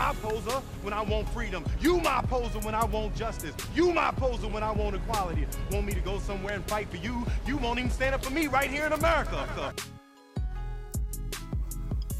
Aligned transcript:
my 0.00 0.14
poser 0.22 0.62
when 0.80 0.94
I 0.94 1.02
want 1.02 1.28
freedom. 1.28 1.62
You 1.78 2.00
my 2.00 2.22
poser 2.22 2.58
when 2.60 2.74
I 2.74 2.86
want 2.86 3.14
justice. 3.14 3.54
You 3.74 3.92
my 3.92 4.10
poser 4.12 4.48
when 4.48 4.62
I 4.62 4.70
want 4.70 4.96
equality. 4.96 5.46
Want 5.70 5.84
me 5.84 5.92
to 5.92 6.00
go 6.00 6.18
somewhere 6.20 6.54
and 6.54 6.64
fight 6.64 6.88
for 6.88 6.96
you? 6.96 7.26
You 7.46 7.58
won't 7.58 7.78
even 7.78 7.90
stand 7.90 8.14
up 8.14 8.24
for 8.24 8.30
me 8.30 8.46
right 8.46 8.70
here 8.70 8.86
in 8.86 8.94
America. 8.94 9.74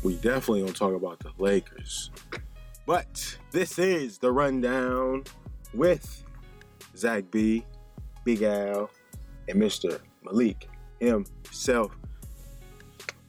We 0.03 0.17
definitely 0.17 0.63
don't 0.65 0.77
talk 0.77 0.95
about 0.95 1.21
the 1.21 1.31
Lakers. 1.39 2.11
But 2.85 3.39
this 3.51 3.79
is 3.79 4.19
the 4.19 4.31
rundown 4.31 5.25
with 5.73 6.23
Zach 6.99 7.31
B, 7.31 7.65
Big 8.25 8.43
Al, 8.43 8.91
and 9.49 9.59
Mr. 9.59 10.01
Malik 10.23 10.69
himself. 11.01 11.97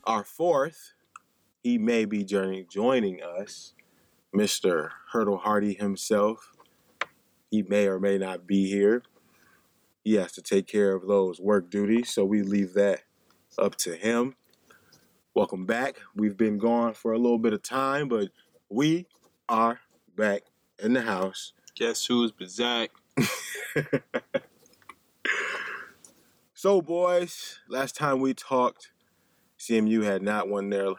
Our 0.03 0.25
fourth, 0.25 0.93
he 1.63 1.77
may 1.77 2.03
be 2.03 2.25
joining 2.25 2.67
joining 2.67 3.21
us, 3.23 3.73
Mr. 4.35 4.89
Hurdle 5.11 5.37
Hardy 5.37 5.73
himself. 5.73 6.53
He 7.49 7.63
may 7.63 7.87
or 7.87 7.99
may 7.99 8.17
not 8.17 8.47
be 8.47 8.69
here. 8.69 9.03
He 10.03 10.15
has 10.15 10.31
to 10.33 10.41
take 10.41 10.67
care 10.67 10.95
of 10.95 11.07
those 11.07 11.39
work 11.39 11.69
duties, 11.69 12.09
so 12.09 12.25
we 12.25 12.41
leave 12.41 12.73
that 12.73 13.01
up 13.57 13.75
to 13.77 13.95
him. 13.95 14.35
Welcome 15.33 15.65
back. 15.65 15.97
We've 16.15 16.37
been 16.37 16.57
gone 16.57 16.93
for 16.93 17.13
a 17.13 17.17
little 17.17 17.39
bit 17.39 17.53
of 17.53 17.61
time, 17.61 18.07
but 18.07 18.29
we 18.69 19.07
are 19.47 19.79
back 20.15 20.43
in 20.79 20.93
the 20.93 21.01
house. 21.01 21.53
Guess 21.75 22.05
who's 22.05 22.31
Bazak? 22.31 22.89
So, 26.61 26.79
boys, 26.79 27.57
last 27.67 27.95
time 27.95 28.19
we 28.19 28.35
talked, 28.35 28.91
CMU 29.57 30.03
had 30.03 30.21
not 30.21 30.47
won 30.47 30.69
their 30.69 30.89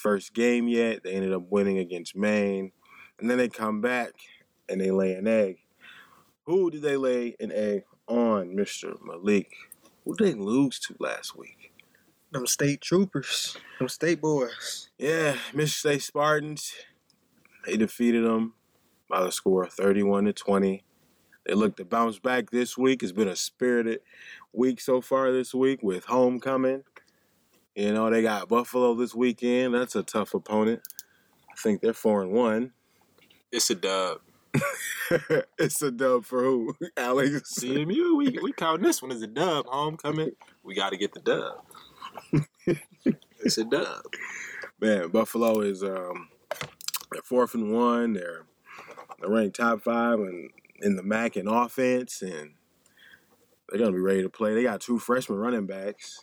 first 0.00 0.34
game 0.34 0.68
yet. 0.68 1.02
They 1.04 1.12
ended 1.12 1.32
up 1.32 1.44
winning 1.50 1.78
against 1.78 2.16
Maine. 2.16 2.72
And 3.18 3.30
then 3.30 3.38
they 3.38 3.48
come 3.48 3.80
back 3.80 4.12
and 4.68 4.80
they 4.80 4.90
lay 4.90 5.12
an 5.12 5.28
egg. 5.28 5.58
Who 6.46 6.70
did 6.70 6.82
they 6.82 6.96
lay 6.96 7.36
an 7.38 7.52
egg 7.52 7.84
on, 8.08 8.56
Mr. 8.56 8.96
Malik? 9.02 9.52
Who 10.04 10.16
did 10.16 10.26
they 10.26 10.34
lose 10.34 10.78
to 10.80 10.96
last 10.98 11.36
week? 11.36 11.72
Them 12.32 12.46
state 12.46 12.80
troopers, 12.80 13.56
them 13.78 13.88
state 13.88 14.20
boys. 14.20 14.88
Yeah, 14.98 15.36
Mr. 15.52 15.68
State 15.68 16.02
Spartans. 16.02 16.72
They 17.66 17.76
defeated 17.76 18.24
them 18.24 18.54
by 19.08 19.22
the 19.24 19.32
score 19.32 19.64
of 19.64 19.72
31 19.72 20.26
to 20.26 20.32
20. 20.32 20.84
They 21.46 21.54
look 21.54 21.76
to 21.76 21.84
bounce 21.84 22.18
back 22.18 22.50
this 22.50 22.78
week. 22.78 23.02
It's 23.02 23.12
been 23.12 23.28
a 23.28 23.36
spirited 23.36 24.00
week 24.52 24.80
so 24.80 25.00
far 25.00 25.32
this 25.32 25.52
week 25.52 25.82
with 25.82 26.04
homecoming. 26.04 26.84
You 27.74 27.92
know, 27.92 28.10
they 28.10 28.22
got 28.22 28.48
Buffalo 28.48 28.94
this 28.94 29.14
weekend. 29.14 29.74
That's 29.74 29.94
a 29.94 30.02
tough 30.02 30.34
opponent. 30.34 30.80
I 31.50 31.60
think 31.60 31.80
they're 31.80 31.92
four 31.92 32.22
and 32.22 32.32
one. 32.32 32.72
It's 33.52 33.70
a 33.70 33.74
dub. 33.74 34.20
it's 35.58 35.82
a 35.82 35.90
dub 35.90 36.24
for 36.24 36.42
who? 36.42 36.76
Alex. 36.96 37.58
CMU, 37.58 38.16
we 38.16 38.38
we 38.42 38.52
count 38.52 38.82
this 38.82 39.02
one 39.02 39.12
as 39.12 39.22
a 39.22 39.26
dub. 39.26 39.66
Homecoming, 39.68 40.32
we 40.62 40.74
got 40.74 40.90
to 40.90 40.96
get 40.96 41.12
the 41.14 41.20
dub. 41.20 42.42
it's 43.40 43.58
a 43.58 43.64
dub. 43.64 44.02
Man, 44.80 45.08
Buffalo 45.08 45.60
is 45.60 45.82
um 45.82 46.28
they're 47.12 47.22
fourth 47.22 47.54
and 47.54 47.72
one. 47.72 48.14
They're 48.14 48.46
they're 49.20 49.30
ranked 49.30 49.56
top 49.56 49.82
five 49.82 50.18
and 50.20 50.50
in 50.80 50.96
the 50.96 51.02
MAC 51.02 51.36
in 51.36 51.46
offense, 51.46 52.22
and 52.22 52.52
they're 53.68 53.78
gonna 53.78 53.92
be 53.92 53.98
ready 53.98 54.22
to 54.22 54.30
play. 54.30 54.54
They 54.54 54.62
got 54.62 54.80
two 54.80 54.98
freshman 54.98 55.38
running 55.38 55.66
backs, 55.66 56.20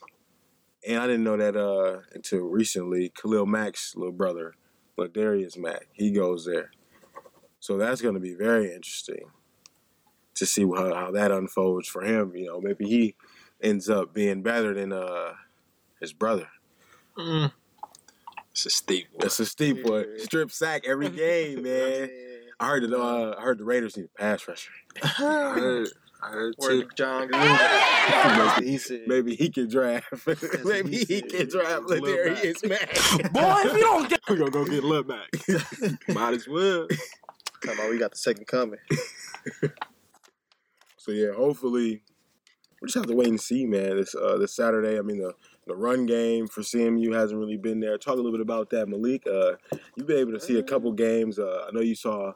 and 0.88 1.00
I 1.00 1.08
didn't 1.08 1.24
know 1.24 1.38
that 1.38 1.56
uh 1.56 2.02
until 2.14 2.42
recently. 2.42 3.10
Khalil 3.10 3.46
Mack's 3.46 3.96
little 3.96 4.14
brother, 4.14 4.54
LeDarius 4.98 5.58
Mack, 5.58 5.88
he 5.94 6.12
goes 6.12 6.46
there. 6.46 6.72
So 7.60 7.78
that's 7.78 8.02
gonna 8.02 8.20
be 8.20 8.34
very 8.34 8.74
interesting 8.74 9.32
to 10.36 10.46
see 10.46 10.64
how, 10.64 10.94
how 10.94 11.12
that 11.12 11.32
unfolds 11.32 11.88
for 11.88 12.04
him. 12.04 12.36
You 12.36 12.48
know, 12.48 12.62
maybe 12.62 12.86
he 12.86 13.16
ends 13.62 13.90
up 13.90 14.14
being 14.14 14.42
better 14.42 14.74
than 14.74 14.94
uh 14.94 15.34
his 16.00 16.14
brother. 16.14 16.48
Mm. 17.18 17.52
It's 18.52 18.66
a 18.66 18.70
steep 18.70 19.08
one. 19.12 19.20
That's 19.22 19.40
a 19.40 19.46
steep 19.46 19.86
one. 19.86 20.06
Yeah. 20.18 20.24
Strip 20.24 20.52
sack 20.52 20.84
every 20.88 21.10
game, 21.26 21.64
man. 21.64 22.10
I 22.60 22.68
heard 22.68 22.90
the 22.90 23.00
uh, 23.00 23.36
I 23.38 23.42
heard 23.42 23.60
the 23.60 23.66
Raiders 23.66 23.98
need 23.98 24.06
a 24.06 24.20
pass 24.20 24.48
rusher. 24.48 24.72
I 26.22 26.30
heard, 26.30 26.56
I 26.62 26.66
heard 26.66 26.82
too. 26.82 26.90
Jon 26.96 27.28
Gruden. 27.30 27.58
That's 27.58 28.58
what 28.58 28.64
he 28.64 28.78
said. 28.78 29.02
Maybe 29.08 29.36
he 29.36 29.50
can 29.50 29.70
draft. 29.70 30.08
Maybe 30.66 30.92
he 30.92 30.98
he 31.06 31.20
said. 31.20 31.30
can 31.30 31.50
draft 31.50 31.84
Lil 31.84 32.02
LeDarius 32.02 32.68
Mack. 32.68 33.32
Boy, 33.34 33.62
if 33.66 33.74
you 33.74 33.80
don't 33.82 34.10
get 34.10 34.22
We're 34.30 34.38
gonna 34.38 34.52
go 34.52 34.66
get 34.66 34.84
Lil 34.84 35.04
back. 35.04 35.30
Might 36.08 36.34
as 36.34 36.48
well. 36.48 36.88
Come 37.62 37.80
on, 37.80 37.90
we 37.90 37.98
got 37.98 38.12
the 38.12 38.18
second 38.18 38.48
coming. 38.48 38.80
So 40.98 41.12
yeah, 41.12 41.34
hopefully 41.34 42.02
we 42.82 42.88
just 42.88 42.96
have 42.96 43.08
to 43.08 43.16
wait 43.16 43.28
and 43.30 43.40
see, 43.40 43.66
man. 43.66 43.98
This 43.98 44.14
uh 44.16 44.38
this 44.38 44.54
Saturday, 44.54 44.98
I 44.98 45.02
mean 45.02 45.20
the 45.20 45.34
the 45.68 45.76
run 45.76 46.06
game 46.06 46.48
for 46.48 46.62
CMU 46.62 47.14
hasn't 47.14 47.40
really 47.40 47.58
been 47.58 47.80
there. 47.80 47.98
Talk 47.98 48.14
a 48.14 48.18
little 48.18 48.32
bit 48.32 48.42
about 48.42 48.70
that, 48.70 48.88
Malik. 48.88 49.28
Uh, 49.28 49.54
you've 49.96 50.08
been 50.08 50.20
able 50.20 50.32
to 50.32 50.40
see 50.40 50.58
a 50.60 50.64
couple 50.64 50.92
games. 50.94 51.40
Uh, 51.40 51.66
I 51.68 51.72
know 51.74 51.82
you 51.82 51.96
saw 51.96 52.32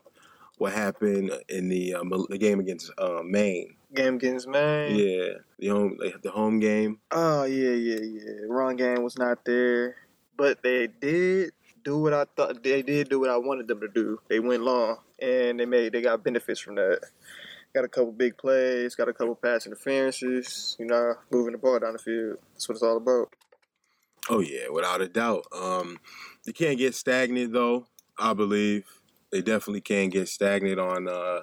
what 0.61 0.73
happened 0.73 1.31
in 1.49 1.69
the 1.69 1.95
Mal- 2.03 2.27
the 2.29 2.37
game 2.37 2.59
against 2.59 2.91
uh, 2.99 3.23
Maine. 3.25 3.73
Game 3.95 4.15
against 4.15 4.47
Maine. 4.47 4.95
Yeah, 4.95 5.33
the 5.57 5.69
home 5.69 5.97
the 6.21 6.29
home 6.29 6.59
game. 6.59 6.99
Oh 7.09 7.45
yeah, 7.45 7.71
yeah, 7.71 7.99
yeah. 7.99 8.31
Run 8.47 8.75
game 8.75 9.01
was 9.01 9.17
not 9.17 9.43
there, 9.43 9.95
but 10.37 10.61
they 10.61 10.85
did 10.85 11.53
do 11.83 11.97
what 11.97 12.13
I 12.13 12.25
thought. 12.35 12.61
They 12.61 12.83
did 12.83 13.09
do 13.09 13.19
what 13.19 13.31
I 13.31 13.37
wanted 13.37 13.67
them 13.67 13.79
to 13.81 13.87
do. 13.87 14.19
They 14.29 14.39
went 14.39 14.61
long, 14.61 14.97
and 15.19 15.59
they 15.59 15.65
made 15.65 15.93
they 15.93 16.01
got 16.03 16.23
benefits 16.23 16.59
from 16.59 16.75
that. 16.75 16.99
Got 17.73 17.85
a 17.85 17.87
couple 17.87 18.11
big 18.11 18.37
plays. 18.37 18.93
Got 18.93 19.09
a 19.09 19.13
couple 19.13 19.33
pass 19.33 19.65
interferences. 19.65 20.75
You 20.79 20.85
know, 20.85 21.15
moving 21.31 21.53
the 21.53 21.57
ball 21.57 21.79
down 21.79 21.93
the 21.93 21.99
field. 21.99 22.37
That's 22.53 22.69
what 22.69 22.75
it's 22.75 22.83
all 22.83 22.97
about. 22.97 23.33
Oh 24.29 24.41
yeah, 24.41 24.69
without 24.69 25.01
a 25.01 25.07
doubt. 25.07 25.47
Um, 25.51 25.97
you 26.45 26.53
can't 26.53 26.77
get 26.77 26.93
stagnant 26.93 27.51
though. 27.51 27.87
I 28.19 28.33
believe 28.33 28.85
they 29.31 29.41
definitely 29.41 29.81
can 29.81 30.09
get 30.09 30.27
stagnant 30.27 30.79
on 30.79 31.07
uh, 31.07 31.41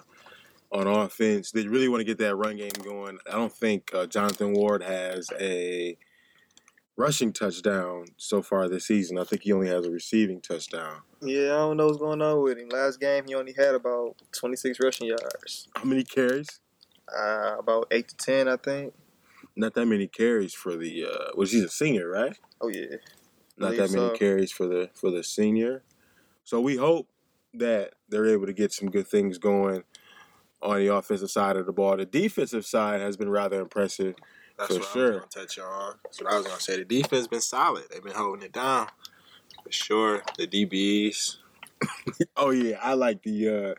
on 0.70 0.86
offense. 0.86 1.50
They 1.50 1.66
really 1.66 1.88
want 1.88 2.00
to 2.00 2.04
get 2.04 2.18
that 2.18 2.36
run 2.36 2.56
game 2.56 2.70
going. 2.82 3.18
I 3.26 3.32
don't 3.32 3.52
think 3.52 3.90
uh, 3.94 4.06
Jonathan 4.06 4.52
Ward 4.52 4.82
has 4.82 5.30
a 5.40 5.96
rushing 6.96 7.32
touchdown 7.32 8.06
so 8.16 8.42
far 8.42 8.68
this 8.68 8.86
season. 8.86 9.18
I 9.18 9.24
think 9.24 9.42
he 9.42 9.52
only 9.52 9.68
has 9.68 9.86
a 9.86 9.90
receiving 9.90 10.40
touchdown. 10.40 11.00
Yeah, 11.22 11.54
I 11.54 11.58
don't 11.58 11.76
know 11.76 11.86
what's 11.86 11.98
going 11.98 12.20
on 12.20 12.42
with 12.42 12.58
him. 12.58 12.68
Last 12.68 13.00
game, 13.00 13.24
he 13.26 13.34
only 13.34 13.54
had 13.56 13.74
about 13.74 14.16
26 14.32 14.78
rushing 14.80 15.08
yards. 15.08 15.68
How 15.74 15.84
many 15.84 16.04
carries? 16.04 16.60
Uh, 17.16 17.56
about 17.58 17.86
eight 17.90 18.08
to 18.08 18.16
ten, 18.16 18.48
I 18.48 18.56
think. 18.56 18.92
Not 19.56 19.74
that 19.74 19.86
many 19.86 20.06
carries 20.06 20.52
for 20.52 20.76
the. 20.76 21.06
Uh, 21.06 21.30
well, 21.34 21.46
she's 21.46 21.64
a 21.64 21.68
senior, 21.68 22.08
right? 22.08 22.36
Oh 22.60 22.68
yeah. 22.68 22.96
not 23.56 23.76
that 23.76 23.90
many 23.90 24.08
so. 24.08 24.16
carries 24.16 24.52
for 24.52 24.66
the 24.66 24.90
for 24.94 25.10
the 25.10 25.24
senior. 25.24 25.82
So 26.44 26.60
we 26.60 26.76
hope 26.76 27.08
that 27.58 27.94
they're 28.08 28.26
able 28.26 28.46
to 28.46 28.52
get 28.52 28.72
some 28.72 28.90
good 28.90 29.06
things 29.06 29.38
going 29.38 29.84
on 30.62 30.78
the 30.78 30.94
offensive 30.94 31.30
side 31.30 31.56
of 31.56 31.66
the 31.66 31.72
ball. 31.72 31.96
The 31.96 32.04
defensive 32.06 32.66
side 32.66 33.00
has 33.00 33.16
been 33.16 33.30
rather 33.30 33.60
impressive. 33.60 34.14
That's 34.58 34.74
For 34.74 34.80
what 34.80 34.88
I 34.88 34.92
sure. 34.92 35.10
was 35.12 35.20
gonna 35.20 35.46
touch 35.46 35.58
on. 35.58 35.94
That's 36.04 36.20
what 36.22 36.32
I 36.32 36.36
was 36.36 36.46
gonna 36.46 36.60
say. 36.60 36.76
The 36.78 36.84
defense 36.84 37.26
been 37.28 37.40
solid. 37.40 37.84
They've 37.90 38.02
been 38.02 38.12
holding 38.14 38.44
it 38.44 38.52
down. 38.52 38.88
For 39.62 39.70
sure. 39.72 40.22
The 40.36 40.46
DBs. 40.46 41.36
Oh 42.36 42.50
yeah, 42.50 42.78
I 42.82 42.94
like 42.94 43.22
the 43.22 43.48
uh 43.48 43.74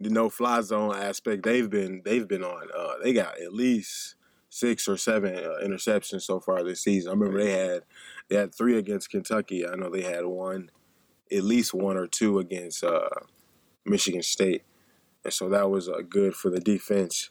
the 0.00 0.10
no 0.10 0.28
fly 0.28 0.60
zone 0.60 0.94
aspect. 0.94 1.42
They've 1.44 1.68
been 1.70 2.02
they've 2.04 2.26
been 2.28 2.44
on. 2.44 2.68
Uh, 2.76 2.94
they 3.02 3.12
got 3.14 3.40
at 3.40 3.54
least 3.54 4.16
six 4.50 4.86
or 4.86 4.98
seven 4.98 5.34
uh, 5.34 5.64
interceptions 5.64 6.22
so 6.22 6.40
far 6.40 6.62
this 6.62 6.82
season. 6.82 7.08
I 7.10 7.14
remember 7.14 7.42
they 7.42 7.52
had 7.52 7.82
they 8.28 8.36
had 8.36 8.54
three 8.54 8.76
against 8.76 9.10
Kentucky. 9.10 9.66
I 9.66 9.76
know 9.76 9.88
they 9.88 10.02
had 10.02 10.26
one, 10.26 10.70
at 11.32 11.44
least 11.44 11.74
one 11.74 11.96
or 11.96 12.06
two 12.06 12.38
against 12.38 12.84
uh, 12.84 13.08
Michigan 13.84 14.22
State, 14.22 14.62
and 15.24 15.32
so 15.32 15.48
that 15.48 15.70
was 15.70 15.88
uh, 15.88 16.02
good 16.08 16.34
for 16.34 16.50
the 16.50 16.60
defense. 16.60 17.30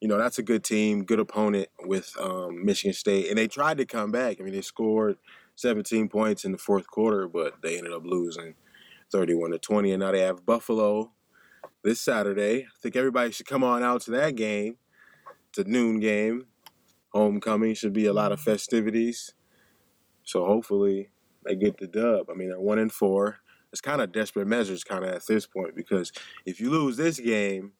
You 0.00 0.08
know, 0.08 0.16
that's 0.16 0.38
a 0.38 0.42
good 0.42 0.64
team, 0.64 1.04
good 1.04 1.20
opponent 1.20 1.68
with 1.80 2.14
um, 2.18 2.64
Michigan 2.64 2.94
State, 2.94 3.28
and 3.28 3.36
they 3.36 3.48
tried 3.48 3.78
to 3.78 3.84
come 3.84 4.10
back. 4.10 4.40
I 4.40 4.44
mean, 4.44 4.54
they 4.54 4.62
scored 4.62 5.18
17 5.56 6.08
points 6.08 6.44
in 6.44 6.52
the 6.52 6.58
fourth 6.58 6.86
quarter, 6.86 7.28
but 7.28 7.60
they 7.62 7.76
ended 7.76 7.92
up 7.92 8.04
losing 8.04 8.54
31 9.12 9.50
to 9.50 9.58
20, 9.58 9.92
and 9.92 10.00
now 10.00 10.12
they 10.12 10.20
have 10.20 10.46
Buffalo 10.46 11.12
this 11.82 12.00
Saturday. 12.00 12.62
I 12.62 12.80
think 12.80 12.96
everybody 12.96 13.30
should 13.32 13.46
come 13.46 13.64
on 13.64 13.82
out 13.82 14.02
to 14.02 14.10
that 14.12 14.36
game. 14.36 14.76
It's 15.50 15.58
a 15.58 15.64
noon 15.64 16.00
game. 16.00 16.46
Homecoming 17.12 17.74
should 17.74 17.92
be 17.92 18.06
a 18.06 18.12
lot 18.12 18.32
of 18.32 18.40
festivities. 18.40 19.34
So 20.24 20.46
hopefully 20.46 21.10
they 21.44 21.56
get 21.56 21.78
the 21.78 21.86
dub. 21.86 22.28
I 22.30 22.34
mean, 22.34 22.48
they're 22.48 22.60
one 22.60 22.78
and 22.78 22.92
four. 22.92 23.38
It's 23.72 23.80
kind 23.80 24.00
of 24.00 24.12
desperate 24.12 24.46
measures, 24.46 24.84
kind 24.84 25.04
of 25.04 25.10
at 25.10 25.26
this 25.26 25.46
point, 25.46 25.76
because 25.76 26.12
if 26.44 26.60
you 26.60 26.70
lose 26.70 26.96
this 26.96 27.20
game, 27.20 27.72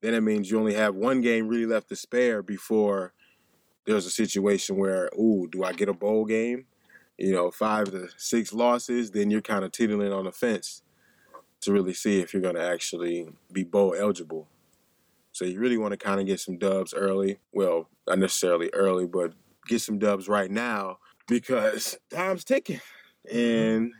then 0.00 0.14
it 0.14 0.20
means 0.20 0.50
you 0.50 0.58
only 0.58 0.74
have 0.74 0.94
one 0.94 1.20
game 1.20 1.48
really 1.48 1.66
left 1.66 1.88
to 1.88 1.96
spare 1.96 2.42
before 2.42 3.12
there's 3.84 4.06
a 4.06 4.10
situation 4.10 4.76
where, 4.76 5.10
ooh, 5.18 5.48
do 5.50 5.64
I 5.64 5.72
get 5.72 5.88
a 5.88 5.92
bowl 5.92 6.24
game? 6.24 6.66
You 7.18 7.32
know, 7.32 7.50
five 7.50 7.90
to 7.90 8.08
six 8.16 8.52
losses, 8.52 9.10
then 9.10 9.30
you're 9.30 9.40
kind 9.40 9.64
of 9.64 9.72
teetering 9.72 10.12
on 10.12 10.24
the 10.24 10.32
fence 10.32 10.82
to 11.62 11.72
really 11.72 11.94
see 11.94 12.20
if 12.20 12.32
you're 12.32 12.42
going 12.42 12.56
to 12.56 12.64
actually 12.64 13.28
be 13.52 13.64
bowl 13.64 13.94
eligible. 13.98 14.48
So 15.32 15.44
you 15.44 15.58
really 15.58 15.78
want 15.78 15.92
to 15.92 15.96
kind 15.96 16.20
of 16.20 16.26
get 16.26 16.40
some 16.40 16.58
dubs 16.58 16.94
early. 16.94 17.38
Well, 17.52 17.88
not 18.06 18.18
necessarily 18.18 18.70
early, 18.72 19.06
but 19.06 19.32
get 19.66 19.80
some 19.80 19.98
dubs 19.98 20.28
right 20.28 20.50
now 20.50 20.98
because 21.26 21.96
time's 22.10 22.44
ticking. 22.44 22.80
Mm-hmm. 23.30 23.38
And 23.38 23.92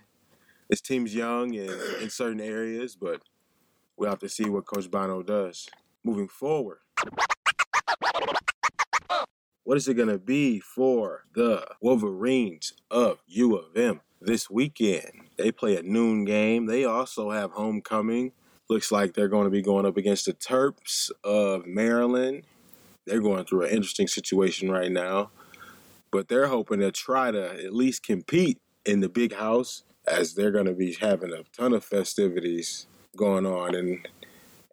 this 0.68 0.80
team's 0.80 1.14
young 1.14 1.54
and 1.56 1.70
in 2.00 2.10
certain 2.10 2.40
areas, 2.40 2.96
but 2.96 3.22
we'll 3.96 4.10
have 4.10 4.18
to 4.20 4.28
see 4.28 4.48
what 4.48 4.66
Coach 4.66 4.90
Bono 4.90 5.22
does 5.22 5.68
moving 6.02 6.28
forward. 6.28 6.78
What 9.64 9.78
is 9.78 9.88
it 9.88 9.94
going 9.94 10.10
to 10.10 10.18
be 10.18 10.60
for 10.60 11.24
the 11.34 11.66
Wolverines 11.80 12.74
of 12.90 13.22
U 13.26 13.56
of 13.56 13.76
M 13.76 14.02
this 14.20 14.50
weekend? 14.50 15.28
They 15.38 15.52
play 15.52 15.76
a 15.76 15.82
noon 15.82 16.26
game. 16.26 16.66
They 16.66 16.84
also 16.84 17.30
have 17.30 17.52
homecoming. 17.52 18.32
Looks 18.68 18.92
like 18.92 19.14
they're 19.14 19.28
going 19.28 19.44
to 19.44 19.50
be 19.50 19.62
going 19.62 19.86
up 19.86 19.96
against 19.96 20.26
the 20.26 20.34
Terps 20.34 21.10
of 21.22 21.66
Maryland. 21.66 22.44
They're 23.06 23.20
going 23.20 23.44
through 23.46 23.64
an 23.64 23.70
interesting 23.70 24.06
situation 24.06 24.70
right 24.70 24.92
now, 24.92 25.30
but 26.14 26.28
they're 26.28 26.46
hoping 26.46 26.78
to 26.78 26.92
try 26.92 27.32
to 27.32 27.64
at 27.64 27.74
least 27.74 28.04
compete 28.04 28.60
in 28.84 29.00
the 29.00 29.08
big 29.08 29.34
house 29.34 29.82
as 30.06 30.34
they're 30.34 30.52
going 30.52 30.64
to 30.64 30.72
be 30.72 30.92
having 31.00 31.32
a 31.32 31.42
ton 31.52 31.72
of 31.72 31.84
festivities 31.84 32.86
going 33.16 33.44
on 33.44 33.74
in 33.74 34.00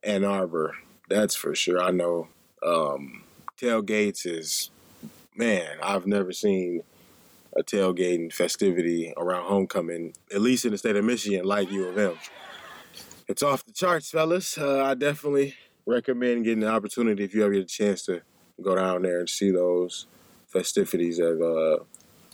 Ann 0.04 0.24
Arbor. 0.24 0.76
That's 1.10 1.34
for 1.34 1.56
sure. 1.56 1.82
I 1.82 1.90
know 1.90 2.28
um, 2.62 3.24
tailgates 3.60 4.24
is 4.24 4.70
man, 5.36 5.78
I've 5.82 6.06
never 6.06 6.32
seen 6.32 6.84
a 7.58 7.64
tailgating 7.64 8.32
festivity 8.32 9.12
around 9.18 9.46
homecoming, 9.46 10.14
at 10.32 10.42
least 10.42 10.66
in 10.66 10.74
the 10.74 10.78
state 10.78 10.96
of 10.96 11.04
Michigan, 11.04 11.44
like 11.44 11.72
U 11.72 11.88
of 11.88 11.98
M. 11.98 12.20
It's 13.28 13.42
off 13.42 13.66
the 13.66 13.74
charts, 13.74 14.12
fellas. 14.12 14.60
Uh, 14.60 14.84
I 14.84 14.94
definitely 14.94 15.56
recommend 15.88 16.44
getting 16.44 16.60
the 16.60 16.70
opportunity 16.70 17.24
if 17.24 17.34
you 17.34 17.44
ever 17.44 17.54
get 17.54 17.64
a 17.64 17.66
chance 17.66 18.04
to 18.04 18.22
go 18.62 18.76
down 18.76 19.02
there 19.02 19.22
and 19.22 19.28
see 19.28 19.50
those 19.50 20.06
festivities 20.52 21.20
of 21.20 21.42
uh, 21.42 21.78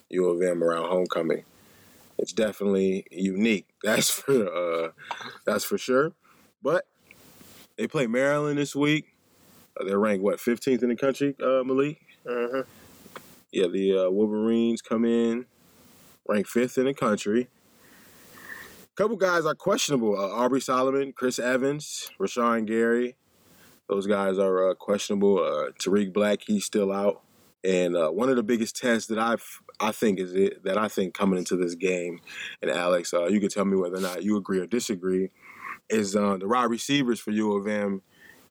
U 0.10 0.30
of 0.30 0.42
M 0.42 0.64
around 0.64 0.90
homecoming. 0.90 1.44
It's 2.18 2.34
definitely 2.34 3.06
unique. 3.12 3.68
That's 3.84 4.10
for 4.10 4.88
uh, 4.88 4.92
that's 5.46 5.64
for 5.64 5.78
sure. 5.78 6.14
But 6.64 6.86
they 7.78 7.88
play 7.88 8.08
Maryland 8.08 8.58
this 8.58 8.76
week. 8.76 9.16
Uh, 9.80 9.86
they're 9.86 10.00
ranked 10.00 10.24
what 10.24 10.40
15th 10.40 10.82
in 10.82 10.90
the 10.90 10.96
country, 10.96 11.36
uh, 11.42 11.64
Malik. 11.64 12.02
Mm-hmm. 12.26 12.62
Yeah, 13.52 13.68
the 13.68 14.06
uh, 14.06 14.10
Wolverines 14.10 14.82
come 14.82 15.06
in, 15.06 15.46
ranked 16.28 16.50
fifth 16.50 16.78
in 16.78 16.86
the 16.86 16.94
country. 16.94 17.48
A 18.84 18.96
couple 18.96 19.16
guys 19.16 19.46
are 19.46 19.56
questionable. 19.56 20.20
Uh, 20.20 20.28
Aubrey 20.28 20.60
Solomon, 20.60 21.14
Chris 21.14 21.38
Evans, 21.38 22.10
Rashan 22.20 22.66
Gary. 22.66 23.16
Those 23.88 24.08
guys 24.08 24.38
are 24.38 24.72
uh, 24.72 24.74
questionable. 24.74 25.40
Uh, 25.40 25.72
Tarik 25.80 26.12
Black, 26.12 26.40
he's 26.46 26.66
still 26.66 26.92
out. 26.92 27.22
And 27.68 27.98
uh, 27.98 28.10
one 28.10 28.30
of 28.30 28.38
the 28.38 28.44
biggest 28.44 28.78
tests 28.78 29.08
that 29.10 29.20
I've 29.20 29.44
I 29.80 29.92
think 29.92 30.20
is 30.20 30.34
it 30.34 30.64
that 30.64 30.78
I 30.78 30.88
think 30.88 31.14
coming 31.14 31.38
into 31.38 31.58
this 31.58 31.76
game, 31.76 32.22
and 32.62 32.72
Alex, 32.72 33.14
uh, 33.14 33.26
you 33.26 33.42
can 33.42 33.50
tell 33.50 33.66
me 33.66 33.76
whether 33.76 33.98
or 33.98 34.02
not 34.02 34.24
you 34.24 34.38
agree 34.38 34.60
or 34.60 34.66
disagree, 34.66 35.32
is 35.90 36.16
uh, 36.16 36.38
the 36.38 36.48
wide 36.48 36.70
receivers 36.70 37.20
for 37.20 37.32
U 37.32 37.54
of 37.58 37.68
M 37.68 38.02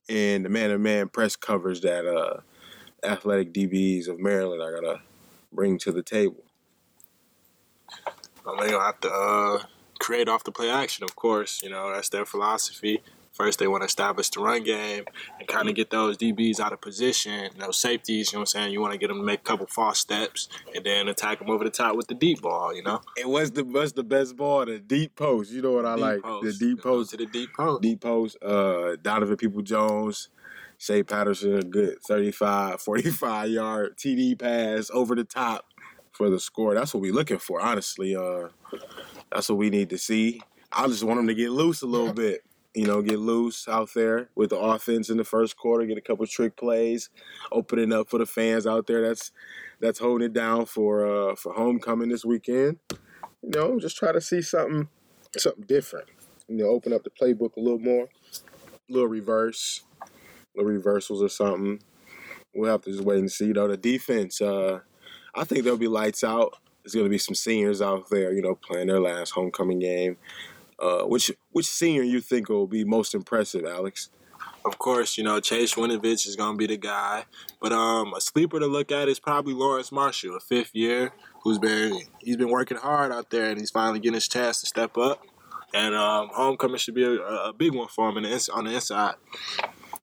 and 0.07 0.45
the 0.45 0.49
man-to-man 0.49 1.09
press 1.09 1.35
coverage 1.35 1.81
that 1.81 2.05
uh, 2.05 2.41
athletic 3.03 3.53
DBs 3.53 4.07
of 4.07 4.19
Maryland 4.19 4.61
are 4.61 4.79
gonna 4.79 5.01
bring 5.51 5.79
to 5.79 5.91
the 5.91 6.03
table. 6.03 6.43
Well, 8.45 8.55
they 8.57 8.69
gonna 8.69 8.83
have 8.83 9.01
to 9.01 9.11
uh, 9.11 9.63
create 9.99 10.29
off 10.29 10.43
the 10.43 10.51
play 10.51 10.69
action, 10.69 11.03
of 11.03 11.15
course. 11.15 11.63
You 11.63 11.71
know 11.71 11.91
that's 11.91 12.09
their 12.09 12.25
philosophy. 12.25 13.01
First, 13.37 13.59
they 13.59 13.67
want 13.67 13.81
to 13.83 13.85
establish 13.85 14.29
the 14.31 14.39
run 14.41 14.63
game 14.63 15.05
and 15.39 15.47
kind 15.47 15.69
of 15.69 15.75
get 15.75 15.91
those 15.91 16.17
DBs 16.17 16.59
out 16.59 16.73
of 16.73 16.81
position, 16.81 17.51
those 17.59 17.77
safeties. 17.77 18.31
You 18.31 18.37
know 18.37 18.39
what 18.39 18.41
I'm 18.41 18.45
saying? 18.47 18.73
You 18.73 18.81
want 18.81 18.93
to 18.93 18.97
get 18.97 19.09
them 19.09 19.17
to 19.19 19.23
make 19.23 19.41
a 19.41 19.43
couple 19.43 19.67
false 19.67 19.99
steps 19.99 20.49
and 20.73 20.83
then 20.83 21.07
attack 21.07 21.37
them 21.39 21.49
over 21.51 21.63
the 21.63 21.69
top 21.69 21.95
with 21.95 22.07
the 22.07 22.15
deep 22.15 22.41
ball. 22.41 22.73
You 22.75 22.81
know, 22.81 23.01
And 23.21 23.29
what's 23.31 23.51
the 23.51 23.63
what's 23.63 23.91
the 23.91 24.03
best 24.03 24.35
ball? 24.35 24.65
The 24.65 24.79
deep 24.79 25.15
post. 25.15 25.51
You 25.51 25.61
know 25.61 25.73
what 25.73 25.85
I 25.85 25.93
Deep 25.95 26.01
like? 26.01 26.21
post. 26.23 26.59
The 26.59 26.65
deep 26.67 26.81
post. 26.81 27.11
to 27.11 27.17
the 27.17 27.25
deep 27.27 27.49
post. 27.55 27.81
Deep 27.83 28.01
post. 28.01 28.37
Uh, 28.43 28.95
Donovan 29.01 29.37
Peoples-Jones, 29.37 30.29
Shea 30.79 31.03
Patterson, 31.03 31.55
a 31.59 31.61
good 31.61 32.01
35, 32.07 32.81
45 32.81 33.49
yard 33.51 33.97
TD 33.97 34.39
pass 34.39 34.89
over 34.91 35.13
the 35.15 35.23
top 35.23 35.65
for 36.11 36.31
the 36.31 36.39
score. 36.39 36.73
That's 36.73 36.93
what 36.93 37.01
we're 37.01 37.13
looking 37.13 37.37
for, 37.37 37.61
honestly. 37.61 38.15
Uh, 38.15 38.47
that's 39.31 39.49
what 39.49 39.59
we 39.59 39.69
need 39.69 39.91
to 39.91 39.97
see. 39.99 40.41
I 40.71 40.87
just 40.87 41.03
want 41.03 41.19
them 41.19 41.27
to 41.27 41.35
get 41.35 41.51
loose 41.51 41.83
a 41.83 41.85
little 41.85 42.13
bit. 42.13 42.43
You 42.77 42.85
know, 42.85 43.01
get 43.01 43.17
loose 43.17 43.67
out 43.67 43.89
there 43.95 44.29
with 44.35 44.51
the 44.51 44.59
offense 44.59 45.09
in 45.09 45.17
the 45.17 45.23
first 45.23 45.57
quarter, 45.57 45.83
get 45.87 45.97
a 45.97 46.01
couple 46.01 46.27
trick 46.27 46.55
plays, 46.55 47.09
opening 47.51 47.91
up 47.91 48.07
for 48.07 48.19
the 48.19 48.27
fans 48.27 48.67
out 48.67 48.85
there. 48.85 49.01
That's 49.01 49.31
that's 49.79 49.97
holding 49.97 50.27
it 50.27 50.33
down 50.33 50.67
for 50.67 51.31
uh 51.31 51.35
for 51.35 51.53
homecoming 51.53 52.09
this 52.09 52.23
weekend. 52.23 52.77
You 53.41 53.49
know, 53.49 53.79
just 53.79 53.97
try 53.97 54.11
to 54.11 54.21
see 54.21 54.43
something 54.43 54.89
something 55.35 55.63
different. 55.63 56.07
You 56.47 56.57
know, 56.57 56.67
open 56.67 56.93
up 56.93 57.03
the 57.03 57.09
playbook 57.09 57.55
a 57.57 57.59
little 57.59 57.79
more, 57.79 58.09
a 58.35 58.93
little 58.93 59.09
reverse, 59.09 59.81
little 60.55 60.71
reversals 60.71 61.23
or 61.23 61.29
something. 61.29 61.81
We'll 62.53 62.69
have 62.69 62.83
to 62.83 62.91
just 62.91 63.03
wait 63.03 63.17
and 63.17 63.31
see. 63.31 63.53
Though 63.53 63.65
know, 63.65 63.69
the 63.69 63.77
defense, 63.77 64.39
uh, 64.39 64.81
I 65.33 65.45
think 65.45 65.63
there'll 65.63 65.79
be 65.79 65.87
lights 65.87 66.23
out. 66.23 66.53
There's 66.83 66.93
going 66.93 67.07
to 67.07 67.09
be 67.09 67.17
some 67.17 67.33
seniors 67.33 67.81
out 67.81 68.11
there, 68.11 68.31
you 68.33 68.43
know, 68.43 68.53
playing 68.53 68.87
their 68.87 69.01
last 69.01 69.31
homecoming 69.31 69.79
game. 69.79 70.17
Uh, 70.79 71.03
which 71.03 71.31
which 71.51 71.67
senior 71.67 72.03
you 72.03 72.21
think 72.21 72.49
will 72.49 72.67
be 72.67 72.83
most 72.83 73.15
impressive, 73.15 73.65
Alex? 73.65 74.09
Of 74.65 74.77
course, 74.77 75.17
you 75.17 75.23
know 75.23 75.39
Chase 75.39 75.75
Winovich 75.75 76.27
is 76.27 76.35
going 76.35 76.53
to 76.53 76.57
be 76.57 76.67
the 76.67 76.77
guy, 76.77 77.25
but 77.61 77.71
um, 77.71 78.13
a 78.13 78.21
sleeper 78.21 78.59
to 78.59 78.67
look 78.67 78.91
at 78.91 79.07
is 79.07 79.19
probably 79.19 79.53
Lawrence 79.53 79.91
Marshall, 79.91 80.35
a 80.35 80.39
fifth 80.39 80.75
year 80.75 81.13
who's 81.43 81.57
been 81.57 82.01
he's 82.19 82.37
been 82.37 82.49
working 82.49 82.77
hard 82.77 83.11
out 83.11 83.29
there, 83.29 83.49
and 83.49 83.59
he's 83.59 83.71
finally 83.71 83.99
getting 83.99 84.15
his 84.15 84.27
chance 84.27 84.59
to 84.59 84.67
step 84.67 84.97
up. 84.97 85.23
And 85.73 85.95
um, 85.95 86.29
homecoming 86.33 86.77
should 86.77 86.95
be 86.95 87.03
a, 87.03 87.11
a 87.21 87.53
big 87.53 87.73
one 87.73 87.87
for 87.87 88.09
him 88.09 88.17
in 88.17 88.23
the, 88.23 88.31
ins- 88.31 88.49
on 88.49 88.65
the 88.65 88.73
inside. 88.73 89.15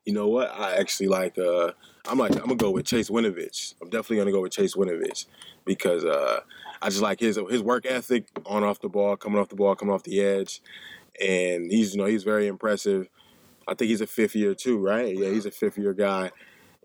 You 0.05 0.13
know 0.13 0.29
what? 0.29 0.51
I 0.59 0.77
actually 0.77 1.09
like. 1.09 1.39
Uh, 1.39 1.73
I'm 2.07 2.19
like. 2.19 2.33
I'm 2.33 2.43
gonna 2.43 2.57
go 2.57 2.71
with 2.71 2.87
Chase 2.87 3.11
Winovich. 3.11 3.75
I'm 3.81 3.89
definitely 3.91 4.19
gonna 4.19 4.33
go 4.33 4.43
with 4.43 4.53
Chase 4.53 4.75
Winovich 4.75 5.27
because 5.65 6.05
uh, 6.05 6.41
I 6.85 6.91
just 6.91 7.01
like 7.01 7.19
his 7.19 7.41
his 7.49 7.63
work 7.63 7.87
ethic 7.87 8.27
on 8.45 8.63
off 8.63 8.79
the 8.79 8.91
ball, 8.91 9.17
coming 9.17 9.39
off 9.39 9.49
the 9.49 9.57
ball, 9.57 9.75
coming 9.75 9.95
off 9.95 10.03
the 10.03 10.21
edge, 10.21 10.61
and 11.19 11.73
he's 11.73 11.95
you 11.95 11.99
know 11.99 12.05
he's 12.05 12.25
very 12.25 12.47
impressive. 12.47 13.09
I 13.67 13.73
think 13.73 13.89
he's 13.89 14.03
a 14.03 14.07
fifth 14.07 14.37
year 14.37 14.55
too, 14.55 14.79
right? 14.79 15.17
Yeah, 15.17 15.31
he's 15.31 15.47
a 15.47 15.51
fifth 15.51 15.79
year 15.79 15.95
guy. 15.95 16.31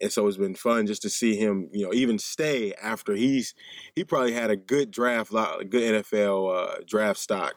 And 0.02 0.10
so 0.10 0.26
it's 0.26 0.38
been 0.38 0.56
fun 0.56 0.88
just 0.88 1.02
to 1.02 1.10
see 1.10 1.36
him, 1.36 1.68
you 1.74 1.86
know, 1.86 1.94
even 1.94 2.18
stay 2.18 2.72
after 2.82 3.14
he's 3.14 3.54
he 3.94 4.06
probably 4.06 4.32
had 4.32 4.50
a 4.50 4.56
good 4.56 4.90
draft, 4.90 5.34
a 5.34 5.66
good 5.66 6.06
NFL 6.06 6.56
uh, 6.56 6.76
draft 6.88 7.20
stock 7.20 7.56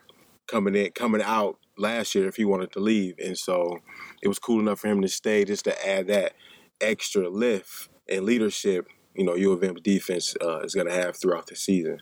coming 0.48 0.74
in, 0.74 0.90
coming 0.90 1.22
out 1.22 1.58
last 1.78 2.12
year 2.16 2.26
if 2.26 2.34
he 2.34 2.44
wanted 2.44 2.72
to 2.72 2.80
leave. 2.80 3.14
And 3.24 3.38
so 3.38 3.78
it 4.20 4.26
was 4.26 4.40
cool 4.40 4.58
enough 4.58 4.80
for 4.80 4.88
him 4.88 5.00
to 5.02 5.08
stay 5.08 5.44
just 5.44 5.64
to 5.66 5.88
add 5.88 6.08
that 6.08 6.32
extra 6.80 7.28
lift 7.28 7.88
and 8.08 8.24
leadership, 8.24 8.88
you 9.14 9.24
know, 9.24 9.36
U 9.36 9.52
of 9.52 9.62
M 9.62 9.76
defense 9.76 10.34
uh, 10.42 10.58
is 10.62 10.74
going 10.74 10.88
to 10.88 10.92
have 10.92 11.16
throughout 11.16 11.46
the 11.46 11.54
season. 11.54 12.00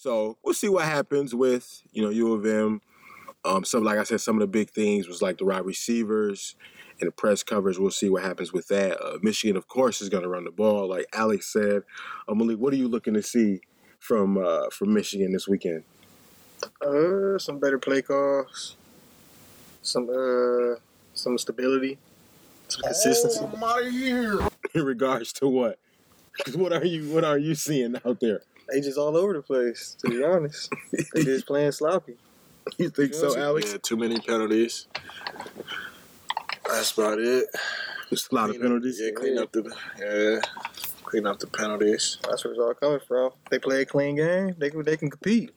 So 0.00 0.38
we'll 0.42 0.54
see 0.54 0.70
what 0.70 0.86
happens 0.86 1.34
with, 1.34 1.82
you 1.92 2.00
know, 2.02 2.08
U 2.08 2.32
of 2.32 2.46
M. 2.46 2.80
Um, 3.44 3.64
some, 3.66 3.84
like 3.84 3.98
I 3.98 4.04
said, 4.04 4.22
some 4.22 4.36
of 4.36 4.40
the 4.40 4.46
big 4.46 4.70
things 4.70 5.06
was 5.06 5.20
like 5.20 5.36
the 5.36 5.44
wide 5.44 5.66
receivers 5.66 6.56
and 7.00 7.08
the 7.08 7.12
press 7.12 7.42
coverage. 7.42 7.78
We'll 7.78 7.90
see 7.90 8.08
what 8.08 8.22
happens 8.22 8.50
with 8.50 8.68
that. 8.68 8.98
Uh, 8.98 9.18
Michigan, 9.20 9.58
of 9.58 9.68
course, 9.68 10.00
is 10.00 10.08
going 10.08 10.22
to 10.22 10.28
run 10.30 10.44
the 10.44 10.50
ball, 10.50 10.88
like 10.88 11.04
Alex 11.12 11.52
said. 11.52 11.82
Uh, 12.26 12.34
Malik, 12.34 12.58
what 12.58 12.72
are 12.72 12.76
you 12.78 12.88
looking 12.88 13.12
to 13.12 13.22
see 13.22 13.60
from 13.98 14.38
uh, 14.38 14.70
from 14.70 14.94
Michigan 14.94 15.32
this 15.34 15.46
weekend? 15.46 15.84
Uh, 16.80 17.36
some 17.36 17.58
better 17.58 17.78
play 17.78 18.00
calls, 18.00 18.76
some 19.82 20.08
uh, 20.08 20.76
some 21.12 21.36
stability, 21.36 21.98
some 22.68 22.80
consistency. 22.84 23.40
In 24.74 24.82
regards 24.86 25.30
to 25.34 25.46
what? 25.46 25.78
'Cause 26.42 26.56
what 26.62 26.72
are 26.72 26.86
you 26.86 27.12
what 27.12 27.22
are 27.24 27.36
you 27.36 27.54
seeing 27.54 27.96
out 28.06 28.18
there? 28.20 28.40
They 28.70 28.80
just 28.80 28.98
all 28.98 29.16
over 29.16 29.32
the 29.32 29.42
place. 29.42 29.96
To 30.00 30.10
be 30.10 30.22
honest, 30.24 30.72
they 31.14 31.24
just 31.24 31.46
playing 31.46 31.72
sloppy. 31.72 32.16
You 32.78 32.90
think 32.90 33.14
so, 33.14 33.36
Alex? 33.36 33.72
Yeah, 33.72 33.78
too 33.82 33.96
many 33.96 34.20
penalties. 34.20 34.86
That's 36.66 36.92
about 36.96 37.18
it. 37.18 37.46
There's 38.10 38.28
a 38.30 38.34
lot 38.34 38.50
of 38.50 38.56
Clean 38.56 38.60
up- 38.60 38.68
penalties. 38.68 39.00
Yeah, 39.02 39.10
clean 39.12 39.38
up 39.38 39.52
the 39.52 39.74
yeah, 39.98 40.40
clean 41.04 41.26
up 41.26 41.38
the 41.40 41.46
penalties. 41.46 42.18
That's 42.28 42.44
where 42.44 42.52
it's 42.52 42.60
all 42.60 42.74
coming 42.74 43.00
from. 43.08 43.30
They 43.50 43.58
play 43.58 43.82
a 43.82 43.86
clean 43.86 44.16
game. 44.16 44.54
They 44.58 44.70
can 44.70 44.84
they 44.84 44.96
can 44.96 45.10
compete. 45.10 45.50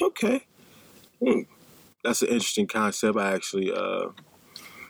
Okay. 0.00 0.46
Hmm. 1.22 1.40
That's 2.04 2.22
an 2.22 2.28
interesting 2.28 2.68
concept. 2.68 3.18
I 3.18 3.32
actually, 3.34 3.72
uh, 3.72 4.08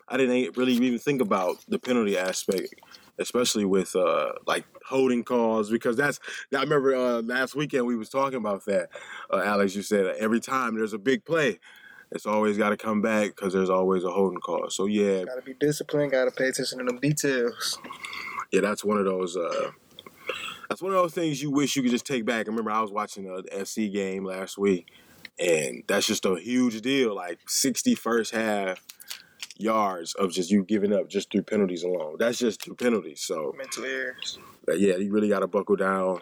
I 0.08 0.16
didn't 0.18 0.56
really 0.56 0.74
even 0.74 0.98
think 0.98 1.22
about 1.22 1.64
the 1.68 1.78
penalty 1.78 2.18
aspect, 2.18 2.74
especially 3.18 3.64
with 3.64 3.94
uh, 3.96 4.32
like 4.46 4.64
holding 4.86 5.24
calls, 5.24 5.70
because 5.70 5.96
that's. 5.96 6.20
I 6.54 6.60
remember 6.60 6.94
uh, 6.94 7.22
last 7.22 7.54
weekend 7.54 7.86
we 7.86 7.96
was 7.96 8.08
talking 8.08 8.38
about 8.38 8.64
that. 8.66 8.88
Uh, 9.32 9.42
Alex, 9.44 9.74
you 9.74 9.82
said 9.82 10.06
every 10.18 10.40
time 10.40 10.76
there's 10.76 10.92
a 10.92 10.98
big 10.98 11.24
play, 11.24 11.58
it's 12.10 12.26
always 12.26 12.56
got 12.56 12.70
to 12.70 12.76
come 12.76 13.02
back 13.02 13.34
because 13.34 13.52
there's 13.52 13.70
always 13.70 14.04
a 14.04 14.10
holding 14.10 14.40
call. 14.40 14.70
So 14.70 14.86
yeah, 14.86 15.24
Gotta 15.24 15.42
be 15.42 15.54
disciplined. 15.54 16.12
Gotta 16.12 16.30
pay 16.30 16.48
attention 16.48 16.78
to 16.78 16.84
them 16.84 16.98
details. 16.98 17.78
yeah, 18.52 18.60
that's 18.60 18.84
one 18.84 18.98
of 18.98 19.04
those. 19.04 19.36
Uh, 19.36 19.70
that's 20.68 20.82
one 20.82 20.92
of 20.92 20.98
those 20.98 21.14
things 21.14 21.40
you 21.40 21.50
wish 21.50 21.76
you 21.76 21.82
could 21.82 21.92
just 21.92 22.06
take 22.06 22.24
back. 22.24 22.46
I 22.46 22.50
remember 22.50 22.70
I 22.72 22.80
was 22.80 22.90
watching 22.90 23.24
the 23.24 23.42
FC 23.54 23.92
game 23.92 24.24
last 24.24 24.58
week, 24.58 24.88
and 25.38 25.84
that's 25.86 26.06
just 26.06 26.24
a 26.26 26.34
huge 26.40 26.80
deal. 26.80 27.14
Like 27.14 27.38
60 27.46 27.94
first 27.94 28.34
half 28.34 28.82
yards 29.58 30.14
of 30.14 30.32
just 30.32 30.50
you 30.50 30.64
giving 30.64 30.92
up 30.92 31.08
just 31.08 31.30
through 31.30 31.42
penalties 31.42 31.82
alone. 31.82 32.16
That's 32.18 32.38
just 32.38 32.62
through 32.62 32.74
penalties. 32.76 33.20
So 33.22 33.54
Mental 33.56 33.84
errors. 33.84 34.38
uh, 34.68 34.74
yeah, 34.74 34.96
you 34.96 35.10
really 35.12 35.28
got 35.28 35.40
to 35.40 35.46
buckle 35.46 35.76
down 35.76 36.20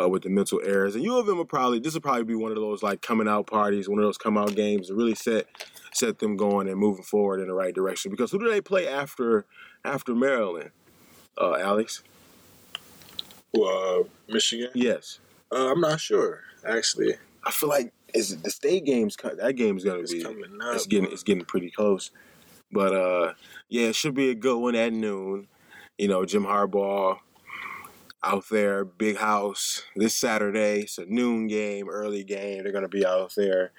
uh, 0.00 0.08
with 0.08 0.22
the 0.22 0.30
mental 0.30 0.60
errors. 0.64 0.94
And 0.94 1.04
U 1.04 1.18
of 1.18 1.28
M 1.28 1.36
will 1.36 1.44
probably 1.44 1.78
this 1.80 1.94
will 1.94 2.00
probably 2.00 2.24
be 2.24 2.34
one 2.34 2.50
of 2.52 2.56
those 2.56 2.82
like 2.82 3.02
coming 3.02 3.28
out 3.28 3.46
parties, 3.46 3.88
one 3.88 3.98
of 3.98 4.04
those 4.04 4.18
come 4.18 4.38
out 4.38 4.54
games 4.54 4.88
to 4.88 4.94
really 4.94 5.14
set 5.14 5.46
set 5.92 6.18
them 6.20 6.36
going 6.36 6.68
and 6.68 6.78
moving 6.78 7.02
forward 7.02 7.40
in 7.40 7.48
the 7.48 7.54
right 7.54 7.74
direction. 7.74 8.10
Because 8.10 8.30
who 8.30 8.38
do 8.38 8.48
they 8.50 8.60
play 8.60 8.86
after 8.88 9.44
after 9.84 10.14
Maryland? 10.14 10.70
Uh, 11.38 11.54
Alex. 11.56 12.02
Well, 13.52 14.00
uh, 14.00 14.04
Michigan. 14.32 14.70
Yes. 14.74 15.18
Uh, 15.52 15.70
I'm 15.72 15.80
not 15.80 16.00
sure 16.00 16.40
actually. 16.66 17.14
I 17.44 17.50
feel 17.50 17.68
like 17.68 17.92
is 18.14 18.32
it 18.32 18.42
the 18.42 18.50
state 18.50 18.84
games. 18.84 19.16
co- 19.16 19.34
That 19.34 19.54
game's 19.54 19.84
gonna 19.84 20.00
It's 20.00 20.12
be. 20.12 20.22
coming 20.22 20.58
up. 20.62 20.74
It's 20.74 20.86
getting 20.86 21.10
it's 21.10 21.22
getting 21.22 21.44
pretty 21.44 21.70
close. 21.70 22.10
But 22.72 22.94
uh, 22.94 23.32
yeah, 23.68 23.88
it 23.88 23.96
should 23.96 24.14
be 24.14 24.30
a 24.30 24.34
good 24.34 24.58
one 24.58 24.74
at 24.74 24.92
noon. 24.92 25.48
You 25.98 26.08
know, 26.08 26.24
Jim 26.24 26.44
Harbaugh 26.44 27.18
out 28.22 28.44
there, 28.50 28.84
big 28.84 29.16
house 29.16 29.82
this 29.96 30.14
Saturday. 30.14 30.80
It's 30.82 30.98
a 30.98 31.06
noon 31.06 31.46
game, 31.46 31.88
early 31.88 32.22
game. 32.22 32.62
They're 32.62 32.72
gonna 32.72 32.88
be 32.88 33.04
out 33.06 33.32
there 33.34 33.72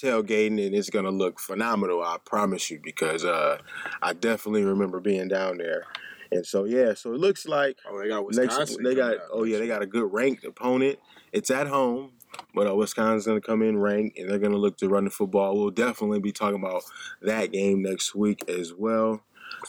tailgating, 0.00 0.64
and 0.64 0.74
it's 0.74 0.90
gonna 0.90 1.10
look 1.10 1.40
phenomenal. 1.40 2.02
I 2.02 2.18
promise 2.24 2.70
you, 2.70 2.78
because 2.82 3.24
uh, 3.24 3.58
I 4.02 4.12
definitely 4.12 4.64
remember 4.64 5.00
being 5.00 5.28
down 5.28 5.58
there. 5.58 5.84
And 6.32 6.44
so 6.44 6.64
yeah, 6.64 6.92
so 6.94 7.14
it 7.14 7.20
looks 7.20 7.46
like 7.46 7.78
Oh, 7.88 8.00
they 8.00 8.08
got 8.08 8.26
Wisconsin. 8.26 8.58
next 8.58 8.78
they 8.82 8.94
got 8.94 9.16
oh 9.32 9.44
yeah 9.44 9.58
they 9.58 9.66
got 9.66 9.82
a 9.82 9.86
good 9.86 10.12
ranked 10.12 10.44
opponent. 10.44 10.98
It's 11.32 11.50
at 11.50 11.66
home, 11.66 12.12
but 12.54 12.66
uh, 12.66 12.74
Wisconsin's 12.74 13.26
gonna 13.26 13.40
come 13.40 13.62
in 13.62 13.78
ranked 13.78 14.18
and 14.18 14.28
they're 14.30 14.38
gonna 14.38 14.56
look 14.56 14.76
to 14.78 14.88
run 14.88 15.04
the 15.04 15.10
football. 15.10 15.56
We'll 15.56 15.70
definitely 15.70 16.20
be 16.20 16.32
talking 16.32 16.60
about 16.60 16.82
that 17.22 17.52
game 17.52 17.82
next 17.82 18.14
week 18.14 18.48
as 18.48 18.72
well. 18.72 19.22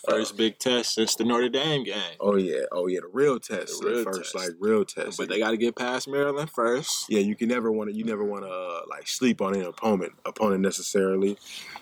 First 0.09 0.37
big 0.37 0.59
test 0.59 0.95
since 0.95 1.15
the 1.15 1.23
Notre 1.23 1.49
Dame 1.49 1.83
game. 1.83 1.95
Oh 2.19 2.35
yeah, 2.35 2.63
oh 2.71 2.87
yeah, 2.87 2.99
the 3.01 3.09
real 3.13 3.39
test, 3.39 3.79
The 3.79 3.85
the 3.87 3.91
real 3.95 4.03
first 4.03 4.33
test. 4.33 4.35
like 4.35 4.49
real 4.59 4.83
test. 4.83 5.17
But 5.17 5.29
they 5.29 5.39
got 5.39 5.51
to 5.51 5.57
get 5.57 5.75
past 5.75 6.07
Maryland 6.07 6.49
first. 6.49 7.05
yeah, 7.09 7.19
you 7.19 7.35
can 7.35 7.47
never 7.47 7.71
want 7.71 7.89
to 7.89 7.95
you 7.95 8.03
never 8.03 8.23
want 8.23 8.43
to 8.43 8.49
uh, 8.51 8.81
like 8.89 9.07
sleep 9.07 9.41
on 9.41 9.55
an 9.55 9.63
opponent 9.63 10.13
opponent 10.25 10.61
necessarily. 10.61 11.37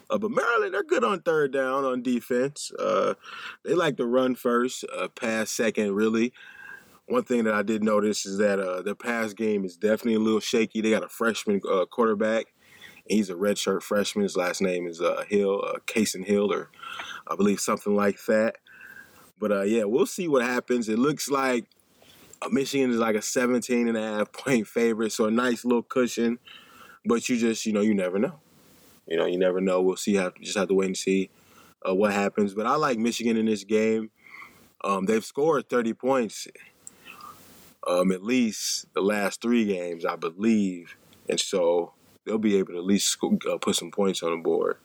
Uh, 0.10 0.18
but 0.18 0.30
Maryland, 0.30 0.74
they're 0.74 0.84
good 0.84 1.04
on 1.04 1.22
third 1.22 1.52
down 1.52 1.84
on 1.84 2.04
defense. 2.04 2.72
Uh, 2.78 3.16
they 3.64 3.74
like 3.74 3.98
to 3.98 4.06
run 4.06 4.36
first, 4.36 4.86
uh, 4.96 5.08
pass 5.08 5.50
second. 5.50 5.94
Really, 5.96 6.32
one 7.08 7.24
thing 7.24 7.44
that 7.44 7.54
I 7.54 7.62
did 7.62 7.84
notice 7.84 8.26
is 8.26 8.38
that 8.40 8.60
uh, 8.60 8.82
their 8.82 8.96
pass 8.96 9.34
game 9.34 9.64
is 9.64 9.78
definitely 9.78 10.16
a 10.16 10.20
little 10.20 10.40
shaky. 10.40 10.82
They 10.82 10.90
got 10.90 11.04
a 11.04 11.10
freshman 11.10 11.62
uh, 11.70 11.86
quarterback. 11.86 12.48
He's 13.08 13.30
a 13.30 13.36
redshirt 13.36 13.84
freshman. 13.84 14.24
His 14.24 14.36
last 14.36 14.62
name 14.62 14.88
is 14.88 15.00
uh, 15.00 15.24
Hill, 15.28 15.64
uh, 15.64 16.24
Hill, 16.24 16.52
or 16.52 16.72
I 17.28 17.36
believe 17.36 17.60
something 17.60 17.96
like 17.96 18.24
that. 18.26 18.56
But 19.40 19.52
uh, 19.52 19.62
yeah, 19.62 19.84
we'll 19.84 20.08
see 20.08 20.28
what 20.28 20.44
happens. 20.44 20.90
It 20.90 20.98
looks 20.98 21.30
like 21.30 21.68
uh, 22.42 22.50
Michigan 22.50 22.90
is 22.90 22.98
like 22.98 23.16
a 23.16 23.22
17 23.22 23.88
and 23.88 23.98
a 23.98 24.02
half 24.02 24.32
point 24.32 24.68
favorite, 24.68 25.12
so 25.12 25.26
a 25.26 25.32
nice 25.32 25.64
little 25.64 25.84
cushion. 25.84 26.40
But 27.06 27.30
you 27.30 27.38
just, 27.38 27.66
you 27.68 27.74
know, 27.74 27.82
you 27.82 27.94
never 27.94 28.18
know. 28.18 28.40
You 29.08 29.18
know, 29.18 29.26
you 29.26 29.38
never 29.38 29.62
know. 29.62 29.82
We'll 29.82 29.98
see. 29.98 30.16
Have 30.16 30.34
just 30.42 30.58
have 30.58 30.70
to 30.70 30.74
wait 30.74 30.88
and 30.88 30.98
see 30.98 31.30
uh, 31.88 31.94
what 31.94 32.12
happens. 32.12 32.56
But 32.56 32.66
I 32.66 32.76
like 32.76 32.98
Michigan 32.98 33.38
in 33.38 33.46
this 33.46 33.64
game. 33.64 34.10
Um, 34.84 35.06
they've 35.06 35.26
scored 35.26 35.70
30 35.70 35.94
points, 35.94 36.48
um, 37.88 38.12
at 38.12 38.24
least 38.24 38.92
the 38.94 39.02
last 39.02 39.42
three 39.42 39.66
games, 39.66 40.06
I 40.06 40.16
believe, 40.16 40.96
and 41.30 41.40
so 41.40 41.94
they'll 42.26 42.38
be 42.38 42.58
able 42.58 42.74
to 42.74 42.80
at 42.80 42.86
least 42.86 43.08
sco- 43.08 43.38
uh, 43.50 43.58
put 43.58 43.76
some 43.76 43.92
points 43.92 44.24
on 44.24 44.32
the 44.32 44.38
board. 44.38 44.78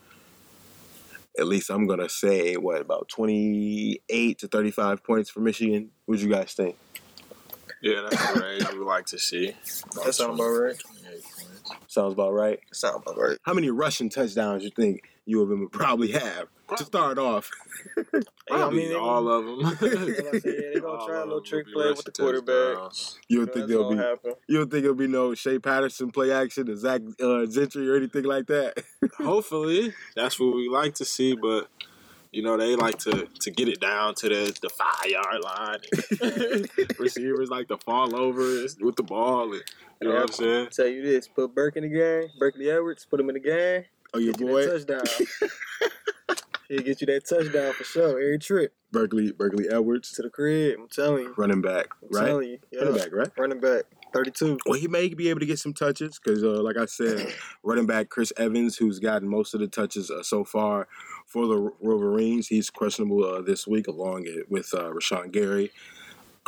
At 1.38 1.46
least 1.46 1.70
I'm 1.70 1.86
gonna 1.86 2.08
say 2.08 2.56
what 2.56 2.80
about 2.80 3.08
28 3.08 4.38
to 4.38 4.48
35 4.48 5.04
points 5.04 5.30
for 5.30 5.40
Michigan. 5.40 5.90
What 6.06 6.18
do 6.18 6.24
you 6.24 6.30
guys 6.30 6.52
think? 6.52 6.76
Yeah, 7.82 8.06
that's 8.10 8.34
the 8.34 8.40
range 8.40 8.72
we 8.72 8.78
would 8.78 8.86
like 8.86 9.06
to 9.06 9.18
see. 9.18 9.54
That 10.04 10.14
sound 10.14 10.34
about 10.34 10.48
right. 10.48 10.76
Sounds 11.86 12.12
about 12.12 12.32
right. 12.32 12.60
Sound 12.72 13.02
about 13.02 13.16
right. 13.16 13.38
How 13.42 13.54
many 13.54 13.70
rushing 13.70 14.10
touchdowns 14.10 14.64
you 14.64 14.70
think 14.70 15.08
U 15.24 15.42
of 15.42 15.50
M 15.50 15.60
would 15.60 15.72
probably 15.72 16.12
have 16.12 16.48
to 16.76 16.84
start 16.84 17.18
off? 17.18 17.50
Hey, 17.94 18.22
I 18.50 18.70
mean, 18.70 18.94
all 18.96 19.28
of 19.28 19.44
them. 19.46 19.64
I 19.66 19.74
say, 19.74 19.88
yeah, 19.88 20.72
they 20.74 20.80
gonna 20.80 21.06
try 21.06 21.20
a 21.20 21.24
little 21.24 21.40
trick 21.40 21.66
play 21.72 21.88
with 21.90 22.04
the 22.04 22.12
quarterback. 22.12 22.74
touchdowns. 22.74 23.18
You 23.28 23.40
You 23.40 23.46
don't 23.46 23.54
think 23.54 23.66
that's 23.68 23.70
there'll 23.70 23.90
be 23.90 23.96
happen. 23.96 24.32
you 24.48 24.58
don't 24.58 24.70
think 24.70 24.82
there'll 24.82 24.96
be 24.96 25.06
no 25.06 25.34
Shea 25.34 25.58
Patterson 25.58 26.10
play 26.10 26.32
action, 26.32 26.68
or 26.68 26.76
Zach 26.76 27.02
uh, 27.22 27.46
Gentry, 27.46 27.88
or 27.88 27.96
anything 27.96 28.24
like 28.24 28.46
that? 28.46 28.82
Hopefully, 29.18 29.92
that's 30.16 30.38
what 30.40 30.54
we 30.54 30.68
like 30.68 30.94
to 30.96 31.04
see, 31.04 31.34
but 31.36 31.68
you 32.32 32.42
know 32.42 32.56
they 32.56 32.76
like 32.76 32.98
to 32.98 33.26
to 33.40 33.50
get 33.50 33.68
it 33.68 33.80
down 33.80 34.14
to 34.16 34.28
the 34.28 34.56
the 34.62 34.68
five 34.70 35.06
yard 35.10 35.42
line. 35.42 35.78
Receivers 36.98 37.48
like 37.50 37.68
to 37.68 37.76
fall 37.78 38.14
over 38.16 38.40
with 38.80 38.96
the 38.96 39.02
ball. 39.02 39.52
And, 39.52 39.62
you 40.00 40.08
know 40.08 40.14
what 40.14 40.22
I'm 40.22 40.28
saying? 40.32 40.68
Tell 40.72 40.86
you 40.86 41.02
this: 41.02 41.28
put 41.28 41.54
Burke 41.54 41.76
in 41.76 41.82
the 41.82 41.88
game, 41.88 42.28
Berkley 42.38 42.70
Edwards, 42.70 43.04
put 43.08 43.20
him 43.20 43.28
in 43.30 43.34
the 43.34 43.40
game. 43.40 43.84
oh, 44.14 44.18
your 44.18 44.32
boy 44.34 44.66
touchdown. 44.66 45.02
He'll 46.70 46.82
get 46.82 47.00
you 47.00 47.06
that 47.08 47.26
touchdown 47.26 47.72
for 47.72 47.82
sure. 47.82 48.10
Every 48.10 48.38
trip 48.38 48.72
Berkley 48.92 49.32
Berkley 49.32 49.68
Edwards, 49.68 50.12
to 50.12 50.22
the 50.22 50.30
crib. 50.30 50.78
I'm 50.78 50.88
telling 50.88 51.24
you. 51.24 51.34
running 51.36 51.60
back, 51.60 51.88
I'm 52.00 52.08
right? 52.10 52.26
telling 52.26 52.48
you. 52.48 52.58
Yeah. 52.70 52.84
Running 52.84 52.96
back, 52.96 53.08
right? 53.12 53.30
Running 53.36 53.60
back. 53.60 53.82
32. 54.12 54.58
Well, 54.66 54.78
he 54.78 54.86
may 54.86 55.08
be 55.08 55.30
able 55.30 55.40
to 55.40 55.46
get 55.46 55.58
some 55.58 55.74
touches 55.74 56.20
because, 56.22 56.44
uh, 56.44 56.62
like 56.62 56.76
I 56.76 56.86
said, 56.86 57.26
running 57.64 57.86
back 57.86 58.08
Chris 58.08 58.32
Evans, 58.36 58.76
who's 58.76 59.00
gotten 59.00 59.28
most 59.28 59.52
of 59.52 59.58
the 59.58 59.66
touches 59.66 60.12
uh, 60.12 60.22
so 60.22 60.44
far 60.44 60.86
for 61.26 61.48
the 61.48 61.70
Wolverines, 61.80 62.46
he's 62.46 62.70
questionable 62.70 63.24
uh, 63.24 63.42
this 63.42 63.66
week, 63.66 63.88
along 63.88 64.26
with 64.48 64.72
uh, 64.72 64.90
Rashan 64.90 65.32
Gary, 65.32 65.72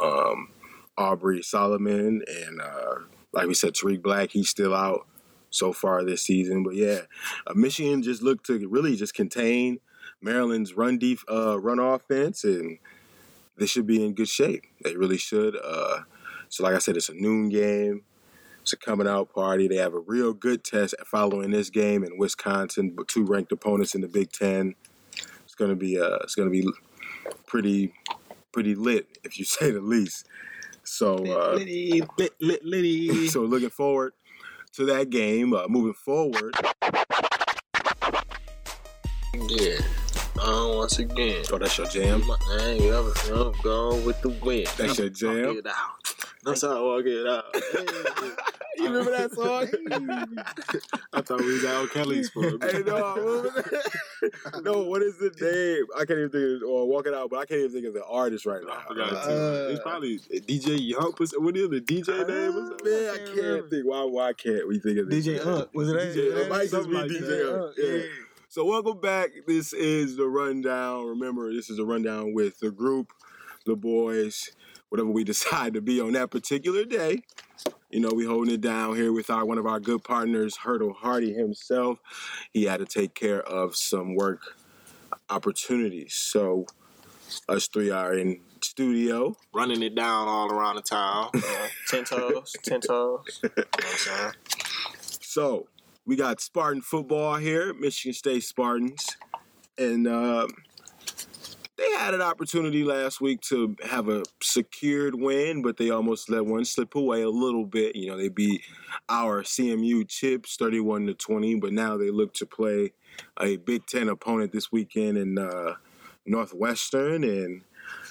um, 0.01 0.51
Aubrey 0.97 1.43
Solomon, 1.43 2.23
and 2.29 2.61
uh, 2.61 2.95
like 3.33 3.49
we 3.49 3.55
said, 3.55 3.75
Tarik 3.75 4.03
Black. 4.03 4.31
He's 4.31 4.51
still 4.51 4.73
out 4.75 5.09
so 5.51 5.73
far 5.73 6.05
this 6.05 6.23
season. 6.23 6.63
But 6.63 6.77
yeah, 6.77 7.01
uh, 7.45 7.55
Michigan 7.55 8.05
just 8.05 8.23
looked 8.23 8.47
to 8.47 8.69
really 8.69 8.95
just 8.95 9.15
contain 9.15 9.81
Maryland's 10.23 10.75
run 10.75 10.99
deep, 10.99 11.19
uh, 11.31 11.59
run 11.61 11.79
offense, 11.79 12.45
and 12.45 12.79
they 13.57 13.67
should 13.67 13.87
be 13.87 14.05
in 14.05 14.15
good 14.15 14.29
shape. 14.29 14.65
They 14.83 14.97
really 14.97 15.19
should. 15.19 15.57
Uh, 15.63 16.01
so, 16.49 16.65
like 16.65 16.75
I 16.75 16.79
said, 16.79 16.97
it's 16.97 17.09
a 17.09 17.15
noon 17.15 17.49
game. 17.49 18.03
It's 18.63 18.73
a 18.73 18.77
coming 18.77 19.09
out 19.09 19.33
party. 19.35 19.67
They 19.67 19.77
have 19.77 19.95
a 19.95 19.99
real 19.99 20.33
good 20.33 20.63
test 20.65 20.95
following 21.05 21.51
this 21.51 21.69
game 21.71 22.05
in 22.05 22.17
Wisconsin, 22.17 22.91
but 22.91 23.09
two 23.09 23.25
ranked 23.25 23.51
opponents 23.53 23.95
in 23.95 24.01
the 24.01 24.09
Big 24.09 24.31
Ten. 24.31 24.75
It's 25.45 25.55
gonna 25.57 25.75
be 25.75 26.01
uh, 26.01 26.19
it's 26.23 26.35
gonna 26.35 26.51
be 26.51 26.69
pretty 27.47 27.93
pretty 28.53 28.75
lit, 28.75 29.19
if 29.25 29.39
you 29.39 29.45
say 29.47 29.71
the 29.71 29.81
least. 29.81 30.27
So, 30.85 31.15
uh, 31.17 31.55
Liddy, 31.55 32.03
lit, 32.19 32.35
lit, 32.41 32.65
litty. 32.65 33.29
so 33.29 33.43
looking 33.43 33.71
forward 33.71 34.13
to 34.75 34.85
that 34.87 35.11
game. 35.11 35.53
Uh, 35.55 35.67
moving 35.69 35.95
forward, 35.95 36.55
Yeah. 39.49 39.79
Um, 40.43 40.77
once 40.77 40.99
again. 40.99 41.45
oh, 41.53 41.59
that's 41.59 41.79
your 41.79 41.87
jam. 41.87 42.27
My 42.27 42.37
name, 42.59 42.93
ever 42.93 43.13
I'm 43.33 43.53
going 43.63 44.05
with 44.05 44.21
the 44.23 44.31
wind. 44.31 44.67
That's 44.77 44.99
your 44.99 45.09
jam? 45.09 45.61
Out. 45.67 46.15
That's 46.45 46.63
how 46.63 46.77
I 46.77 46.81
walk 46.81 47.05
it 47.07 47.27
out. 47.27 47.45
You 48.79 48.85
remember 48.89 49.11
that 49.11 49.31
song? 49.35 49.69
I 51.13 51.21
thought 51.21 51.41
we 51.41 51.53
was 51.53 51.65
Al 51.65 51.87
Kelly's 51.89 52.31
for 52.31 52.47
a 52.47 52.51
Hey, 52.73 52.83
no, 52.83 52.97
I 52.97 53.19
remember 53.19 53.51
that. 54.23 54.63
no, 54.65 54.83
what 54.85 55.03
is 55.03 55.19
the 55.19 55.31
name? 55.41 55.87
I 55.95 56.07
can't 56.07 56.19
even 56.19 56.31
think 56.31 56.63
of 56.63 56.69
or 56.69 56.89
walk 56.89 57.07
it 57.07 57.13
out, 57.13 57.29
but 57.29 57.39
I 57.39 57.45
can't 57.45 57.61
even 57.61 57.71
think 57.73 57.87
of 57.87 57.93
the 57.93 58.05
artist 58.07 58.47
right 58.47 58.63
now. 58.67 58.73
I 58.79 58.89
forgot 58.89 59.13
Uh, 59.13 59.27
too. 59.27 59.73
It's 59.73 59.81
probably 59.83 60.19
DJ 60.19 60.79
Yump. 60.91 61.21
or. 61.21 61.41
What 61.43 61.55
is 61.55 61.69
the 61.69 61.81
DJ 61.83 62.27
name? 62.27 62.57
or 62.57 62.67
something? 62.69 62.91
Man, 62.91 63.11
I 63.11 63.17
can't 63.41 63.71
think. 63.71 63.85
Why? 63.87 64.05
Why 64.05 64.33
can't 64.33 64.67
we 64.67 64.79
think 64.79 64.99
of 64.99 65.11
this? 65.11 65.27
DJ 65.27 65.47
Unk. 65.47 65.69
Was 65.75 65.91
it 65.91 65.93
that? 65.93 66.15
DJ, 66.17 66.37
it 66.39 66.49
might 66.49 66.71
just 66.71 66.89
be 66.89 66.95
like 66.95 67.11
DJ. 67.11 67.75
Yeah. 67.77 68.09
So 68.53 68.67
welcome 68.67 69.01
back. 69.01 69.31
This 69.47 69.73
is 69.73 70.19
the 70.19 70.27
rundown. 70.29 71.07
Remember, 71.07 71.51
this 71.51 71.71
is 71.71 71.79
a 71.79 71.87
rundown 71.87 72.35
with 72.35 72.59
the 72.59 72.71
group, 72.71 73.11
the 73.65 73.75
boys, 73.75 74.51
whatever 74.91 75.09
we 75.09 75.25
decide 75.33 75.73
to 75.73 75.81
be 75.81 76.03
on 76.03 76.13
that 76.13 76.31
particular 76.31 76.85
day. 76.85 77.23
You 77.89 78.01
know, 78.01 78.11
we 78.11 78.27
holding 78.27 78.53
it 78.53 78.61
down 78.61 78.95
here 78.95 79.11
with 79.11 79.31
our 79.31 79.47
one 79.47 79.57
of 79.57 79.65
our 79.65 79.81
good 79.81 80.05
partners, 80.05 80.59
Hurdle 80.59 80.93
Hardy 80.93 81.33
himself. 81.33 81.99
He 82.53 82.65
had 82.65 82.81
to 82.81 82.85
take 82.85 83.15
care 83.15 83.41
of 83.41 83.75
some 83.75 84.17
work 84.17 84.43
opportunities. 85.31 86.13
So 86.13 86.67
us 87.49 87.69
three 87.69 87.89
are 87.89 88.13
in 88.13 88.41
studio. 88.63 89.35
Running 89.55 89.83
it 89.83 89.95
down 89.95 90.29
all 90.29 90.53
around 90.53 90.77
the 90.77 90.83
town. 90.83 91.31
You 91.33 91.41
know 91.41 91.67
Ten 91.89 92.05
toes. 92.05 92.53
Ten 92.63 92.83
toes. 92.83 93.41
what 93.41 93.67
I'm 93.83 93.97
saying? 93.97 94.33
So 95.25 95.69
we 96.07 96.17
got 96.17 96.41
Spartan 96.41 96.83
football 96.83 97.37
here, 97.37 97.73
Michigan 97.75 98.15
State 98.15 98.43
Spartans, 98.43 99.07
and 99.79 100.07
uh, 100.07 100.47
they 101.77 101.91
had 101.93 102.15
an 102.15 102.23
opportunity 102.23 102.85
last 102.85 103.21
week 103.21 103.41
to 103.43 103.77
have 103.89 104.09
a 104.09 104.23
secured 104.43 105.15
win, 105.15 105.63
but 105.63 105.77
they 105.77 105.91
almost 105.91 106.29
let 106.29 106.45
one 106.45 106.65
slip 106.65 106.95
away 106.95 107.23
a 107.23 107.31
little 107.31 107.67
bit. 107.67 107.97
You 107.97 108.11
know, 108.11 108.17
they 108.17 108.29
beat 108.29 108.63
our 109.09 109.43
CMU 109.43 110.09
Chips 110.09 110.57
thirty-one 110.57 111.07
to 111.07 111.15
twenty, 111.15 111.55
but 111.55 111.73
now 111.73 111.97
they 111.97 112.11
look 112.11 112.35
to 112.35 112.47
play 112.47 112.93
a 113.41 113.57
Big 113.57 113.87
Ten 113.87 114.09
opponent 114.09 114.53
this 114.53 114.73
weekend 114.73 115.17
in 115.19 115.39
uh, 115.39 115.75
Northwestern, 116.27 117.25
and 117.25 117.63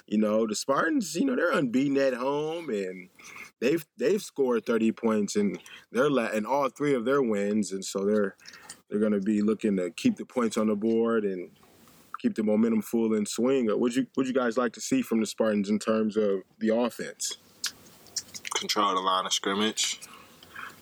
you 0.07 0.17
know 0.17 0.47
the 0.47 0.55
Spartans. 0.55 1.15
You 1.15 1.25
know 1.25 1.35
they're 1.35 1.51
unbeaten 1.51 1.97
at 1.97 2.13
home, 2.13 2.69
and 2.69 3.09
they've 3.59 3.85
they've 3.97 4.21
scored 4.21 4.65
thirty 4.65 4.91
points 4.91 5.35
in 5.35 5.57
their 5.91 6.09
la- 6.09 6.31
in 6.31 6.45
all 6.45 6.69
three 6.69 6.93
of 6.93 7.05
their 7.05 7.21
wins, 7.21 7.71
and 7.71 7.83
so 7.83 8.05
they're 8.05 8.35
they're 8.89 8.99
going 8.99 9.13
to 9.13 9.21
be 9.21 9.41
looking 9.41 9.77
to 9.77 9.89
keep 9.91 10.17
the 10.17 10.25
points 10.25 10.57
on 10.57 10.67
the 10.67 10.75
board 10.75 11.23
and 11.23 11.49
keep 12.19 12.35
the 12.35 12.43
momentum 12.43 12.81
full 12.81 13.13
in 13.15 13.25
swing. 13.25 13.69
Uh, 13.69 13.73
what 13.73 13.79
would 13.81 13.95
you 13.95 14.07
would 14.15 14.27
you 14.27 14.33
guys 14.33 14.57
like 14.57 14.73
to 14.73 14.81
see 14.81 15.01
from 15.01 15.19
the 15.19 15.25
Spartans 15.25 15.69
in 15.69 15.79
terms 15.79 16.17
of 16.17 16.41
the 16.59 16.75
offense? 16.75 17.37
Control 18.53 18.93
the 18.93 19.01
line 19.01 19.25
of 19.25 19.33
scrimmage. 19.33 20.01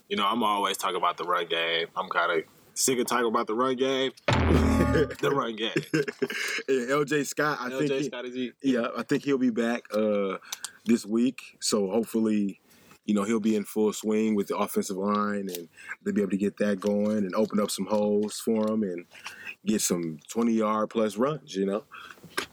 You 0.10 0.18
know, 0.18 0.26
I'm 0.26 0.44
always 0.44 0.76
talking 0.76 0.98
about 0.98 1.18
the 1.18 1.24
run 1.24 1.48
game. 1.48 1.88
I'm 1.96 2.10
kind 2.10 2.40
of 2.40 2.44
sick 2.74 3.00
of 3.00 3.06
talking 3.06 3.28
about 3.28 3.48
the 3.48 3.54
run 3.54 3.76
game. 3.76 4.12
The 4.94 5.32
run 5.34 5.56
game. 5.56 5.72
And 6.68 6.90
LJ 6.90 7.26
Scott, 7.26 7.58
I 7.62 7.70
LJ 7.70 7.78
think 7.80 7.92
he- 7.92 8.04
Scott 8.04 8.26
is 8.26 8.36
he. 8.36 8.52
Yeah, 8.62 8.88
I 8.98 9.04
think 9.04 9.24
he'll 9.24 9.38
be 9.38 9.50
back 9.50 9.84
uh, 9.94 10.38
this 10.86 11.06
week. 11.06 11.58
So 11.60 11.90
hopefully, 11.90 12.60
you 13.06 13.14
know, 13.16 13.24
he'll 13.24 13.40
be 13.40 13.56
in 13.56 13.64
full 13.66 13.92
swing 13.94 14.36
with 14.36 14.48
the 14.48 14.58
offensive 14.58 14.98
line 14.98 15.50
and 15.50 15.68
they'll 16.04 16.14
be 16.14 16.22
able 16.22 16.32
to 16.32 16.38
get 16.38 16.58
that 16.58 16.80
going 16.80 17.18
and 17.18 17.34
open 17.34 17.60
up 17.60 17.72
some 17.72 17.88
holes 17.88 18.40
for 18.40 18.70
him 18.72 18.84
and 18.84 19.06
get 19.66 19.82
some 19.82 20.20
20 20.30 20.54
yard 20.54 20.90
plus 20.92 21.18
runs, 21.18 21.56
you 21.56 21.66
know? 21.66 21.84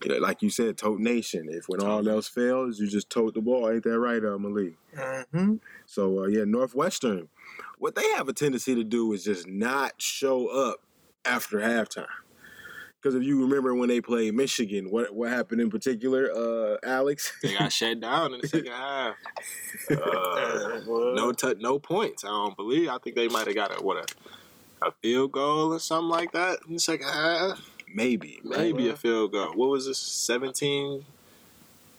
You 0.02 0.12
know, 0.12 0.18
Like 0.18 0.40
you 0.42 0.48
said, 0.48 0.78
tote 0.78 0.98
nation. 1.00 1.48
If 1.50 1.68
when 1.68 1.82
all 1.82 2.08
else 2.08 2.26
fails, 2.28 2.78
you 2.80 2.86
just 2.88 3.10
tote 3.10 3.34
the 3.34 3.42
ball. 3.42 3.70
Ain't 3.70 3.84
that 3.84 3.98
right, 3.98 4.24
uh, 4.24 4.38
Malik? 4.38 4.74
Mm-hmm. 4.96 5.56
So, 5.84 6.24
uh, 6.24 6.26
yeah, 6.26 6.44
Northwestern, 6.44 7.28
what 7.78 7.94
they 7.94 8.08
have 8.12 8.28
a 8.28 8.32
tendency 8.32 8.74
to 8.74 8.84
do 8.84 9.12
is 9.12 9.24
just 9.24 9.46
not 9.46 10.00
show 10.00 10.46
up 10.46 10.80
after 11.26 11.58
halftime. 11.58 12.06
Because 13.06 13.20
if 13.20 13.24
you 13.24 13.40
remember 13.40 13.72
when 13.72 13.88
they 13.88 14.00
played 14.00 14.34
Michigan, 14.34 14.90
what 14.90 15.14
what 15.14 15.30
happened 15.30 15.60
in 15.60 15.70
particular, 15.70 16.28
uh, 16.34 16.76
Alex? 16.82 17.32
They 17.40 17.54
got 17.54 17.72
shut 17.72 18.00
down 18.00 18.34
in 18.34 18.40
the 18.40 18.48
second 18.48 18.72
half. 18.72 19.14
Uh, 19.88 20.80
no 21.14 21.32
touch, 21.32 21.58
no 21.60 21.78
points. 21.78 22.24
I 22.24 22.28
don't 22.28 22.56
believe. 22.56 22.88
I 22.88 22.98
think 22.98 23.14
they 23.14 23.28
might 23.28 23.46
have 23.46 23.54
got 23.54 23.78
a 23.78 23.84
what 23.84 23.98
a, 23.98 24.86
a 24.86 24.90
field 25.00 25.30
goal 25.30 25.72
or 25.72 25.78
something 25.78 26.08
like 26.08 26.32
that 26.32 26.58
in 26.66 26.74
the 26.74 26.80
second 26.80 27.06
half. 27.06 27.60
Maybe, 27.94 28.40
Maybe 28.42 28.88
a 28.88 28.96
field 28.96 29.30
goal. 29.30 29.52
What 29.54 29.68
was 29.68 29.86
this? 29.86 29.98
Seventeen. 29.98 31.04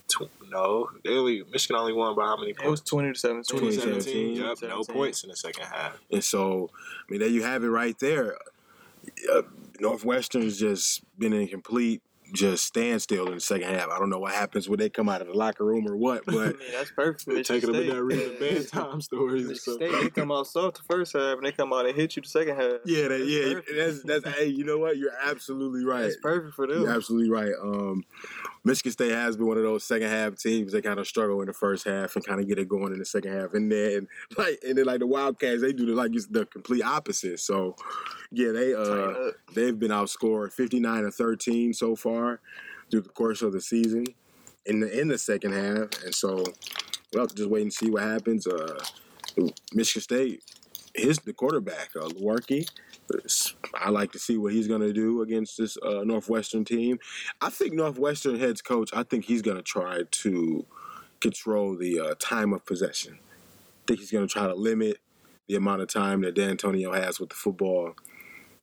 Tw- 0.10 0.30
no, 0.50 0.90
they 1.06 1.12
only 1.12 1.44
Michigan 1.50 1.78
only 1.78 1.94
won 1.94 2.16
by 2.16 2.26
how 2.26 2.36
many 2.36 2.54
points? 2.54 2.66
It 2.66 2.70
was 2.70 2.80
points? 2.82 2.90
twenty 2.92 3.14
to 3.14 3.20
seventeen. 3.20 3.60
2017. 3.60 4.36
2017. 4.36 4.68
Yep, 4.68 4.78
no 4.78 4.94
points 4.94 5.24
in 5.24 5.30
the 5.30 5.38
second 5.38 5.66
half. 5.68 5.98
And 6.12 6.24
so, 6.24 6.70
I 7.08 7.12
mean, 7.12 7.22
there 7.22 7.30
you 7.30 7.44
have 7.44 7.64
it 7.64 7.70
right 7.70 7.98
there. 8.00 8.38
Uh, 9.32 9.44
Northwestern's 9.79 10.60
just 10.60 11.03
been 11.17 11.34
in 11.34 11.48
complete 11.48 12.01
just 12.34 12.65
standstill 12.65 13.27
in 13.27 13.36
the 13.36 13.39
second 13.39 13.69
half. 13.69 13.89
I 13.89 14.00
don't 14.00 14.10
know 14.10 14.19
what 14.19 14.34
happens 14.34 14.67
when 14.67 14.79
they 14.79 14.89
come 14.89 15.10
out 15.10 15.22
of 15.22 15.27
the 15.27 15.34
locker 15.34 15.63
room 15.63 15.88
or 15.88 15.96
what, 15.96 16.24
I 16.27 16.31
but 16.31 16.60
mean, 16.60 16.72
that's 16.74 16.91
perfect 16.91 17.25
They're 17.25 17.43
taking 17.43 17.72
them 17.72 17.81
in 17.81 17.89
there 17.89 18.03
reading 18.03 18.34
the 18.34 18.39
bedtime 18.39 19.01
stories 19.01 19.46
stuff. 19.62 19.75
State, 19.75 19.91
they 19.91 20.10
come 20.10 20.31
out 20.31 20.48
soft 20.48 20.77
the 20.77 20.84
first 20.84 21.13
half, 21.13 21.38
and 21.38 21.46
they 21.46 21.51
come 21.51 21.74
out 21.74 21.86
and 21.86 21.96
hit 21.96 22.15
you 22.15 22.22
the 22.22 22.27
second 22.27 22.55
half. 22.57 22.79
yeah, 22.86 23.07
that, 23.07 23.10
That's 23.10 23.29
yeah, 23.29 23.53
perfect. 23.53 24.03
that's 24.03 24.24
that's. 24.24 24.38
hey, 24.38 24.48
you 24.48 24.63
know 24.63 24.77
what? 24.77 24.98
You're 24.98 25.15
absolutely 25.24 25.86
right. 25.86 26.03
That's 26.03 26.17
perfect 26.17 26.55
for 26.55 26.67
them. 26.67 26.81
You're 26.81 26.93
absolutely 26.93 27.29
right. 27.29 27.53
Um, 27.62 28.03
Michigan 28.67 28.91
State 28.91 29.13
has 29.13 29.38
been 29.38 29.47
one 29.47 29.57
of 29.57 29.63
those 29.63 29.86
second 29.86 30.10
half 30.10 30.36
teams 30.36 30.73
that 30.73 30.84
kind 30.84 30.99
of 30.99 31.08
struggle 31.08 31.39
in 31.39 31.47
the 31.47 31.53
first 31.53 31.86
half 31.86 32.15
and 32.15 32.25
kind 32.25 32.41
of 32.41 32.47
get 32.49 32.60
it 32.60 32.67
going 32.67 32.91
in 32.91 32.99
the 32.99 33.06
second 33.06 33.32
half, 33.32 33.53
and 33.53 33.71
then 33.71 34.08
like 34.38 34.60
and 34.67 34.77
then 34.77 34.86
like 34.86 34.99
the 34.99 35.08
Wildcats, 35.08 35.62
they 35.62 35.71
do 35.71 35.86
the 35.86 35.93
like 35.93 36.13
it's 36.13 36.27
the 36.27 36.45
complete 36.45 36.84
opposite. 36.84 37.39
So 37.39 37.75
yeah, 38.30 38.51
they 38.51 38.73
uh 38.73 39.32
they've 39.56 39.80
been 39.80 39.91
outscored 39.91 40.51
59 40.51 41.03
to 41.03 41.12
13 41.12 41.73
so 41.73 41.95
far 41.95 42.41
through 42.91 43.01
the 43.01 43.10
course 43.10 43.41
of 43.41 43.53
the 43.53 43.62
season 43.62 44.06
in 44.65 44.82
the 44.82 44.99
in 44.99 45.08
the 45.08 45.17
second 45.17 45.53
half, 45.53 46.03
and 46.03 46.13
so 46.13 46.43
we'll 47.13 47.23
have 47.23 47.30
to 47.30 47.36
just 47.36 47.49
wait 47.49 47.62
and 47.62 47.73
see 47.73 47.89
what 47.89 48.03
happens. 48.03 48.45
Uh, 48.47 48.84
Michigan 49.73 50.01
State, 50.01 50.43
his 50.97 51.19
the 51.19 51.33
quarterback, 51.33 51.91
uh, 51.95 52.07
Lewerke. 52.10 52.67
I 53.73 53.89
like 53.89 54.12
to 54.12 54.19
see 54.19 54.38
what 54.38 54.51
he's 54.51 54.67
going 54.67 54.81
to 54.81 54.91
do 54.91 55.21
against 55.21 55.57
this 55.57 55.77
uh, 55.81 56.03
Northwestern 56.03 56.65
team. 56.65 56.99
I 57.41 57.49
think 57.49 57.73
Northwestern 57.73 58.39
heads 58.39 58.62
coach. 58.62 58.89
I 58.93 59.03
think 59.03 59.25
he's 59.25 59.41
going 59.41 59.57
to 59.57 59.63
try 59.63 60.01
to 60.10 60.65
control 61.21 61.75
the 61.75 61.99
uh, 61.99 62.15
time 62.19 62.53
of 62.53 62.65
possession. 62.65 63.19
I 63.21 63.83
think 63.88 63.99
he's 63.99 64.12
going 64.12 64.27
to 64.27 64.31
try 64.31 64.47
to 64.47 64.55
limit 64.55 64.97
the 65.47 65.55
amount 65.55 65.81
of 65.81 65.88
time 65.88 66.21
that 66.21 66.36
Dantonio 66.36 66.93
has 66.93 67.19
with 67.19 67.29
the 67.29 67.36
football 67.36 67.95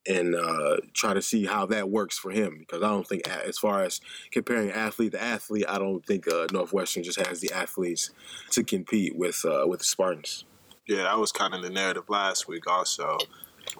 and 0.07 0.35
uh, 0.35 0.77
try 0.93 1.15
to 1.15 1.23
see 1.23 1.47
how 1.47 1.65
that 1.67 1.89
works 1.89 2.19
for 2.19 2.31
him. 2.31 2.59
Because 2.61 2.83
I 2.83 2.89
don't 2.89 3.07
think, 3.07 3.27
as 3.27 3.59
far 3.59 3.83
as 3.83 4.03
comparing 4.31 4.71
athlete 4.71 5.13
to 5.13 5.23
athlete, 5.23 5.65
I 5.67 5.79
don't 5.79 6.05
think 6.05 6.29
uh, 6.29 6.47
Northwestern 6.53 7.03
just 7.03 7.21
has 7.27 7.41
the 7.41 7.53
athletes 7.53 8.11
to 8.51 8.63
compete 8.63 9.17
with 9.17 9.43
uh, 9.45 9.67
with 9.67 9.79
the 9.81 9.87
Spartans. 9.87 10.45
Yeah, 10.87 11.05
that 11.05 11.19
was 11.19 11.33
kind 11.33 11.55
of 11.55 11.63
the 11.63 11.71
narrative 11.71 12.09
last 12.09 12.47
week 12.47 12.67
also. 12.67 13.19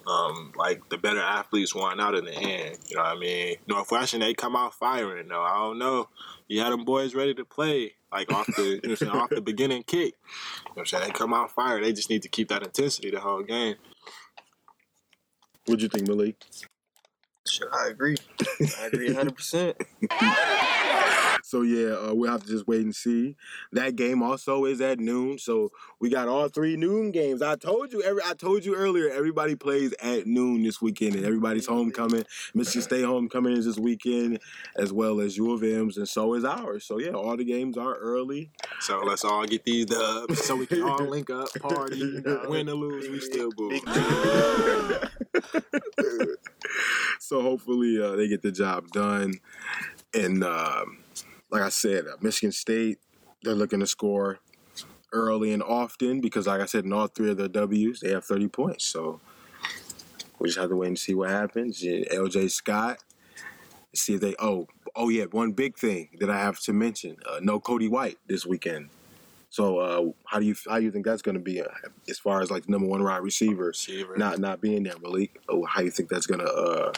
Um, 0.07 0.53
like 0.57 0.89
the 0.89 0.99
better 0.99 1.21
athletes 1.21 1.75
won 1.75 2.01
out 2.01 2.15
in 2.15 2.25
the 2.25 2.33
end. 2.33 2.79
You 2.89 2.97
know 2.97 3.03
what 3.03 3.17
I 3.17 3.19
mean? 3.19 3.57
Northwestern, 3.67 4.21
they 4.21 4.35
come 4.35 4.57
out 4.57 4.75
firing 4.75 5.29
though. 5.29 5.43
I 5.43 5.55
don't 5.55 5.79
know. 5.79 6.09
You 6.49 6.61
had 6.61 6.73
them 6.73 6.85
boys 6.85 7.15
ready 7.15 7.35
to 7.35 7.45
play, 7.45 7.93
like 8.13 8.33
off 8.33 8.47
the 8.47 8.81
you 8.83 8.89
know 8.89 8.95
saying, 8.95 9.13
off 9.13 9.31
the 9.31 9.41
beginning 9.41 9.83
kick. 9.83 9.99
You 9.99 10.03
know 10.07 10.73
what 10.75 10.81
I'm 10.81 10.87
saying? 10.87 11.05
They 11.05 11.11
come 11.11 11.35
out 11.35 11.51
fire. 11.51 11.81
They 11.81 11.93
just 11.93 12.11
need 12.11 12.23
to 12.23 12.29
keep 12.29 12.49
that 12.49 12.63
intensity 12.63 13.11
the 13.11 13.21
whole 13.21 13.43
game. 13.43 13.77
What'd 15.67 15.83
you 15.83 15.89
think, 15.89 16.09
Malik? 16.09 16.45
Sure, 17.47 17.69
I 17.73 17.89
agree. 17.89 18.17
I 18.81 18.87
agree 18.87 19.07
100. 19.13 19.35
percent 19.37 19.77
So 21.43 21.61
yeah, 21.63 21.93
uh, 21.93 22.15
we'll 22.15 22.31
have 22.33 22.43
to 22.43 22.49
just 22.49 22.67
wait 22.67 22.81
and 22.83 22.95
see. 22.95 23.37
That 23.73 23.97
game 23.97 24.23
also 24.23 24.65
is 24.65 24.81
at 24.81 24.99
noon, 24.99 25.39
so 25.39 25.71
we 26.01 26.09
got 26.09 26.27
all 26.27 26.49
three 26.49 26.77
noon 26.77 27.11
games. 27.13 27.43
I 27.43 27.57
told 27.57 27.93
you, 27.93 28.03
every 28.03 28.23
I 28.25 28.33
told 28.33 28.65
you 28.65 28.75
earlier, 28.75 29.11
everybody 29.11 29.55
plays 29.55 29.93
at 30.03 30.27
noon 30.27 30.63
this 30.63 30.81
weekend, 30.81 31.15
and 31.17 31.25
everybody's 31.25 31.67
homecoming. 31.67 32.25
Michigan 32.55 32.83
State 32.83 33.05
homecoming 33.05 33.57
is 33.57 33.67
this 33.67 33.79
weekend, 33.79 34.41
as 34.77 34.93
well 34.93 35.21
as 35.21 35.37
U 35.37 35.53
of 35.53 35.63
M's, 35.63 35.99
and 35.99 36.09
so 36.09 36.33
is 36.35 36.45
ours. 36.45 36.87
So 36.87 36.99
yeah, 36.99 37.11
all 37.11 37.37
the 37.37 37.45
games 37.45 37.77
are 37.77 37.95
early. 37.95 38.51
So 38.81 39.01
let's 39.01 39.25
all 39.25 39.45
get 39.45 39.65
these 39.65 39.85
dubs 39.87 40.43
so 40.45 40.57
we 40.57 40.67
can 40.67 40.83
all 40.83 40.99
link 41.09 41.29
up, 41.29 41.49
party, 41.61 42.21
win 42.47 42.69
or 42.71 42.75
lose, 42.75 43.09
we 43.11 43.21
still 43.21 43.51
boo. 43.57 43.81
So 47.21 47.41
hopefully 47.41 48.03
uh, 48.03 48.17
they 48.17 48.29
get 48.29 48.43
the 48.43 48.53
job 48.53 48.89
done. 48.89 49.35
And 50.13 50.45
um, 50.45 50.99
like 51.51 51.63
I 51.63 51.71
said, 51.71 52.07
uh, 52.07 52.17
Michigan 52.21 52.53
State, 52.53 52.99
they're 53.43 53.55
looking 53.55 53.81
to 53.81 53.87
score 53.87 54.41
early 55.13 55.53
and 55.53 55.63
often 55.63 56.21
because, 56.21 56.47
like 56.47 56.61
I 56.61 56.67
said, 56.67 56.85
in 56.85 56.93
all 56.93 57.07
three 57.07 57.31
of 57.31 57.39
their 57.39 57.49
W's, 57.49 58.01
they 58.01 58.11
have 58.11 58.25
30 58.25 58.49
points. 58.49 58.85
So 58.85 59.21
we 60.39 60.49
just 60.49 60.59
have 60.59 60.71
to 60.71 60.77
wait 60.77 60.89
and 60.89 60.99
see 60.99 61.15
what 61.15 61.31
happens. 61.31 61.83
LJ 61.83 62.51
Scott, 62.51 62.99
see 63.95 64.15
if 64.15 64.21
they. 64.21 64.35
Oh, 64.39 64.67
oh 64.95 65.09
yeah, 65.09 65.25
one 65.25 65.53
big 65.53 65.79
thing 65.79 66.11
that 66.21 66.29
I 66.31 66.39
have 66.39 66.61
to 66.61 66.73
mention: 66.73 67.17
uh, 67.29 67.41
no 67.41 67.61
Cody 67.61 67.89
White 67.89 68.19
this 68.27 68.45
weekend. 68.45 68.91
So 69.55 69.79
uh, 69.79 70.11
how 70.27 70.41
do 70.41 70.47
you 70.47 70.57
how 70.69 70.79
do 70.79 70.85
you 70.85 70.91
think 70.91 71.05
that's 71.05 71.23
going 71.23 71.37
to 71.37 71.41
be 71.41 71.63
uh, 71.63 71.69
as 72.09 72.19
far 72.19 72.41
as 72.41 72.51
like 72.51 72.67
the 72.67 72.73
number 72.73 72.89
one 72.89 73.05
wide 73.05 73.19
receiver? 73.19 73.67
Receiver. 73.67 74.17
not 74.17 74.41
not 74.41 74.61
being 74.61 74.83
there, 74.83 74.99
Malik. 75.01 75.41
Oh, 75.49 75.65
how 75.65 75.81
you 75.81 75.93
think 75.93 76.09
that's 76.09 76.27
gonna 76.27 76.43
uh, 76.43 76.93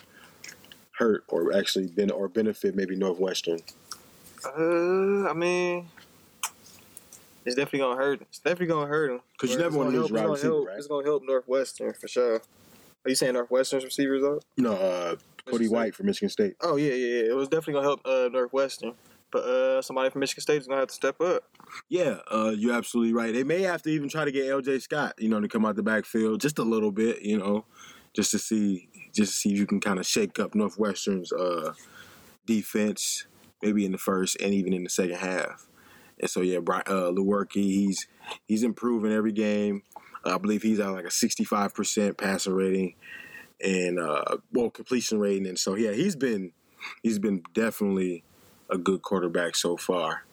hurt 0.93 1.25
or 1.29 1.55
actually 1.55 1.89
ben- 1.89 2.11
or 2.11 2.29
benefit 2.29 2.75
maybe 2.75 2.97
Northwestern? 2.97 3.59
Uh, 4.43 5.29
I 5.29 5.35
mean, 5.35 5.91
it's 7.45 7.57
definitely 7.57 7.81
gonna 7.81 7.97
hurt. 7.97 8.23
It's 8.23 8.39
definitely 8.39 8.69
gonna 8.69 8.87
hurt 8.87 9.11
him 9.11 9.21
because 9.33 9.51
you 9.51 9.59
never 9.59 9.77
wanna 9.77 9.91
lose 9.91 10.09
your 10.09 10.19
wide 10.19 10.31
receiver, 10.31 10.63
right? 10.63 10.79
It's 10.79 10.87
gonna 10.87 11.05
help 11.05 11.25
Northwestern 11.27 11.93
for 11.93 12.09
sure. 12.09 12.37
Are 12.37 13.09
you 13.11 13.17
saying 13.17 13.35
Northwestern's 13.35 13.85
receivers 13.85 14.23
though? 14.23 14.41
No, 14.57 14.73
uh, 14.73 15.17
Cody 15.45 15.69
White 15.69 15.95
from 15.95 16.07
Michigan 16.07 16.31
State. 16.31 16.57
Oh 16.63 16.77
yeah, 16.77 16.95
yeah, 16.95 17.17
yeah. 17.17 17.31
It 17.33 17.37
was 17.37 17.49
definitely 17.49 17.75
gonna 17.75 17.87
help 17.87 18.01
uh, 18.07 18.31
Northwestern, 18.33 18.95
uh, 19.35 19.83
somebody 19.83 20.11
from 20.11 20.21
Michigan 20.21 20.43
State 20.43 20.61
is 20.61 20.67
gonna 20.67 20.81
have 20.81 20.89
to 20.89 20.95
step 20.95 21.21
up. 21.21 21.45
Yeah, 21.89 22.19
uh, 22.31 22.53
you're 22.57 22.75
absolutely 22.75 23.13
right. 23.13 23.33
They 23.33 23.45
may 23.45 23.63
have 23.63 23.83
to 23.83 23.91
even 23.91 24.09
try 24.09 24.25
to 24.25 24.33
get 24.33 24.47
LJ 24.47 24.83
Scott, 24.83 25.15
you 25.19 25.29
know, 25.29 25.41
to 25.41 25.49
come 25.49 25.65
out 25.65 25.77
the 25.77 25.83
backfield 25.83 26.41
just 26.41 26.59
a 26.59 26.63
little 26.63 26.93
bit, 26.93 27.23
you 27.23 27.39
know, 27.39 27.65
just 28.15 28.31
to 28.33 28.39
see 28.39 28.89
just 29.15 29.33
to 29.33 29.39
see 29.39 29.53
if 29.53 29.59
you 29.59 29.67
can 29.67 29.81
kind 29.81 29.99
of 29.99 30.07
shake 30.07 30.39
up 30.39 30.55
Northwestern's 30.55 31.33
uh, 31.33 31.73
defense, 32.47 33.27
maybe 33.63 33.85
in 33.85 33.93
the 33.93 33.99
first 33.99 34.41
and 34.41 34.55
even 34.55 34.73
in 34.73 34.85
the 34.85 34.91
second 34.91 35.17
half. 35.17 35.67
And 36.21 36.31
so 36.31 36.41
yeah, 36.41 36.61
Brian, 36.61 36.85
uh, 36.87 37.11
Lewerke, 37.11 37.55
he's 37.55 38.07
he's 38.47 38.63
improving 38.63 39.13
every 39.13 39.33
game. 39.33 39.83
I 40.25 40.39
believe 40.39 40.63
he's 40.63 40.81
at 40.81 40.89
like 40.89 41.05
a 41.05 41.09
65% 41.09 42.19
passer 42.19 42.53
rating 42.53 42.95
and 43.65 43.99
uh 43.99 44.37
well 44.53 44.69
completion 44.69 45.19
rating 45.19 45.47
and 45.47 45.59
so 45.59 45.75
yeah, 45.77 45.93
he's 45.93 46.17
been 46.17 46.53
he's 47.03 47.19
been 47.19 47.43
definitely 47.55 48.25
a 48.71 48.79
good 48.79 49.03
quarterback 49.03 49.57
so 49.57 49.77
far. 49.77 50.26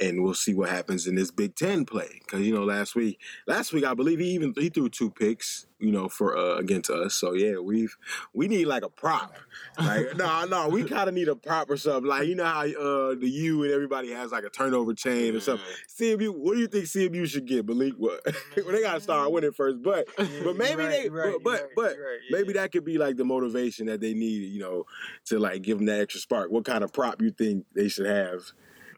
And 0.00 0.22
we'll 0.22 0.34
see 0.34 0.54
what 0.54 0.68
happens 0.68 1.06
in 1.06 1.16
this 1.16 1.30
Big 1.30 1.56
Ten 1.56 1.84
play 1.84 2.20
because 2.20 2.40
you 2.46 2.54
know 2.54 2.64
last 2.64 2.94
week, 2.94 3.18
last 3.46 3.72
week 3.72 3.84
I 3.84 3.94
believe 3.94 4.20
he 4.20 4.30
even 4.30 4.54
he 4.56 4.68
threw 4.68 4.88
two 4.88 5.10
picks, 5.10 5.66
you 5.80 5.90
know, 5.90 6.08
for 6.08 6.36
uh, 6.36 6.56
against 6.56 6.90
us. 6.90 7.14
So 7.14 7.32
yeah, 7.32 7.58
we've 7.58 7.96
we 8.32 8.48
need 8.48 8.66
like 8.66 8.84
a 8.84 8.88
prop. 8.88 9.34
Like 9.78 10.16
no, 10.16 10.44
no, 10.44 10.68
we 10.68 10.84
kind 10.84 11.08
of 11.08 11.14
need 11.14 11.28
a 11.28 11.36
prop 11.36 11.70
or 11.70 11.76
something. 11.76 12.08
Like 12.08 12.26
you 12.26 12.34
know 12.34 12.44
how 12.44 12.60
uh, 12.60 13.14
the 13.14 13.28
U 13.28 13.64
and 13.64 13.72
everybody 13.72 14.10
has 14.12 14.32
like 14.32 14.44
a 14.44 14.50
turnover 14.50 14.94
chain 14.94 15.34
or 15.34 15.40
something. 15.40 15.66
CMU, 15.88 16.34
what 16.34 16.54
do 16.54 16.60
you 16.60 16.68
think 16.68 16.84
CMU 16.84 17.26
should 17.26 17.46
get? 17.46 17.66
Malik, 17.66 17.94
what? 17.96 18.20
well, 18.56 18.72
they 18.72 18.82
gotta 18.82 19.00
start 19.00 19.30
winning 19.32 19.52
first, 19.52 19.82
but 19.82 20.06
but 20.16 20.56
maybe 20.56 20.84
they, 20.84 21.08
but 21.08 21.42
but, 21.42 21.70
but 21.74 21.96
maybe 22.30 22.52
that 22.54 22.72
could 22.72 22.84
be 22.84 22.98
like 22.98 23.16
the 23.16 23.24
motivation 23.24 23.86
that 23.86 24.00
they 24.00 24.14
need, 24.14 24.52
you 24.52 24.60
know, 24.60 24.84
to 25.26 25.38
like 25.38 25.62
give 25.62 25.78
them 25.78 25.86
that 25.86 26.00
extra 26.00 26.20
spark. 26.20 26.50
What 26.50 26.64
kind 26.64 26.84
of 26.84 26.92
prop 26.92 27.20
you 27.20 27.30
think 27.30 27.64
they 27.74 27.88
should 27.88 28.06
have, 28.06 28.52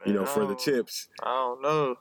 you 0.07 0.13
know, 0.13 0.25
for 0.27 0.47
the 0.47 0.55
chips? 0.55 1.09
I 1.23 1.27
don't 1.27 1.63
know. 1.63 1.97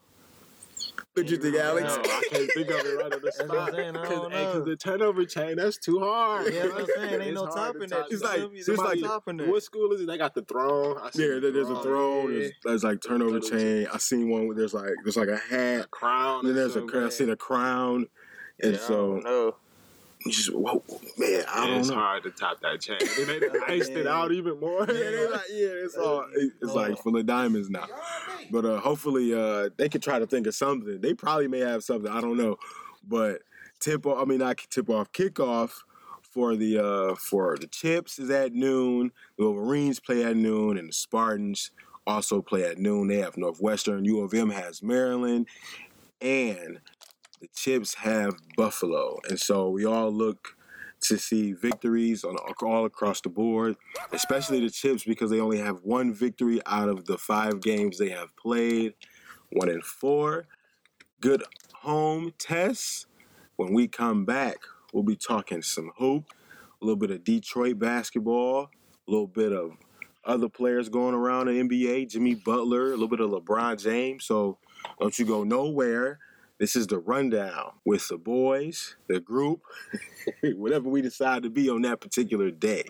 What 1.13 1.25
did 1.27 1.31
you 1.31 1.37
think, 1.37 1.55
Alex? 1.57 1.95
No, 1.95 2.01
I 2.03 2.21
can't 2.31 2.51
think 2.53 2.69
of 2.69 2.75
it 2.85 2.95
right 2.97 3.13
on 3.13 3.21
the 3.21 3.31
I'm 3.41 3.47
spot. 3.49 3.71
saying, 3.73 3.97
I 3.97 4.05
Cause, 4.05 4.09
don't 4.09 4.31
hey, 4.31 4.43
'cause 4.45 4.55
know. 4.55 4.65
the 4.65 4.75
turnover 4.77 5.25
chain, 5.25 5.57
that's 5.57 5.77
too 5.77 5.99
hard. 5.99 6.53
Yeah, 6.53 6.61
that's 6.67 6.73
what 6.73 6.81
I'm 6.81 7.09
saying. 7.09 7.21
Ain't 7.23 7.33
no 7.33 7.45
hard 7.47 7.73
topping 7.73 7.89
that. 7.89 8.05
It's 8.09 8.23
like- 8.23 8.35
feel 8.37 8.49
me? 8.49 8.59
it's 8.59 8.67
like- 8.69 9.01
topping 9.01 9.37
that. 9.37 9.47
What 9.47 9.63
school 9.63 9.91
is 9.91 10.01
it? 10.01 10.07
They 10.07 10.17
got 10.17 10.33
the 10.35 10.43
throne. 10.43 10.97
I 11.01 11.09
see 11.11 11.23
Yeah, 11.27 11.35
the 11.35 11.39
there- 11.41 11.51
there's 11.51 11.69
a 11.69 11.81
throne. 11.81 12.33
There's, 12.33 12.51
there's 12.63 12.83
like 12.85 13.01
turnover 13.01 13.39
Turnover 13.41 13.59
chain. 13.59 13.87
I 13.93 13.97
seen 13.97 14.29
one 14.29 14.47
where 14.47 14.55
there's 14.55 14.73
like 14.73 14.91
there's 15.03 15.17
like 15.17 15.29
a 15.29 15.37
hat. 15.37 15.85
a 15.85 15.87
crown. 15.87 16.39
And 16.39 16.49
then 16.49 16.55
there's 16.55 16.75
a 16.77 16.83
or 16.83 16.87
crown. 16.87 17.03
I 17.05 17.09
seen 17.09 17.29
a 17.29 17.35
crown. 17.35 18.07
And 18.63 18.73
Yeah, 18.73 18.79
I 18.79 18.81
so 18.87 18.95
don't 19.15 19.23
know. 19.23 19.45
you 19.45 19.55
just 20.27 20.53
whoa, 20.53 20.83
man, 21.17 21.43
I 21.49 21.61
don't 21.65 21.71
know. 21.73 21.79
It's 21.79 21.89
know. 21.89 21.95
hard 21.95 22.23
to 22.23 22.31
top 22.31 22.59
that 22.61 22.81
chain. 22.81 22.97
They 22.99 23.59
iced 23.73 23.91
it 23.91 24.05
out 24.07 24.31
even 24.31 24.59
more. 24.59 24.79
Yeah, 24.81 24.85
they're 24.93 25.31
like, 25.31 25.41
yeah, 25.49 25.67
it's 25.67 25.95
all 25.95 26.25
it- 26.35 26.53
it's 26.61 26.73
like 26.73 26.97
full 26.99 27.15
of 27.17 27.25
diamonds 27.25 27.69
now. 27.69 27.87
But 28.51 28.65
uh, 28.65 28.79
hopefully, 28.79 29.33
uh, 29.33 29.69
they 29.77 29.87
could 29.89 30.01
try 30.03 30.19
to 30.19 30.27
think 30.27 30.47
of 30.47 30.55
something. 30.55 30.99
They 30.99 31.13
probably 31.13 31.47
may 31.47 31.59
have 31.59 31.83
something. 31.83 32.11
I 32.11 32.19
don't 32.21 32.37
know. 32.37 32.57
But 33.07 33.41
tip 33.79 34.05
off. 34.05 34.21
I 34.21 34.25
mean, 34.25 34.39
not 34.39 34.57
tip 34.69 34.89
off. 34.89 35.11
Kickoff 35.13 35.71
for 36.21 36.55
the 36.55 36.79
uh, 36.79 37.15
for 37.15 37.57
the 37.57 37.67
Chips 37.67 38.19
is 38.19 38.29
at 38.29 38.53
noon. 38.53 39.11
The 39.37 39.45
Wolverines 39.45 39.99
play 39.99 40.23
at 40.25 40.35
noon, 40.35 40.77
and 40.77 40.89
the 40.89 40.93
Spartans 40.93 41.71
also 42.05 42.41
play 42.41 42.63
at 42.63 42.77
noon. 42.77 43.07
They 43.07 43.17
have 43.19 43.37
Northwestern. 43.37 44.03
U 44.03 44.19
of 44.21 44.33
M 44.33 44.49
has 44.49 44.83
Maryland, 44.83 45.47
and 46.21 46.79
the 47.41 47.47
Chips 47.55 47.95
have 47.95 48.35
Buffalo. 48.57 49.19
And 49.29 49.39
so 49.39 49.69
we 49.69 49.85
all 49.85 50.11
look 50.11 50.55
to 51.01 51.17
see 51.17 51.53
victories 51.53 52.23
on 52.23 52.35
all 52.61 52.85
across 52.85 53.21
the 53.21 53.29
board, 53.29 53.77
especially 54.11 54.59
the 54.59 54.69
Chips 54.69 55.03
because 55.03 55.31
they 55.31 55.39
only 55.39 55.59
have 55.59 55.79
one 55.83 56.13
victory 56.13 56.61
out 56.65 56.89
of 56.89 57.05
the 57.05 57.17
five 57.17 57.61
games 57.61 57.97
they 57.97 58.09
have 58.09 58.35
played, 58.35 58.93
one 59.51 59.69
in 59.69 59.81
four. 59.81 60.47
Good 61.21 61.43
home 61.73 62.33
tests. 62.37 63.05
When 63.55 63.73
we 63.73 63.87
come 63.87 64.25
back, 64.25 64.57
we'll 64.93 65.03
be 65.03 65.15
talking 65.15 65.61
some 65.61 65.91
hoop, 65.97 66.25
a 66.81 66.85
little 66.85 66.97
bit 66.97 67.11
of 67.11 67.23
Detroit 67.23 67.77
basketball, 67.79 68.69
a 69.07 69.11
little 69.11 69.27
bit 69.27 69.51
of 69.51 69.71
other 70.25 70.49
players 70.49 70.89
going 70.89 71.15
around 71.15 71.47
the 71.47 71.53
NBA, 71.53 72.09
Jimmy 72.09 72.35
Butler, 72.35 72.87
a 72.87 72.91
little 72.91 73.07
bit 73.07 73.19
of 73.19 73.31
LeBron 73.31 73.81
James. 73.81 74.25
So 74.25 74.57
don't 74.99 75.17
you 75.17 75.25
go 75.25 75.43
nowhere. 75.43 76.19
This 76.59 76.75
is 76.75 76.87
the 76.87 76.99
rundown 76.99 77.71
with 77.85 78.05
the 78.09 78.17
boys, 78.17 78.97
the 79.07 79.21
group, 79.21 79.61
whatever 80.43 80.89
we 80.89 81.01
decide 81.01 81.43
to 81.43 81.49
be 81.49 81.69
on 81.69 81.83
that 81.83 82.01
particular 82.01 82.51
day. 82.51 82.83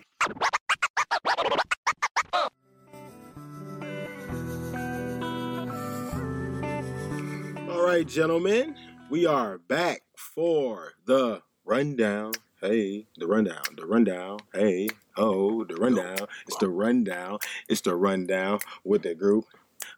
All 7.68 7.86
right, 7.86 8.04
gentlemen, 8.08 8.74
we 9.08 9.24
are 9.24 9.58
back 9.58 10.02
for 10.16 10.94
the 11.04 11.40
rundown. 11.64 12.32
Hey, 12.60 13.06
the 13.18 13.28
rundown, 13.28 13.62
the 13.76 13.86
rundown. 13.86 14.40
Hey, 14.52 14.88
oh, 15.16 15.62
the 15.62 15.76
rundown. 15.76 16.26
It's 16.48 16.56
the 16.56 16.68
rundown. 16.68 17.38
It's 17.68 17.82
the 17.82 17.94
rundown 17.94 18.58
with 18.82 19.02
the 19.02 19.14
group, 19.14 19.44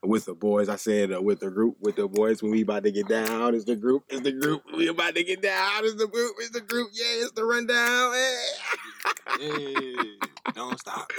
with 0.02 0.24
the 0.24 0.34
boys. 0.34 0.68
I 0.68 0.76
said 0.76 1.12
uh, 1.12 1.22
with 1.22 1.40
the 1.40 1.50
group, 1.50 1.76
with 1.80 1.96
the 1.96 2.08
boys. 2.08 2.42
When 2.42 2.52
we 2.52 2.62
about 2.62 2.82
to 2.84 2.90
get 2.90 3.08
down, 3.08 3.54
it's 3.54 3.64
the 3.64 3.76
group. 3.76 4.04
It's 4.08 4.22
the 4.22 4.32
group. 4.32 4.62
We 4.76 4.88
about 4.88 5.14
to 5.14 5.24
get 5.24 5.42
down. 5.42 5.84
It's 5.84 5.94
the 5.94 6.08
group. 6.08 6.36
It's 6.38 6.50
the 6.50 6.60
group. 6.60 6.90
Yeah, 6.92 7.24
it's 7.24 7.32
the 7.32 7.44
rundown. 7.44 8.12
Hey. 8.12 8.46
Hey, 9.38 9.94
don't 10.54 10.78
stop. 10.78 11.10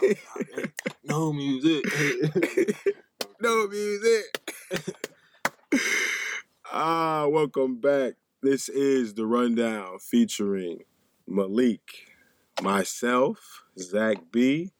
Don't 0.00 0.18
stop. 0.18 0.42
Hey, 0.54 0.64
no 1.04 1.32
music. 1.32 1.84
no 3.40 3.68
music. 3.68 4.54
ah, 6.72 7.26
welcome 7.28 7.76
back. 7.80 8.14
This 8.42 8.68
is 8.68 9.14
the 9.14 9.26
rundown 9.26 9.98
featuring 10.00 10.80
Malik, 11.26 11.80
myself, 12.62 13.64
Zach 13.78 14.18
B, 14.32 14.70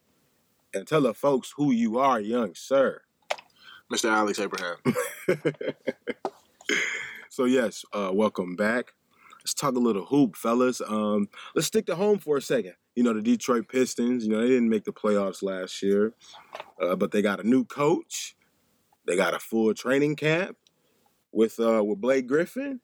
and 0.73 0.87
tell 0.87 1.01
the 1.01 1.13
folks 1.13 1.53
who 1.55 1.71
you 1.71 1.99
are, 1.99 2.19
young 2.19 2.55
sir. 2.55 3.01
Mr. 3.93 4.09
Alex 4.09 4.39
Abraham. 4.39 4.77
so 7.29 7.45
yes, 7.45 7.85
uh, 7.93 8.09
welcome 8.11 8.55
back. 8.55 8.91
Let's 9.41 9.53
talk 9.53 9.75
a 9.75 9.79
little 9.79 10.05
hoop, 10.05 10.35
fellas. 10.35 10.81
Um, 10.81 11.29
let's 11.53 11.67
stick 11.67 11.85
to 11.85 11.95
home 11.95 12.17
for 12.17 12.37
a 12.37 12.41
second. 12.41 12.73
You 12.95 13.03
know 13.03 13.13
the 13.13 13.21
Detroit 13.21 13.67
Pistons. 13.67 14.25
You 14.25 14.31
know 14.31 14.41
they 14.41 14.47
didn't 14.47 14.69
make 14.69 14.85
the 14.85 14.93
playoffs 14.93 15.43
last 15.43 15.83
year, 15.83 16.13
uh, 16.81 16.95
but 16.95 17.11
they 17.11 17.21
got 17.21 17.39
a 17.39 17.47
new 17.47 17.65
coach. 17.65 18.35
They 19.05 19.15
got 19.15 19.35
a 19.35 19.39
full 19.39 19.71
training 19.75 20.15
camp 20.15 20.57
with 21.31 21.59
uh, 21.59 21.83
with 21.83 22.01
Blake 22.01 22.25
Griffin. 22.25 22.79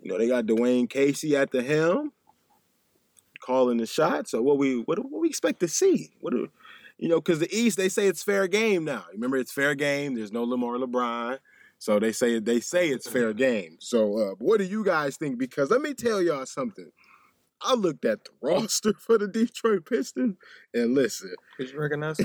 You 0.00 0.10
know 0.10 0.16
they 0.16 0.28
got 0.28 0.46
Dwane 0.46 0.88
Casey 0.88 1.36
at 1.36 1.50
the 1.50 1.62
helm, 1.62 2.12
calling 3.40 3.76
the 3.76 3.86
shots. 3.86 4.30
So 4.30 4.40
what 4.40 4.56
we 4.56 4.78
what, 4.80 4.98
what 4.98 5.20
we 5.20 5.28
expect 5.28 5.60
to 5.60 5.68
see? 5.68 6.12
What 6.20 6.30
do, 6.32 6.48
you 6.98 7.08
know? 7.08 7.20
Because 7.20 7.40
the 7.40 7.54
East 7.54 7.76
they 7.76 7.88
say 7.88 8.06
it's 8.06 8.22
fair 8.22 8.46
game 8.48 8.84
now. 8.84 9.04
Remember 9.12 9.36
it's 9.36 9.52
fair 9.52 9.74
game. 9.74 10.14
There's 10.14 10.32
no 10.32 10.44
Lamar 10.44 10.76
LeBron. 10.76 11.38
So 11.78 11.98
they 11.98 12.12
say 12.12 12.38
they 12.38 12.60
say 12.60 12.88
it's 12.88 13.08
fair 13.08 13.32
game. 13.34 13.76
So 13.80 14.18
uh, 14.18 14.34
what 14.38 14.58
do 14.58 14.64
you 14.64 14.84
guys 14.84 15.16
think? 15.16 15.38
Because 15.38 15.70
let 15.70 15.80
me 15.82 15.94
tell 15.94 16.22
y'all 16.22 16.46
something. 16.46 16.90
I 17.60 17.74
looked 17.74 18.04
at 18.04 18.24
the 18.24 18.30
roster 18.42 18.92
for 18.98 19.18
the 19.18 19.28
Detroit 19.28 19.86
Pistons 19.86 20.36
and 20.72 20.94
listen, 20.94 21.34
Did 21.58 21.70
you 21.70 21.80
recognize? 21.80 22.16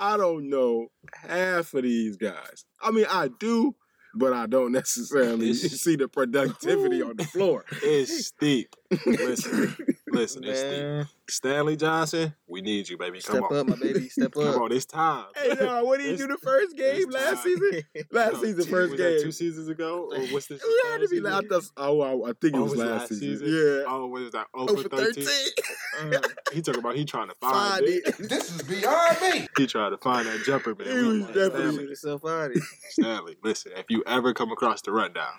I 0.00 0.16
don't 0.16 0.50
know 0.50 0.88
half 1.12 1.74
of 1.74 1.82
these 1.84 2.16
guys. 2.16 2.64
I 2.82 2.90
mean, 2.90 3.06
I 3.08 3.28
do, 3.38 3.74
but 4.14 4.32
I 4.32 4.46
don't 4.46 4.72
necessarily 4.72 5.54
see 5.54 5.96
the 5.96 6.08
productivity 6.08 7.02
on 7.02 7.16
the 7.16 7.24
floor. 7.24 7.64
It's 7.82 8.26
steep. 8.26 8.74
Listen, 9.06 9.76
listen, 10.10 10.44
it's 10.44 10.60
steep. 10.60 10.70
Man, 10.70 11.08
Stanley 11.28 11.76
Johnson, 11.76 12.34
we 12.46 12.60
need 12.60 12.88
you, 12.88 12.96
baby. 12.98 13.20
Come 13.20 13.36
step 13.38 13.50
on. 13.50 13.56
up, 13.58 13.66
my 13.68 13.76
baby. 13.76 14.08
Step 14.08 14.26
up. 14.36 14.42
Come 14.42 14.48
up. 14.54 14.60
on, 14.62 14.72
it's 14.72 14.84
time. 14.86 15.26
Hey, 15.36 15.54
no, 15.60 15.84
what 15.84 16.00
did 16.00 16.10
he 16.10 16.16
do 16.16 16.26
the 16.28 16.38
first 16.38 16.76
game 16.76 16.96
it's 16.96 17.12
last 17.14 17.42
time. 17.42 17.42
season? 17.44 17.82
Last 18.12 18.32
No, 18.34 18.42
season, 18.42 18.64
two- 18.64 18.70
first 18.70 18.90
was 18.92 19.00
that 19.00 19.10
game. 19.16 19.22
two 19.22 19.32
seasons 19.32 19.68
ago? 19.68 20.10
Or 20.12 20.20
what's 20.28 20.46
this? 20.46 20.62
It 20.64 20.86
had 20.92 21.00
to 21.00 21.08
be 21.08 21.16
third 21.20 21.24
last. 21.50 21.62
season? 21.64 21.70
Oh, 21.76 22.00
I, 22.00 22.30
I 22.30 22.32
think 22.40 22.54
it 22.54 22.58
Oh, 22.58 22.62
was, 22.62 22.70
was 22.72 22.80
last, 22.80 22.90
last 22.90 23.08
season. 23.08 23.38
season? 23.38 23.46
Yeah. 23.48 23.84
Oh, 23.88 24.06
what 24.06 24.22
is 24.22 24.30
that? 24.32 24.46
Oh, 24.54 24.66
for 24.66 24.82
for 24.82 24.88
13. 24.96 25.24
13. 25.24 26.14
Uh, 26.14 26.20
He 26.52 26.62
talking 26.62 26.80
about 26.80 26.96
he 26.96 27.04
trying 27.04 27.28
to 27.28 27.34
Find 27.40 27.54
find 27.54 27.84
it. 27.84 28.06
it. 28.06 28.18
This 28.28 28.54
is 28.54 28.62
beyond 28.62 29.16
me. 29.22 29.48
He 29.56 29.66
trying 29.66 29.90
to 29.90 29.98
find 29.98 30.26
that 30.26 30.42
jumper, 30.44 30.74
man. 30.74 30.86
He 30.86 30.94
was 31.02 31.18
like, 31.20 31.34
definitely- 31.34 31.60
shoot 31.62 31.70
Stanley, 31.72 31.84
yourself 31.88 32.24
out 32.26 32.46
of 32.46 32.52
here. 32.52 32.62
Stanley, 32.90 33.36
listen, 33.42 33.72
if 33.76 33.86
you 33.88 34.02
ever 34.06 34.32
come 34.34 34.52
across 34.52 34.82
the 34.82 34.92
rundown, 34.92 35.32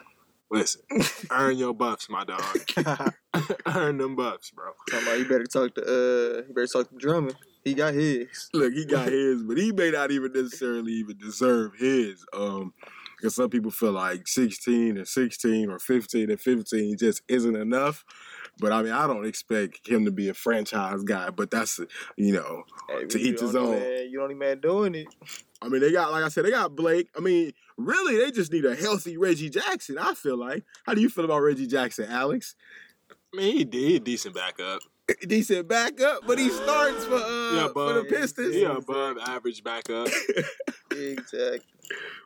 listen, 0.51 0.81
earn 1.31 1.57
your 1.57 1.73
buffs, 1.73 2.09
my 2.09 2.23
dog. 2.25 2.41
earn 3.75 3.97
them 3.97 4.15
bucks, 4.15 4.51
bro. 4.51 4.71
Talking 4.89 5.07
about 5.07 5.19
you 5.19 5.25
better 5.25 5.45
talk 5.45 5.75
to 5.75 5.81
uh, 5.81 6.43
you 6.47 6.53
better 6.53 6.67
talk 6.67 6.89
to 6.89 6.95
Drummond. 6.95 7.35
He 7.63 7.73
got 7.73 7.93
his. 7.93 8.49
Look, 8.53 8.73
he 8.73 8.85
got 8.85 9.07
his, 9.11 9.43
but 9.43 9.57
he 9.57 9.71
may 9.71 9.91
not 9.91 10.11
even 10.11 10.31
necessarily 10.33 10.93
even 10.93 11.17
deserve 11.17 11.73
his. 11.77 12.25
Um, 12.33 12.73
because 13.15 13.35
some 13.35 13.49
people 13.49 13.71
feel 13.71 13.93
like 13.93 14.27
16 14.27 14.97
and 14.97 15.07
16 15.07 15.69
or 15.69 15.79
15 15.79 16.29
and 16.29 16.39
15 16.39 16.97
just 16.97 17.21
isn't 17.27 17.55
enough. 17.55 18.03
But 18.59 18.71
I 18.71 18.83
mean, 18.83 18.91
I 18.93 19.07
don't 19.07 19.25
expect 19.25 19.87
him 19.87 20.05
to 20.05 20.11
be 20.11 20.29
a 20.29 20.33
franchise 20.33 21.03
guy, 21.03 21.29
but 21.29 21.51
that's, 21.51 21.79
you 22.17 22.33
know, 22.33 22.63
Hey, 22.87 23.05
To 23.05 23.19
each 23.19 23.41
his 23.41 23.55
own. 23.55 23.79
Man, 23.79 24.09
you 24.09 24.21
only 24.21 24.35
man 24.35 24.59
doing 24.59 24.95
it. 24.95 25.07
I 25.61 25.67
mean, 25.69 25.81
they 25.81 25.91
got, 25.91 26.11
like 26.11 26.23
I 26.23 26.27
said, 26.29 26.45
they 26.45 26.51
got 26.51 26.75
Blake. 26.75 27.09
I 27.17 27.19
mean, 27.19 27.51
really, 27.77 28.17
they 28.17 28.31
just 28.31 28.51
need 28.51 28.65
a 28.65 28.75
healthy 28.75 29.17
Reggie 29.17 29.49
Jackson, 29.49 29.97
I 29.97 30.13
feel 30.13 30.37
like. 30.37 30.63
How 30.85 30.93
do 30.93 31.01
you 31.01 31.09
feel 31.09 31.25
about 31.25 31.39
Reggie 31.39 31.67
Jackson, 31.67 32.05
Alex? 32.09 32.55
I 33.35 33.37
mean, 33.37 33.57
he 33.57 33.63
did 33.65 34.03
decent 34.05 34.33
backup. 34.33 34.79
Decent 35.27 35.67
backup, 35.67 36.25
but 36.25 36.39
he 36.39 36.49
starts 36.49 37.05
for, 37.05 37.15
uh, 37.15 37.53
Yeah, 37.53 37.67
for 37.67 37.93
the 37.93 38.05
Pistons. 38.05 38.55
Yeah, 38.55 38.77
above 38.77 39.17
average 39.19 39.63
backup. 39.63 40.07
Exactly. 40.91 41.59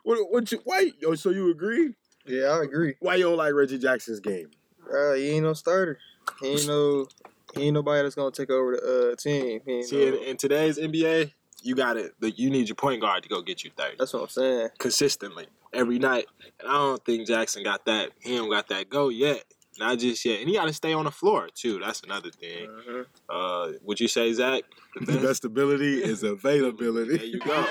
What, 0.04 0.30
what 0.30 0.52
you, 0.52 0.62
wait, 0.64 0.94
oh, 1.04 1.16
so 1.16 1.30
you 1.30 1.50
agree? 1.50 1.94
Yeah, 2.24 2.44
I 2.44 2.62
agree. 2.62 2.94
Why 3.00 3.16
you 3.16 3.24
don't 3.24 3.36
like 3.36 3.52
Reggie 3.52 3.78
Jackson's 3.78 4.20
game? 4.20 4.50
Uh, 4.88 5.14
he 5.14 5.30
ain't 5.30 5.44
no 5.44 5.54
starter. 5.54 5.98
He 6.40 6.46
ain't 6.52 6.68
no. 6.68 7.08
He 7.56 7.64
ain't 7.64 7.74
nobody 7.74 8.02
that's 8.02 8.14
gonna 8.14 8.30
take 8.30 8.48
over 8.50 8.76
the 8.76 9.12
uh, 9.12 9.16
team. 9.16 9.60
He 9.66 9.72
ain't 9.72 9.86
See, 9.86 10.06
in, 10.06 10.14
in 10.22 10.36
today's 10.36 10.78
NBA, 10.78 11.32
you 11.64 11.74
got 11.74 11.96
it. 11.96 12.12
You 12.20 12.48
need 12.48 12.68
your 12.68 12.76
point 12.76 13.00
guard 13.00 13.24
to 13.24 13.28
go 13.28 13.42
get 13.42 13.64
you 13.64 13.72
thirty 13.76 13.96
that's 13.98 14.12
what 14.12 14.22
I'm 14.22 14.28
saying. 14.28 14.68
consistently 14.78 15.46
every 15.72 15.98
night. 15.98 16.26
And 16.60 16.68
I 16.68 16.74
don't 16.74 17.04
think 17.04 17.26
Jackson 17.26 17.64
got 17.64 17.86
that. 17.86 18.10
He 18.20 18.36
don't 18.36 18.50
got 18.50 18.68
that 18.68 18.88
go 18.88 19.08
yet. 19.08 19.42
Not 19.80 19.98
just 19.98 20.22
yet. 20.26 20.40
And 20.40 20.48
he 20.48 20.56
got 20.56 20.66
to 20.66 20.74
stay 20.74 20.92
on 20.92 21.06
the 21.06 21.10
floor 21.10 21.48
too. 21.54 21.78
That's 21.78 22.02
another 22.02 22.30
thing. 22.30 22.68
Mhm. 22.68 23.06
Uh, 23.30 23.72
would 23.82 23.98
you 23.98 24.08
say 24.08 24.30
Zach? 24.34 24.64
The 25.00 25.18
best 25.18 25.46
ability 25.46 26.02
is 26.04 26.22
availability. 26.22 27.16
There 27.16 27.26
you 27.26 27.38
go. 27.38 27.64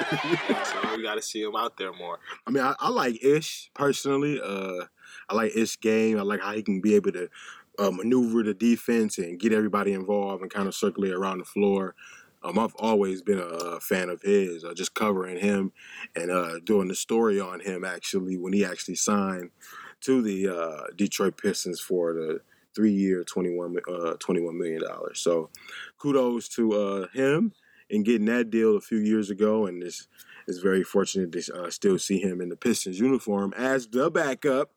so 0.63 0.98
we 0.98 1.04
got 1.04 1.15
to 1.15 1.22
see 1.22 1.43
him 1.43 1.56
out 1.56 1.78
there 1.78 1.93
more. 1.93 2.17
I 2.48 2.52
mean, 2.52 2.63
I, 2.63 2.74
I 2.80 2.89
like 2.89 3.24
Ish 3.24 3.69
personally. 3.76 4.41
Uh, 4.41 4.86
I 5.30 5.36
like 5.36 5.56
Ish 5.56 5.80
game. 5.82 6.17
I 6.17 6.24
like 6.24 6.41
how 6.41 6.54
he 6.54 6.63
can 6.63 6.82
be 6.82 6.95
able 6.95 7.12
to 7.12 7.30
uh, 7.78 7.91
maneuver 7.91 8.41
the 8.41 8.56
defense 8.56 9.19
and 9.19 9.39
get 9.39 9.54
everybody 9.54 9.93
involved 9.93 10.41
and 10.41 10.52
kind 10.52 10.67
of 10.67 10.74
circulate 10.74 11.13
around 11.13 11.38
the 11.38 11.45
floor. 11.45 11.93
Um, 12.41 12.58
I've 12.58 12.76
always 12.80 13.22
been 13.22 13.38
a, 13.39 13.43
uh 13.45 13.80
fan 13.82 14.10
of 14.10 14.22
his, 14.22 14.63
uh, 14.63 14.74
just 14.74 14.95
covering 14.95 15.38
him 15.38 15.74
and 16.15 16.32
uh, 16.32 16.60
doing 16.63 16.88
the 16.88 16.95
story 16.95 17.39
on 17.39 17.60
him 17.60 17.84
actually 17.84 18.38
when 18.38 18.54
he 18.54 18.63
actually 18.65 18.95
signed 18.95 19.52
to 20.01 20.21
the 20.21 20.47
uh, 20.47 20.83
Detroit 20.95 21.38
Pistons 21.38 21.79
for 21.79 22.13
the 22.13 22.41
three-year, 22.75 23.23
21, 23.23 23.77
uh, 23.88 24.15
$21 24.19 24.53
million. 24.53 24.81
So 25.13 25.49
kudos 25.97 26.47
to 26.49 26.73
uh, 26.73 27.07
him 27.13 27.53
in 27.89 28.03
getting 28.03 28.25
that 28.27 28.49
deal 28.49 28.77
a 28.77 28.81
few 28.81 28.99
years 28.99 29.29
ago 29.29 29.65
and 29.65 29.81
it's 29.83 30.07
is 30.49 30.59
very 30.59 30.83
fortunate 30.83 31.31
to 31.31 31.53
uh, 31.53 31.69
still 31.69 31.99
see 31.99 32.19
him 32.19 32.41
in 32.41 32.49
the 32.49 32.55
Pistons 32.55 32.99
uniform 32.99 33.53
as 33.55 33.88
the 33.88 34.09
backup, 34.09 34.71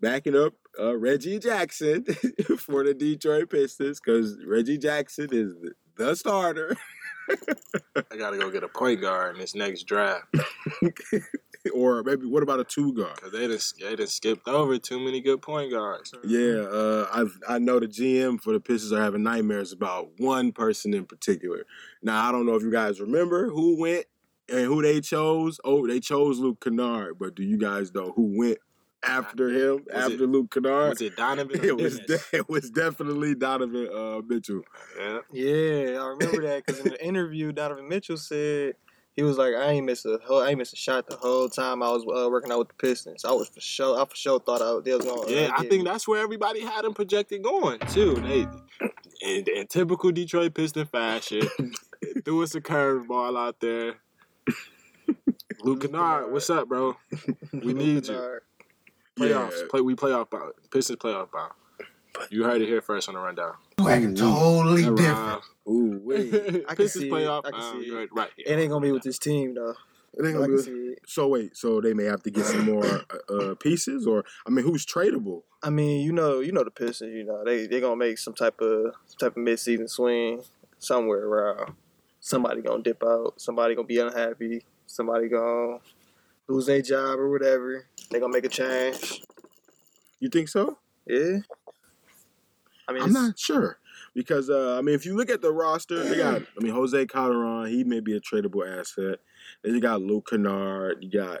backing 0.00 0.36
up 0.36 0.54
uh, 0.78 0.96
Reggie 0.96 1.38
Jackson 1.38 2.04
for 2.58 2.84
the 2.84 2.94
Detroit 2.94 3.50
Pistons 3.50 4.00
because 4.00 4.38
Reggie 4.46 4.78
Jackson 4.78 5.28
is 5.32 5.54
the, 5.60 5.72
the 5.96 6.14
starter. 6.14 6.76
I 8.10 8.16
got 8.16 8.30
to 8.30 8.38
go 8.38 8.50
get 8.50 8.62
a 8.62 8.68
point 8.68 9.00
guard 9.00 9.34
in 9.34 9.40
this 9.40 9.54
next 9.54 9.84
draft 9.84 10.26
or 11.74 12.02
maybe 12.02 12.26
what 12.26 12.42
about 12.42 12.60
a 12.60 12.64
two 12.64 12.92
guard? 12.94 13.16
because 13.16 13.32
they 13.32 13.46
just 13.46 13.78
they 13.80 13.96
just 13.96 14.16
skipped 14.16 14.48
over 14.48 14.78
too 14.78 14.98
many 14.98 15.20
good 15.20 15.42
point 15.42 15.70
guards. 15.70 16.12
Yeah, 16.24 16.60
uh, 16.62 17.08
I've 17.12 17.38
I 17.48 17.58
know 17.58 17.78
the 17.80 17.86
GM 17.86 18.40
for 18.40 18.52
the 18.52 18.60
Pistons 18.60 18.92
are 18.92 19.02
having 19.02 19.22
nightmares 19.22 19.72
about 19.72 20.08
one 20.18 20.52
person 20.52 20.94
in 20.94 21.04
particular. 21.04 21.64
Now 22.02 22.28
I 22.28 22.32
don't 22.32 22.46
know 22.46 22.54
if 22.54 22.62
you 22.62 22.70
guys 22.72 23.00
remember 23.00 23.48
who 23.50 23.78
went 23.80 24.06
and 24.48 24.64
who 24.66 24.82
they 24.82 25.00
chose. 25.00 25.60
Oh, 25.64 25.86
they 25.86 26.00
chose 26.00 26.38
Luke 26.38 26.60
Kennard, 26.64 27.18
but 27.18 27.34
do 27.34 27.42
you 27.42 27.56
guys 27.58 27.92
know 27.94 28.12
who 28.12 28.38
went 28.38 28.58
after 29.02 29.48
him? 29.48 29.84
Was 29.92 30.04
after 30.04 30.24
it- 30.24 30.30
Luke 30.30 30.50
Kennard, 30.52 30.90
Was 30.90 31.00
it 31.00 31.16
Donovan? 31.16 31.60
Or 31.60 31.64
it 31.66 31.76
was 31.76 31.98
de- 32.00 32.18
it 32.32 32.48
was 32.48 32.70
definitely 32.70 33.34
Donovan 33.34 33.88
uh, 33.94 34.20
Mitchell. 34.26 34.62
yeah. 34.98 35.18
Yeah, 35.32 36.02
I 36.02 36.06
remember 36.08 36.42
that 36.42 36.64
because 36.66 36.80
in 36.80 36.90
the 36.90 37.04
interview, 37.04 37.52
Donovan 37.52 37.88
Mitchell 37.88 38.16
said 38.16 38.74
he 39.20 39.24
was 39.24 39.36
like, 39.36 39.54
"I 39.54 39.72
ain't 39.72 39.84
miss 39.84 40.06
a 40.06 40.18
whole, 40.24 40.40
I 40.42 40.48
ain't 40.48 40.58
miss 40.58 40.72
a 40.72 40.76
shot 40.76 41.06
the 41.06 41.16
whole 41.16 41.46
time 41.50 41.82
I 41.82 41.90
was 41.90 42.04
uh, 42.04 42.30
working 42.30 42.50
out 42.50 42.58
with 42.60 42.68
the 42.68 42.74
Pistons. 42.74 43.22
I 43.26 43.32
was 43.32 43.50
for 43.50 43.60
sure, 43.60 44.00
I 44.00 44.04
for 44.06 44.16
sure 44.16 44.40
thought 44.40 44.62
I, 44.62 44.80
they 44.82 44.94
was 44.96 45.04
going. 45.04 45.28
Yeah, 45.28 45.50
I 45.54 45.68
think 45.68 45.84
that's 45.84 46.08
where 46.08 46.22
everybody 46.22 46.60
had 46.60 46.86
him 46.86 46.94
projected 46.94 47.42
going 47.42 47.78
too. 47.80 48.14
They 48.14 48.46
in, 49.20 49.44
in 49.54 49.66
typical 49.66 50.10
Detroit 50.10 50.54
Piston 50.54 50.86
fashion, 50.86 51.42
threw 52.24 52.42
us 52.42 52.54
a 52.54 52.62
curveball 52.62 53.38
out 53.38 53.60
there. 53.60 53.96
Luke 55.62 55.82
Kennard, 55.82 56.32
what's 56.32 56.48
up, 56.48 56.66
bro? 56.66 56.96
We 57.52 57.74
need 57.74 58.06
you. 58.08 58.38
Playoffs, 59.18 59.50
Yeah. 59.60 59.66
play. 59.68 59.82
We 59.82 59.94
playoff 59.96 60.30
bound. 60.30 60.52
Pistons 60.70 60.98
playoff 60.98 61.30
bound. 61.30 61.52
You 62.30 62.44
heard 62.44 62.62
it 62.62 62.68
here 62.68 62.80
first 62.80 63.10
on 63.10 63.16
the 63.16 63.20
rundown. 63.20 63.52
Ooh, 63.86 64.14
totally 64.16 64.82
different. 64.96 65.42
Ooh, 65.68 66.00
wait. 66.02 66.34
I 66.68 66.74
can 66.74 66.76
Pistons 66.76 66.92
see 67.04 67.08
it. 67.08 67.12
playoff 67.12 67.42
I 67.44 67.50
can 67.50 67.60
bound. 67.60 67.80
see 67.82 67.86
You 67.86 67.94
it. 67.94 67.96
heard 67.98 68.08
right. 68.12 68.30
It 68.36 68.58
ain't 68.58 68.70
gonna 68.70 68.84
be 68.84 68.92
with 68.92 69.02
this 69.02 69.18
team 69.18 69.54
though. 69.54 69.74
ain't 70.22 70.34
gonna 70.34 70.46
can 70.46 70.56
be. 70.56 70.62
see 70.62 70.70
it. 70.70 70.98
So 71.06 71.28
wait, 71.28 71.56
so 71.56 71.80
they 71.80 71.94
may 71.94 72.04
have 72.04 72.22
to 72.24 72.30
get 72.30 72.46
some 72.46 72.64
more 72.66 72.84
uh, 72.84 73.32
uh, 73.34 73.54
pieces, 73.54 74.06
or 74.06 74.24
I 74.46 74.50
mean, 74.50 74.64
who's 74.64 74.84
tradable? 74.86 75.42
I 75.62 75.70
mean, 75.70 76.00
you 76.04 76.12
know, 76.12 76.40
you 76.40 76.52
know 76.52 76.64
the 76.64 76.70
Pistons. 76.70 77.14
You 77.14 77.24
know, 77.24 77.44
they 77.44 77.66
they 77.66 77.80
gonna 77.80 77.96
make 77.96 78.18
some 78.18 78.34
type 78.34 78.60
of 78.60 78.94
some 79.06 79.18
type 79.18 79.36
of 79.36 79.42
midseason 79.42 79.88
swing 79.88 80.42
somewhere 80.78 81.24
around. 81.26 81.74
Somebody 82.20 82.62
gonna 82.62 82.82
dip 82.82 83.02
out. 83.02 83.34
Somebody 83.40 83.74
gonna 83.74 83.86
be 83.86 83.98
unhappy. 83.98 84.62
Somebody 84.86 85.28
gonna 85.28 85.78
lose 86.48 86.66
their 86.66 86.82
job 86.82 87.18
or 87.18 87.30
whatever. 87.30 87.86
They 88.10 88.18
gonna 88.20 88.32
make 88.32 88.44
a 88.44 88.48
change. 88.48 89.22
You 90.18 90.28
think 90.28 90.48
so? 90.48 90.78
Yeah. 91.06 91.38
I 92.90 92.92
mean, 92.92 93.02
I'm 93.04 93.12
not 93.12 93.38
sure 93.38 93.78
because 94.14 94.50
uh, 94.50 94.76
I 94.76 94.82
mean, 94.82 94.94
if 94.94 95.06
you 95.06 95.16
look 95.16 95.30
at 95.30 95.42
the 95.42 95.52
roster, 95.52 96.02
they 96.02 96.16
got 96.16 96.42
I 96.42 96.62
mean 96.62 96.72
Jose 96.72 97.06
Calderon, 97.06 97.70
he 97.70 97.84
may 97.84 98.00
be 98.00 98.16
a 98.16 98.20
tradable 98.20 98.66
asset. 98.66 99.20
Then 99.62 99.74
you 99.74 99.80
got 99.80 100.02
Luke 100.02 100.28
Kennard. 100.30 100.98
You 101.02 101.10
got, 101.10 101.40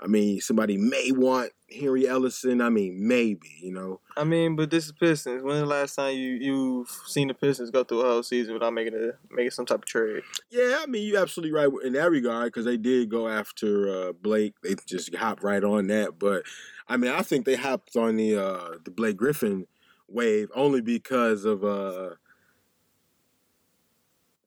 I 0.00 0.06
mean, 0.06 0.40
somebody 0.40 0.76
may 0.76 1.12
want 1.12 1.52
Henry 1.70 2.02
Ellenson. 2.02 2.62
I 2.62 2.68
mean, 2.68 3.06
maybe 3.08 3.48
you 3.62 3.72
know. 3.72 4.00
I 4.16 4.24
mean, 4.24 4.56
but 4.56 4.70
this 4.70 4.86
is 4.86 4.92
Pistons. 4.92 5.42
When 5.42 5.60
the 5.60 5.66
last 5.66 5.94
time 5.94 6.14
you 6.14 6.32
you've 6.32 6.90
seen 7.06 7.28
the 7.28 7.34
Pistons 7.34 7.70
go 7.70 7.84
through 7.84 8.00
a 8.00 8.04
whole 8.04 8.22
season 8.22 8.52
without 8.52 8.74
making 8.74 8.94
a 8.94 9.12
making 9.34 9.52
some 9.52 9.64
type 9.64 9.78
of 9.78 9.86
trade? 9.86 10.22
Yeah, 10.50 10.80
I 10.82 10.86
mean, 10.86 11.08
you're 11.08 11.22
absolutely 11.22 11.56
right 11.56 11.70
in 11.82 11.94
that 11.94 12.10
regard 12.10 12.46
because 12.46 12.66
they 12.66 12.76
did 12.76 13.08
go 13.08 13.28
after 13.28 14.08
uh, 14.08 14.12
Blake. 14.12 14.54
They 14.62 14.74
just 14.86 15.14
hopped 15.14 15.42
right 15.42 15.64
on 15.64 15.86
that. 15.86 16.18
But 16.18 16.42
I 16.88 16.98
mean, 16.98 17.10
I 17.10 17.22
think 17.22 17.46
they 17.46 17.56
hopped 17.56 17.96
on 17.96 18.16
the 18.16 18.36
uh, 18.36 18.70
the 18.84 18.90
Blake 18.90 19.16
Griffin 19.16 19.66
wave 20.12 20.50
only 20.54 20.80
because 20.80 21.44
of 21.44 21.64
uh, 21.64 22.10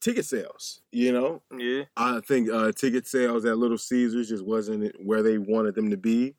ticket 0.02 0.26
sales. 0.26 0.82
You 0.92 1.12
know, 1.12 1.42
Yeah. 1.58 1.84
I 1.98 2.20
think 2.22 2.50
uh, 2.50 2.72
ticket 2.72 3.08
sales 3.08 3.46
at 3.46 3.58
Little 3.58 3.78
Caesars 3.78 4.30
just 4.30 4.46
wasn't 4.46 4.96
where 5.04 5.24
they 5.24 5.38
wanted 5.38 5.76
them 5.76 5.90
to 5.90 5.98
be 5.98 6.36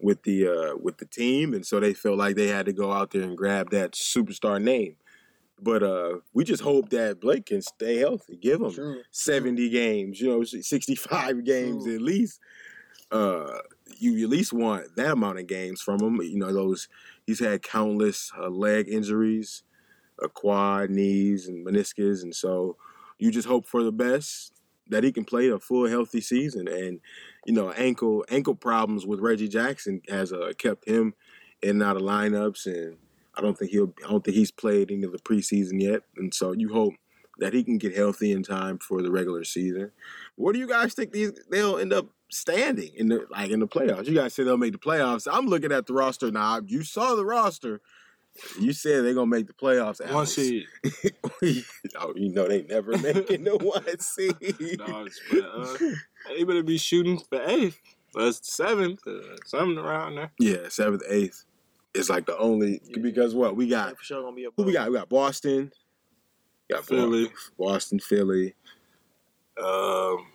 with 0.00 0.22
the 0.22 0.48
uh, 0.48 0.76
with 0.76 0.96
the 0.98 1.04
team, 1.06 1.52
and 1.52 1.66
so 1.66 1.78
they 1.78 1.92
felt 1.92 2.16
like 2.18 2.36
they 2.36 2.46
had 2.48 2.66
to 2.66 2.72
go 2.72 2.90
out 2.92 3.10
there 3.10 3.22
and 3.22 3.36
grab 3.36 3.70
that 3.70 3.92
superstar 3.92 4.62
name. 4.62 4.96
But 5.62 5.82
uh, 5.82 6.20
we 6.32 6.44
just 6.44 6.62
hope 6.62 6.88
that 6.88 7.20
Blake 7.20 7.46
can 7.46 7.60
stay 7.60 7.96
healthy. 7.98 8.36
Give 8.36 8.62
him 8.62 8.72
True. 8.72 9.02
70 9.10 9.68
games, 9.68 10.18
you 10.18 10.28
know, 10.28 10.42
65 10.42 11.44
games 11.44 11.84
True. 11.84 11.94
at 11.96 12.00
least. 12.00 12.40
Uh, 13.10 13.58
you 13.98 14.22
at 14.24 14.30
least 14.30 14.52
want 14.52 14.94
that 14.96 15.10
amount 15.12 15.38
of 15.38 15.46
games 15.48 15.82
from 15.82 16.00
him. 16.00 16.22
You 16.22 16.38
know, 16.38 16.52
those 16.52 16.88
he's 17.30 17.38
had 17.38 17.62
countless 17.62 18.32
uh, 18.36 18.48
leg 18.48 18.88
injuries, 18.88 19.62
uh, 20.20 20.26
quad, 20.26 20.90
knees, 20.90 21.46
and 21.46 21.64
meniscus, 21.64 22.24
and 22.24 22.34
so 22.34 22.76
you 23.18 23.30
just 23.30 23.46
hope 23.46 23.66
for 23.68 23.84
the 23.84 23.92
best 23.92 24.52
that 24.88 25.04
he 25.04 25.12
can 25.12 25.24
play 25.24 25.48
a 25.48 25.58
full 25.60 25.88
healthy 25.88 26.20
season. 26.20 26.66
And 26.66 27.00
you 27.46 27.54
know, 27.54 27.70
ankle 27.70 28.24
ankle 28.30 28.56
problems 28.56 29.06
with 29.06 29.20
Reggie 29.20 29.48
Jackson 29.48 30.02
has 30.08 30.32
uh, 30.32 30.52
kept 30.58 30.88
him 30.88 31.14
in 31.62 31.70
and 31.70 31.82
out 31.84 31.96
of 31.96 32.02
lineups, 32.02 32.66
and 32.66 32.96
I 33.36 33.40
don't 33.40 33.56
think 33.56 33.70
he'll. 33.70 33.94
I 34.04 34.10
don't 34.10 34.24
think 34.24 34.36
he's 34.36 34.50
played 34.50 34.90
any 34.90 35.04
of 35.04 35.12
the 35.12 35.18
preseason 35.18 35.80
yet, 35.80 36.02
and 36.16 36.34
so 36.34 36.50
you 36.50 36.72
hope 36.72 36.94
that 37.40 37.52
he 37.52 37.64
can 37.64 37.78
get 37.78 37.96
healthy 37.96 38.32
in 38.32 38.42
time 38.42 38.78
for 38.78 39.02
the 39.02 39.10
regular 39.10 39.44
season. 39.44 39.90
What 40.36 40.52
do 40.52 40.58
you 40.58 40.68
guys 40.68 40.94
think 40.94 41.12
these 41.12 41.32
they'll 41.50 41.78
end 41.78 41.92
up 41.92 42.06
standing 42.30 42.90
in 42.94 43.08
the 43.08 43.26
like 43.30 43.50
in 43.50 43.60
the 43.60 43.68
playoffs? 43.68 44.06
You 44.06 44.14
guys 44.14 44.34
say 44.34 44.42
they'll 44.44 44.56
make 44.56 44.72
the 44.72 44.78
playoffs. 44.78 45.26
I'm 45.30 45.46
looking 45.46 45.72
at 45.72 45.86
the 45.86 45.92
roster 45.94 46.30
now. 46.30 46.60
You 46.64 46.82
saw 46.84 47.14
the 47.14 47.24
roster. 47.24 47.80
You 48.60 48.72
said 48.72 49.04
they're 49.04 49.14
gonna 49.14 49.26
make 49.26 49.48
the 49.48 49.52
playoffs. 49.52 50.00
One 50.00 50.10
Alex. 50.10 50.32
seed. 50.32 50.64
oh, 51.98 52.12
you 52.16 52.32
know 52.32 52.46
they 52.48 52.62
never 52.62 52.96
making 52.98 53.44
the 53.44 53.56
one 53.56 53.98
seed. 53.98 54.78
No, 54.78 55.04
it's- 55.06 55.20
but, 55.30 55.44
uh, 55.44 55.76
they 56.28 56.44
better 56.44 56.62
be 56.62 56.78
shooting 56.78 57.18
for 57.18 57.42
eighth. 57.42 57.78
But 58.12 58.34
seventh, 58.44 59.06
uh, 59.06 59.36
something 59.46 59.78
around 59.78 60.16
there. 60.16 60.32
Yeah, 60.38 60.68
seventh, 60.68 61.02
eighth 61.08 61.44
is 61.94 62.08
like 62.10 62.26
the 62.26 62.36
only 62.38 62.80
because 63.00 63.34
what 63.34 63.56
we 63.56 63.68
got. 63.68 63.88
Yeah, 63.88 63.94
for 63.94 64.04
sure 64.04 64.22
gonna 64.22 64.36
be 64.36 64.44
a 64.44 64.48
Who 64.56 64.64
we 64.64 64.72
got? 64.72 64.90
We 64.90 64.96
got 64.96 65.08
Boston. 65.08 65.70
We 66.70 66.76
got 66.76 66.84
Philly. 66.86 67.32
Boston, 67.58 67.98
Philly. 67.98 68.54
Um, 69.60 70.26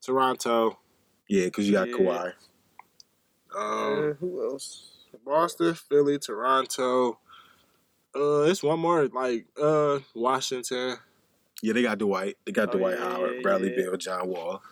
Toronto. 0.00 0.78
Yeah, 1.28 1.46
because 1.46 1.66
you 1.66 1.72
got 1.72 1.88
Yeah. 1.88 1.96
Kawhi. 1.96 2.32
Um, 3.56 4.10
Uh, 4.10 4.12
who 4.14 4.44
else? 4.44 5.06
Boston, 5.24 5.74
Philly, 5.74 6.18
Toronto. 6.18 7.18
Uh, 8.14 8.42
it's 8.42 8.62
one 8.62 8.78
more 8.78 9.08
like 9.08 9.46
uh 9.60 9.98
Washington. 10.14 10.98
Yeah, 11.62 11.72
they 11.72 11.82
got 11.82 11.98
Dwight. 11.98 12.36
They 12.44 12.52
got 12.52 12.74
Oh, 12.74 12.78
Dwight 12.78 12.98
yeah, 12.98 13.04
Howard, 13.10 13.36
yeah, 13.36 13.42
Bradley 13.42 13.70
yeah. 13.70 13.76
Beal, 13.76 13.96
John 13.96 14.28
Wall. 14.28 14.62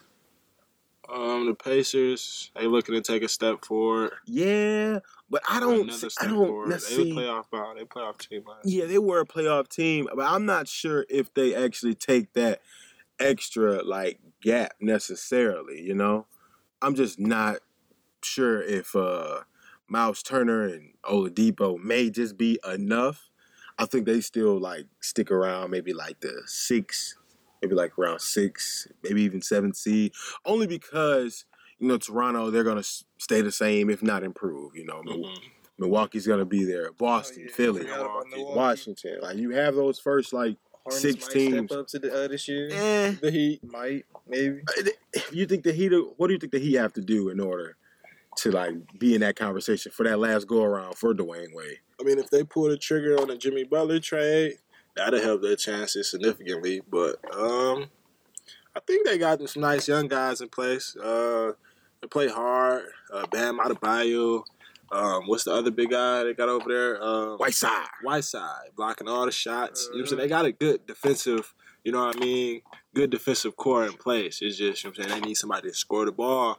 Um, 1.13 1.47
the 1.47 1.55
Pacers. 1.55 2.51
They 2.55 2.67
looking 2.67 2.95
to 2.95 3.01
take 3.01 3.23
a 3.23 3.29
step 3.29 3.65
forward. 3.65 4.13
Yeah, 4.27 5.01
but 5.29 5.43
I 5.49 5.61
don't. 5.61 5.83
Another 5.83 6.11
see- 6.11 6.17
I 6.21 6.27
don't 6.27 6.47
forward. 6.47 6.67
They 6.67 6.75
necessarily. 6.75 7.15
were 7.15 7.23
playoff 7.23 7.51
bound. 7.51 7.79
They 7.79 7.85
playoff 7.85 8.19
team. 8.19 8.45
last 8.47 8.67
Yeah, 8.67 8.87
they 8.87 8.99
were 8.99 9.21
a 9.21 9.27
playoff 9.27 9.69
team, 9.69 10.09
but 10.15 10.25
I'm 10.27 10.47
not 10.47 10.69
sure 10.69 11.07
if 11.09 11.33
they 11.35 11.55
actually 11.55 11.95
take 11.95 12.33
that 12.35 12.61
extra 13.19 13.83
like 13.83 14.21
gap 14.41 14.73
necessarily. 14.81 15.81
You 15.83 15.95
know, 15.95 16.27
I'm 16.81 16.95
just 16.95 17.19
not 17.19 17.59
sure 18.23 18.63
if 18.63 18.95
uh 18.95 19.41
Myles 19.89 20.23
Turner 20.23 20.67
and 20.67 20.93
Oladipo 21.05 21.77
may 21.83 22.11
just 22.11 22.37
be 22.37 22.59
enough. 22.71 23.31
I 23.79 23.87
think 23.87 24.07
they 24.07 24.21
still 24.21 24.59
like 24.59 24.87
stick 25.01 25.31
around, 25.31 25.71
maybe 25.71 25.93
like 25.93 26.21
the 26.21 26.43
six, 26.47 27.17
maybe 27.63 27.75
like 27.75 27.97
round 27.99 28.21
six, 28.21 28.89
maybe 29.03 29.23
even 29.23 29.43
seven 29.43 29.75
seed, 29.75 30.13
only 30.45 30.67
because 30.67 31.45
you 31.79 31.89
know 31.89 31.99
Toronto 31.99 32.51
they're 32.51 32.65
gonna 32.65 32.83
stay 33.19 33.41
the 33.41 33.53
same 33.53 33.91
if 33.91 34.03
not 34.03 34.23
improve. 34.23 34.75
You 34.77 34.85
know, 34.87 35.03
Mil- 35.03 35.19
Mhm. 35.19 35.39
Milwaukee's 35.79 36.27
gonna 36.27 36.45
be 36.45 36.65
there, 36.65 36.93
Boston, 36.93 37.43
Oh, 37.43 37.47
yeah, 37.49 37.55
Philly, 37.55 37.81
forgot 37.83 38.27
Milwaukee. 38.31 38.57
Washington. 38.57 39.19
Like 39.23 39.37
you 39.39 39.51
have 39.51 39.75
those 39.75 39.99
first 39.99 40.33
like 40.33 40.57
Hornets 40.85 41.01
six 41.03 41.25
might 41.27 41.33
teams. 41.33 41.71
step 41.71 41.79
up 41.81 41.87
to 41.89 41.99
the 41.99 42.25
uh, 42.25 42.29
this 42.29 42.49
year. 42.49 42.69
eh. 42.73 43.15
The 43.21 43.31
Heat. 43.31 43.61
Might, 43.65 44.05
maybe. 44.29 44.61
If 45.13 45.33
You 45.33 45.47
think 45.47 45.65
the 45.65 45.73
Heat? 45.73 45.93
What 46.17 46.27
do 46.29 46.33
you 46.35 46.39
think 46.39 46.53
the 46.53 46.59
Heat 46.59 46.75
have 46.77 46.93
to 46.95 47.01
do 47.01 47.29
in 47.31 47.41
order 47.41 47.77
to 48.37 48.51
like 48.51 48.75
be 48.99 49.15
in 49.15 49.21
that 49.23 49.37
conversation 49.37 49.91
for 49.93 50.05
that 50.05 50.19
last 50.19 50.47
go 50.47 50.63
around 50.63 50.97
for 50.97 51.15
Dwyane 51.15 51.55
Wade? 51.55 51.79
I 52.01 52.05
mean, 52.05 52.19
if 52.19 52.31
they 52.31 52.45
pull 52.45 52.69
the 52.69 52.77
trigger 52.79 53.19
on 53.21 53.29
the 53.29 53.37
Jimmy 53.37 53.65
Butler 53.65 54.01
trade, 54.01 54.55
that'll 55.05 55.21
help 55.21 55.43
their 55.43 55.57
chances 55.57 56.11
significantly. 56.11 56.83
But 56.89 57.17
um, 57.35 57.87
I 58.75 58.81
think 58.87 59.07
they 59.07 59.19
got 59.19 59.47
some 59.49 59.63
nice 59.63 59.89
young 59.89 60.09
guys 60.09 60.41
in 60.41 60.49
place. 60.49 60.97
Uh, 60.97 61.53
they 62.01 62.09
play 62.09 62.29
hard. 62.29 62.85
Uh, 63.13 63.27
Bam 63.27 63.59
Adebayo. 63.59 64.45
Um, 64.93 65.25
what's 65.27 65.45
the 65.45 65.53
other 65.53 65.71
big 65.71 65.91
guy 65.91 66.25
they 66.25 66.35
got 66.35 66.49
over 66.49 66.69
there? 66.69 67.03
Um, 67.03 67.37
Whiteside. 67.39 67.87
Whiteside 68.03 68.71
blocking 68.77 69.09
all 69.09 69.25
the 69.25 69.33
shots. 69.33 69.85
You 69.85 69.91
know 69.91 69.97
what 69.97 70.01
I'm 70.01 70.07
saying? 70.09 70.21
They 70.21 70.29
got 70.29 70.45
a 70.47 70.53
good 70.53 70.87
defensive, 70.87 71.55
you 71.85 71.93
know 71.93 72.07
what 72.07 72.17
I 72.17 72.21
mean? 72.21 72.63
Good 72.95 73.11
defensive 73.11 73.57
core 73.57 73.87
in 73.87 73.93
place. 73.93 74.41
It's 74.43 74.57
just, 74.57 74.83
you 74.83 74.91
know 74.91 74.95
what 74.97 75.05
I'm 75.05 75.11
saying? 75.11 75.23
They 75.23 75.29
need 75.29 75.37
somebody 75.37 75.69
to 75.69 75.75
score 75.75 76.07
the 76.07 76.13
ball. 76.13 76.59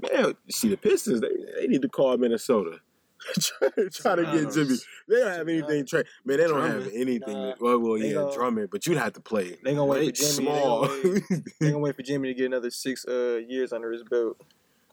Man, 0.00 0.34
see 0.48 0.68
the 0.68 0.76
Pistons. 0.76 1.20
They, 1.20 1.28
they 1.60 1.66
need 1.66 1.82
to 1.82 1.88
call 1.88 2.16
Minnesota. 2.16 2.78
try, 3.40 3.68
try 3.92 4.16
to 4.16 4.22
get 4.24 4.52
Jimmy. 4.52 4.76
They 5.08 5.16
don't 5.16 5.30
have 5.32 5.48
anything. 5.48 5.86
Tra- 5.86 6.04
man, 6.24 6.38
they 6.38 6.46
don't 6.46 6.70
have 6.70 6.86
anything. 6.94 7.20
Nah. 7.34 7.46
that- 7.46 7.60
well, 7.60 7.78
well, 7.78 7.98
yeah, 7.98 8.14
gon- 8.14 8.34
Drummond, 8.34 8.70
but 8.70 8.86
you'd 8.86 8.98
have 8.98 9.12
to 9.14 9.20
play. 9.20 9.56
They 9.62 9.74
gonna 9.74 9.84
wait 9.86 10.16
for 10.16 10.22
Jimmy. 10.22 10.32
small. 10.32 10.88
They 10.88 11.02
gonna 11.02 11.20
wait, 11.30 11.42
they 11.60 11.66
gonna 11.70 11.78
wait 11.78 11.96
for 11.96 12.02
Jimmy 12.02 12.28
to 12.28 12.34
get 12.34 12.46
another 12.46 12.70
six 12.70 13.06
uh, 13.06 13.40
years 13.48 13.72
under 13.72 13.90
his 13.92 14.02
belt. 14.04 14.36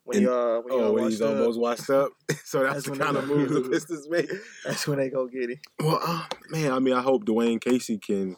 When 0.04 0.18
And- 0.18 0.28
he 0.28 0.32
uh, 0.32 0.62
when 0.62 0.74
oh, 0.74 0.84
all 0.86 0.94
when 0.94 1.04
he's 1.06 1.22
up, 1.22 1.38
almost 1.38 1.60
washed 1.60 1.90
up. 1.90 2.12
so 2.44 2.64
that's, 2.64 2.86
That's 2.86 2.98
the 2.98 3.04
kind 3.04 3.18
of 3.18 3.28
gonna 3.28 3.36
move 3.48 3.50
the. 3.64 3.70
Pistons 3.70 4.10
make. 4.10 4.30
that's 4.66 4.88
when 4.88 4.98
they 4.98 5.10
go 5.10 5.28
get 5.28 5.50
it. 5.52 5.60
Well, 5.80 6.00
uh, 6.04 6.26
man, 6.50 6.72
I 6.72 6.80
mean, 6.80 6.94
I 6.94 7.02
hope 7.02 7.26
Dwane 7.26 7.62
Casey 7.62 7.98
can 7.98 8.36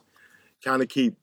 kind 0.64 0.82
of 0.82 0.90
keep, 0.90 1.16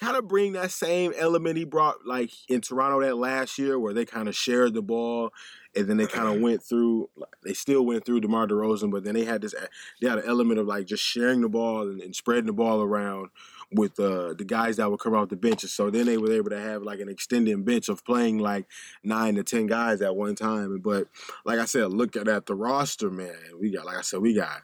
kind 0.00 0.16
of 0.16 0.26
bring 0.26 0.52
that 0.54 0.70
same 0.70 1.12
element 1.16 1.56
he 1.58 1.64
brought 1.64 2.06
like 2.06 2.30
in 2.48 2.60
Toronto 2.62 3.00
that 3.02 3.16
last 3.16 3.58
year, 3.58 3.78
where 3.78 3.92
they 3.92 4.04
kind 4.06 4.26
of 4.28 4.34
shared 4.34 4.72
the 4.74 4.82
ball, 4.82 5.30
and 5.76 5.86
then 5.86 5.96
they 5.96 6.06
kind 6.06 6.28
of 6.28 6.40
went 6.40 6.62
through. 6.62 7.10
They 7.42 7.54
still 7.54 7.84
went 7.84 8.04
through 8.04 8.20
DeMar 8.20 8.46
DeRozan, 8.46 8.90
but 8.90 9.04
then 9.04 9.14
they 9.14 9.24
had 9.24 9.42
this, 9.42 9.54
they 10.00 10.08
had 10.08 10.18
an 10.18 10.24
element 10.26 10.60
of 10.60 10.66
like 10.66 10.86
just 10.86 11.02
sharing 11.02 11.40
the 11.40 11.48
ball 11.48 11.82
and, 11.82 12.00
and 12.00 12.14
spreading 12.14 12.46
the 12.46 12.52
ball 12.52 12.82
around 12.82 13.30
with 13.72 13.98
uh, 13.98 14.34
the 14.34 14.44
guys 14.44 14.76
that 14.76 14.90
would 14.90 15.00
come 15.00 15.14
off 15.14 15.28
the 15.28 15.36
benches. 15.36 15.72
So 15.72 15.90
then 15.90 16.06
they 16.06 16.16
were 16.16 16.32
able 16.32 16.50
to 16.50 16.60
have 16.60 16.82
like 16.82 17.00
an 17.00 17.08
extended 17.08 17.64
bench 17.64 17.88
of 17.88 18.04
playing 18.04 18.38
like 18.38 18.66
nine 19.02 19.34
to 19.34 19.42
ten 19.42 19.66
guys 19.66 20.00
at 20.00 20.16
one 20.16 20.34
time. 20.34 20.78
But 20.78 21.08
like 21.44 21.58
I 21.58 21.64
said, 21.64 21.92
look 21.92 22.16
at, 22.16 22.28
at 22.28 22.46
the 22.46 22.54
roster, 22.54 23.10
man. 23.10 23.34
We 23.60 23.70
got, 23.70 23.86
like 23.86 23.96
I 23.96 24.02
said, 24.02 24.20
we 24.20 24.34
got 24.34 24.62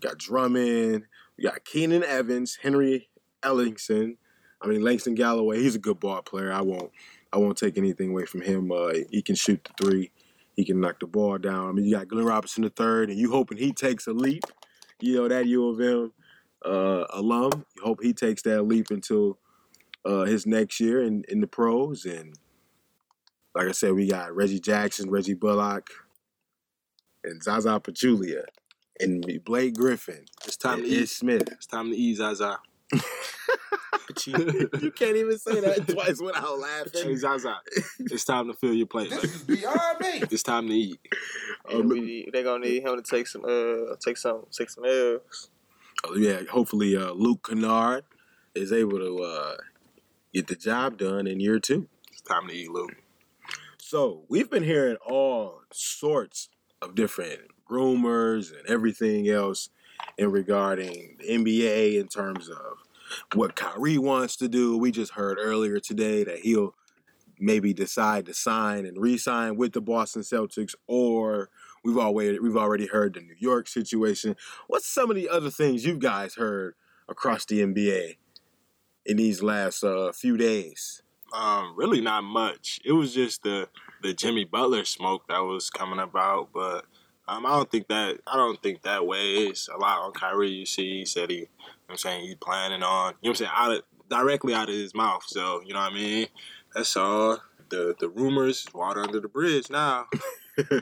we 0.00 0.08
got 0.08 0.18
Drummond, 0.18 1.04
we 1.36 1.44
got 1.44 1.64
Keenan 1.64 2.04
Evans, 2.04 2.58
Henry 2.62 3.08
Ellenson. 3.42 4.16
I 4.60 4.68
mean 4.68 4.82
Langston 4.82 5.14
Galloway. 5.14 5.60
He's 5.60 5.74
a 5.74 5.80
good 5.80 5.98
ball 5.98 6.22
player. 6.22 6.52
I 6.52 6.60
won't 6.60 6.92
I 7.32 7.38
won't 7.38 7.58
take 7.58 7.78
anything 7.78 8.10
away 8.10 8.26
from 8.26 8.42
him. 8.42 8.70
Uh, 8.70 8.92
he 9.10 9.22
can 9.22 9.34
shoot 9.34 9.64
the 9.64 9.84
three. 9.84 10.10
He 10.54 10.64
can 10.64 10.80
knock 10.80 11.00
the 11.00 11.06
ball 11.06 11.38
down. 11.38 11.68
I 11.68 11.72
mean, 11.72 11.86
you 11.86 11.96
got 11.96 12.08
Glenn 12.08 12.24
Robinson 12.24 12.62
the 12.62 12.70
third, 12.70 13.08
and 13.10 13.18
you 13.18 13.30
hoping 13.30 13.58
he 13.58 13.72
takes 13.72 14.06
a 14.06 14.12
leap. 14.12 14.44
You 15.00 15.16
know 15.16 15.28
that 15.28 15.46
U 15.46 15.68
of 15.68 15.80
M 15.80 16.12
uh, 16.64 17.06
alum. 17.10 17.64
You 17.76 17.82
hope 17.82 18.02
he 18.02 18.12
takes 18.12 18.42
that 18.42 18.62
leap 18.62 18.90
until 18.90 19.38
uh, 20.04 20.24
his 20.24 20.46
next 20.46 20.80
year 20.80 21.02
in, 21.02 21.24
in 21.28 21.40
the 21.40 21.46
pros. 21.46 22.04
And 22.04 22.38
like 23.54 23.68
I 23.68 23.72
said, 23.72 23.94
we 23.94 24.08
got 24.08 24.34
Reggie 24.34 24.60
Jackson, 24.60 25.10
Reggie 25.10 25.34
Bullock, 25.34 25.90
and 27.24 27.42
Zaza 27.42 27.80
Pachulia, 27.80 28.44
and 29.00 29.24
Blake 29.44 29.74
Griffin, 29.74 30.24
It's 30.44 30.56
time 30.56 30.82
to 30.82 30.86
eat. 30.86 31.02
Ish 31.02 31.10
Smith. 31.10 31.48
It's 31.52 31.66
time 31.66 31.90
to 31.90 31.96
eat, 31.96 32.16
Zaza. 32.16 32.58
you 34.26 34.90
can't 34.94 35.16
even 35.16 35.38
say 35.38 35.60
that 35.60 35.88
twice 35.92 36.20
without 36.20 36.42
Hey, 36.42 37.04
laughing. 37.04 37.16
Zaza. 37.16 37.56
It's 38.00 38.24
time 38.24 38.48
to 38.48 38.54
fill 38.54 38.74
your 38.74 38.86
plate. 38.86 39.10
This 39.10 39.42
baby. 39.42 39.54
is 39.54 39.60
beyond 39.62 40.00
me. 40.00 40.22
It's 40.30 40.42
time 40.42 40.68
to 40.68 40.74
eat. 40.74 41.00
And 41.70 41.88
we, 41.88 42.28
they 42.32 42.42
gonna 42.42 42.64
need 42.66 42.82
him 42.82 42.96
to 42.96 43.02
take 43.02 43.26
some 43.26 43.44
uh 43.44 43.96
take 44.04 44.16
some 44.16 44.44
take 44.50 44.70
some 44.70 44.84
L's. 44.84 45.48
Oh, 46.04 46.16
yeah, 46.16 46.40
hopefully 46.50 46.96
uh, 46.96 47.12
Luke 47.12 47.48
Kennard 47.48 48.04
is 48.56 48.72
able 48.72 48.98
to 48.98 49.22
uh, 49.22 49.56
get 50.34 50.48
the 50.48 50.56
job 50.56 50.98
done 50.98 51.28
in 51.28 51.38
year 51.38 51.60
two. 51.60 51.88
It's 52.10 52.20
time 52.22 52.48
to 52.48 52.54
eat, 52.54 52.70
Luke. 52.70 52.96
So 53.78 54.24
we've 54.28 54.50
been 54.50 54.64
hearing 54.64 54.96
all 55.06 55.60
sorts 55.72 56.48
of 56.80 56.96
different 56.96 57.42
rumors 57.68 58.50
and 58.50 58.66
everything 58.68 59.28
else 59.28 59.68
in 60.18 60.32
regarding 60.32 61.18
the 61.20 61.28
NBA 61.28 62.00
in 62.00 62.08
terms 62.08 62.48
of 62.48 62.78
what 63.34 63.56
Kyrie 63.56 63.98
wants 63.98 64.36
to 64.36 64.48
do. 64.48 64.76
We 64.76 64.90
just 64.90 65.12
heard 65.12 65.38
earlier 65.40 65.80
today 65.80 66.24
that 66.24 66.40
he'll 66.40 66.74
maybe 67.38 67.72
decide 67.74 68.26
to 68.26 68.34
sign 68.34 68.86
and 68.86 68.98
re-sign 68.98 69.56
with 69.56 69.72
the 69.72 69.80
Boston 69.80 70.22
Celtics, 70.22 70.74
or 70.86 71.50
we've 71.84 71.98
already 71.98 72.38
we've 72.38 72.56
already 72.56 72.86
heard 72.86 73.14
the 73.14 73.20
New 73.20 73.36
York 73.38 73.68
situation. 73.68 74.36
What's 74.68 74.86
some 74.86 75.10
of 75.10 75.16
the 75.16 75.28
other 75.28 75.50
things 75.50 75.84
you 75.84 75.98
guys 75.98 76.34
heard 76.34 76.74
across 77.08 77.44
the 77.44 77.60
NBA 77.60 78.16
in 79.04 79.16
these 79.16 79.42
last 79.42 79.82
uh, 79.82 80.12
few 80.12 80.36
days? 80.36 81.02
Um, 81.32 81.74
really 81.76 82.00
not 82.00 82.24
much. 82.24 82.80
It 82.84 82.92
was 82.92 83.14
just 83.14 83.42
the 83.42 83.68
the 84.02 84.14
Jimmy 84.14 84.44
Butler 84.44 84.84
smoke 84.84 85.26
that 85.28 85.40
was 85.40 85.70
coming 85.70 85.98
about, 85.98 86.50
but 86.52 86.84
um, 87.28 87.46
I 87.46 87.50
don't 87.50 87.70
think 87.70 87.88
that 87.88 88.18
I 88.26 88.36
don't 88.36 88.60
think 88.62 88.82
that 88.82 89.06
weighs 89.06 89.68
a 89.72 89.78
lot 89.78 90.02
on 90.02 90.12
Kyrie. 90.12 90.50
You 90.50 90.66
see, 90.66 90.98
he 90.98 91.04
said 91.04 91.30
he, 91.30 91.36
you 91.36 91.42
know 91.42 91.48
what 91.86 91.92
I'm 91.92 91.96
saying 91.98 92.26
he's 92.26 92.34
planning 92.36 92.82
on, 92.82 93.14
you 93.20 93.28
know 93.28 93.30
what 93.30 93.30
I'm 93.30 93.34
saying, 93.36 93.50
out 93.54 93.72
of 93.72 93.82
directly 94.08 94.54
out 94.54 94.68
of 94.68 94.74
his 94.74 94.94
mouth. 94.94 95.22
So 95.26 95.62
you 95.64 95.72
know 95.72 95.80
what 95.80 95.92
I 95.92 95.94
mean. 95.94 96.26
That's 96.74 96.96
all. 96.96 97.38
The 97.68 97.94
the 97.98 98.08
rumors, 98.08 98.66
water 98.74 99.02
under 99.02 99.20
the 99.20 99.28
bridge 99.28 99.70
now. 99.70 100.06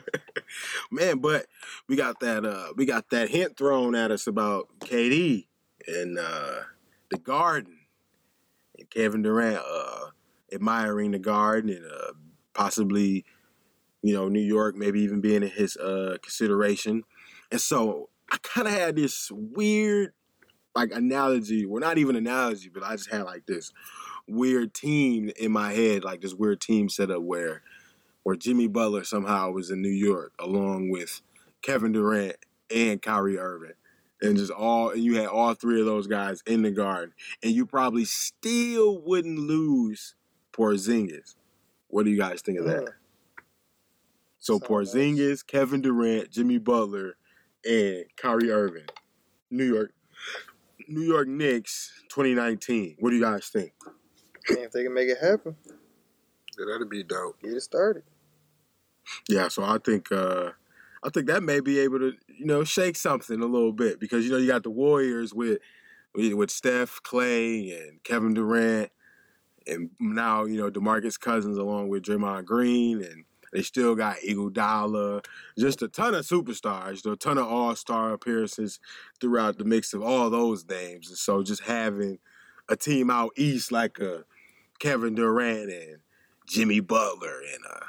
Man, 0.91 1.19
but 1.19 1.45
we 1.87 1.95
got 1.95 2.19
that 2.19 2.45
uh 2.45 2.73
we 2.75 2.85
got 2.85 3.09
that 3.11 3.29
hint 3.29 3.57
thrown 3.57 3.95
at 3.95 4.11
us 4.11 4.27
about 4.27 4.67
KD 4.79 5.47
and 5.87 6.17
uh 6.19 6.61
the 7.09 7.17
garden 7.17 7.77
and 8.77 8.89
Kevin 8.89 9.21
Durant 9.21 9.63
uh 9.65 10.07
admiring 10.51 11.11
the 11.11 11.19
garden 11.19 11.69
and 11.69 11.85
uh 11.85 12.13
possibly 12.53 13.23
you 14.01 14.13
know 14.13 14.27
New 14.27 14.41
York 14.41 14.75
maybe 14.75 15.01
even 15.01 15.21
being 15.21 15.43
in 15.43 15.49
his 15.49 15.77
uh 15.77 16.17
consideration. 16.21 17.03
And 17.51 17.61
so 17.61 18.09
I 18.31 18.37
kind 18.41 18.67
of 18.67 18.73
had 18.73 18.95
this 18.95 19.29
weird 19.31 20.13
like 20.75 20.91
analogy, 20.91 21.65
well 21.65 21.81
not 21.81 21.97
even 21.97 22.15
analogy, 22.15 22.69
but 22.69 22.83
I 22.83 22.95
just 22.95 23.11
had 23.11 23.23
like 23.23 23.45
this 23.45 23.71
weird 24.27 24.73
team 24.73 25.31
in 25.39 25.51
my 25.51 25.73
head, 25.73 26.03
like 26.03 26.21
this 26.21 26.33
weird 26.33 26.61
team 26.61 26.89
setup 26.89 27.21
where 27.21 27.61
where 28.23 28.35
Jimmy 28.35 28.67
Butler 28.67 29.03
somehow 29.03 29.51
was 29.51 29.71
in 29.71 29.81
New 29.81 29.89
York 29.89 30.33
along 30.39 30.89
with 30.89 31.21
Kevin 31.61 31.91
Durant 31.91 32.37
and 32.73 33.01
Kyrie 33.01 33.39
Irving. 33.39 33.73
And 34.21 34.37
just 34.37 34.51
all 34.51 34.91
and 34.91 35.03
you 35.03 35.17
had 35.17 35.27
all 35.27 35.53
three 35.55 35.79
of 35.79 35.87
those 35.87 36.07
guys 36.07 36.43
in 36.45 36.61
the 36.61 36.71
garden. 36.71 37.13
And 37.43 37.53
you 37.53 37.65
probably 37.65 38.05
still 38.05 39.01
wouldn't 39.01 39.39
lose 39.39 40.15
Porzingis. 40.53 41.35
What 41.87 42.05
do 42.05 42.11
you 42.11 42.17
guys 42.17 42.41
think 42.41 42.59
of 42.59 42.65
that? 42.65 42.87
So 44.41 44.59
Sound 44.59 44.63
Porzingis, 44.63 45.47
Kevin 45.47 45.81
Durant, 45.81 46.31
Jimmy 46.31 46.57
Butler, 46.57 47.15
and 47.65 48.05
Kyrie 48.17 48.51
Irving. 48.51 48.87
New 49.49 49.65
York 49.65 49.93
New 50.87 51.01
York 51.03 51.27
Knicks 51.27 51.93
2019. 52.09 52.97
What 52.99 53.11
do 53.11 53.15
you 53.15 53.21
guys 53.21 53.47
think? 53.47 53.71
And 54.49 54.57
if 54.59 54.71
they 54.71 54.83
can 54.83 54.93
make 54.93 55.09
it 55.09 55.19
happen, 55.19 55.55
Yeah, 56.57 56.65
that'd 56.71 56.89
be 56.89 57.03
dope. 57.03 57.41
get 57.41 57.53
it 57.53 57.61
started. 57.61 58.03
Yeah, 59.29 59.47
so 59.47 59.63
I 59.63 59.77
think 59.77 60.11
uh 60.11 60.51
I 61.03 61.09
think 61.09 61.27
that 61.27 61.43
may 61.43 61.59
be 61.61 61.79
able 61.79 61.99
to, 61.99 62.13
you 62.27 62.45
know, 62.45 62.63
shake 62.63 62.95
something 62.95 63.41
a 63.41 63.45
little 63.45 63.71
bit 63.73 63.99
because 63.99 64.25
you 64.25 64.31
know 64.31 64.37
you 64.37 64.47
got 64.47 64.63
the 64.63 64.69
Warriors 64.71 65.33
with 65.33 65.59
with 66.15 66.33
with 66.33 66.51
Steph, 66.51 67.01
Klay, 67.03 67.79
and 67.79 68.03
Kevin 68.03 68.33
Durant, 68.33 68.91
and 69.67 69.89
now 69.99 70.45
you 70.45 70.57
know 70.57 70.71
Demarcus 70.71 71.19
Cousins 71.19 71.57
along 71.57 71.89
with 71.89 72.03
Draymond 72.03 72.45
Green, 72.45 73.03
and 73.03 73.25
they 73.51 73.61
still 73.61 73.95
got 73.95 74.17
Iguodala, 74.17 75.25
just 75.57 75.81
a 75.81 75.87
ton 75.87 76.13
of 76.13 76.25
superstars, 76.25 77.05
a 77.05 77.15
ton 77.15 77.37
of 77.37 77.47
All 77.47 77.75
Star 77.75 78.13
appearances 78.13 78.79
throughout 79.19 79.57
the 79.57 79.65
mix 79.65 79.93
of 79.93 80.01
all 80.01 80.29
those 80.29 80.67
names, 80.67 81.09
and 81.09 81.17
so 81.17 81.43
just 81.43 81.63
having 81.63 82.19
a 82.69 82.75
team 82.75 83.09
out 83.09 83.31
east 83.35 83.71
like 83.71 83.99
a 83.99 84.23
Kevin 84.79 85.15
Durant 85.15 85.69
and 85.69 85.97
Jimmy 86.47 86.79
Butler 86.79 87.41
and 87.53 87.63
uh 87.71 87.85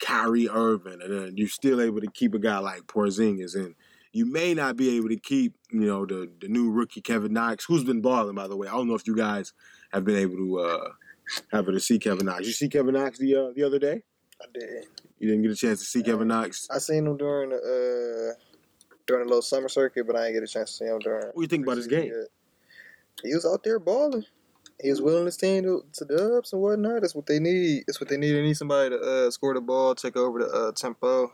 Kyrie 0.00 0.48
Irving, 0.48 1.00
and 1.02 1.12
then 1.12 1.36
you're 1.36 1.48
still 1.48 1.80
able 1.80 2.00
to 2.00 2.10
keep 2.10 2.32
a 2.34 2.38
guy 2.38 2.58
like 2.58 2.86
Porzingis, 2.86 3.56
and 3.56 3.74
you 4.12 4.24
may 4.24 4.54
not 4.54 4.76
be 4.76 4.96
able 4.96 5.08
to 5.08 5.16
keep, 5.18 5.54
you 5.72 5.86
know, 5.86 6.06
the 6.06 6.30
the 6.40 6.48
new 6.48 6.70
rookie 6.70 7.00
Kevin 7.00 7.32
Knox, 7.32 7.64
who's 7.64 7.84
been 7.84 8.00
balling 8.00 8.34
by 8.34 8.46
the 8.46 8.56
way. 8.56 8.68
I 8.68 8.72
don't 8.72 8.88
know 8.88 8.94
if 8.94 9.06
you 9.06 9.16
guys 9.16 9.52
have 9.92 10.04
been 10.04 10.16
able 10.16 10.36
to 10.36 10.58
uh 10.60 10.88
happen 11.50 11.74
to 11.74 11.80
see 11.80 11.98
Kevin 11.98 12.26
Knox. 12.26 12.46
You 12.46 12.52
see 12.52 12.68
Kevin 12.68 12.94
Knox 12.94 13.18
the 13.18 13.34
uh, 13.34 13.52
the 13.54 13.64
other 13.64 13.78
day? 13.78 14.02
I 14.40 14.46
did. 14.54 14.86
You 15.18 15.28
didn't 15.28 15.42
get 15.42 15.50
a 15.50 15.56
chance 15.56 15.80
to 15.80 15.84
see 15.86 16.02
Kevin 16.02 16.28
Knox. 16.28 16.68
I 16.70 16.78
seen 16.78 17.06
him 17.06 17.16
during 17.16 17.50
the 17.50 17.56
uh, 17.56 18.40
during 19.06 19.24
the 19.24 19.28
little 19.28 19.42
summer 19.42 19.68
circuit, 19.68 20.06
but 20.06 20.16
I 20.16 20.24
didn't 20.24 20.34
get 20.34 20.42
a 20.44 20.52
chance 20.52 20.70
to 20.72 20.76
see 20.76 20.84
him 20.84 20.98
during. 21.00 21.26
What 21.26 21.34
do 21.34 21.40
you 21.42 21.48
think 21.48 21.64
about 21.64 21.76
his 21.76 21.86
game? 21.86 22.12
He 23.22 23.34
was 23.34 23.44
out 23.44 23.64
there 23.64 23.78
balling. 23.78 24.24
He 24.80 24.90
was 24.90 25.02
willing 25.02 25.24
his 25.24 25.36
team 25.36 25.64
to, 25.64 25.84
to 25.94 26.04
dubs 26.04 26.52
and 26.52 26.62
whatnot. 26.62 27.00
That's 27.00 27.14
what 27.14 27.26
they 27.26 27.40
need. 27.40 27.82
That's 27.86 28.00
what 28.00 28.08
they 28.08 28.16
need. 28.16 28.32
They 28.32 28.42
need 28.42 28.56
somebody 28.56 28.90
to 28.90 29.00
uh, 29.00 29.30
score 29.32 29.54
the 29.54 29.60
ball, 29.60 29.96
take 29.96 30.16
over 30.16 30.38
the 30.38 30.46
uh, 30.46 30.72
tempo, 30.72 31.32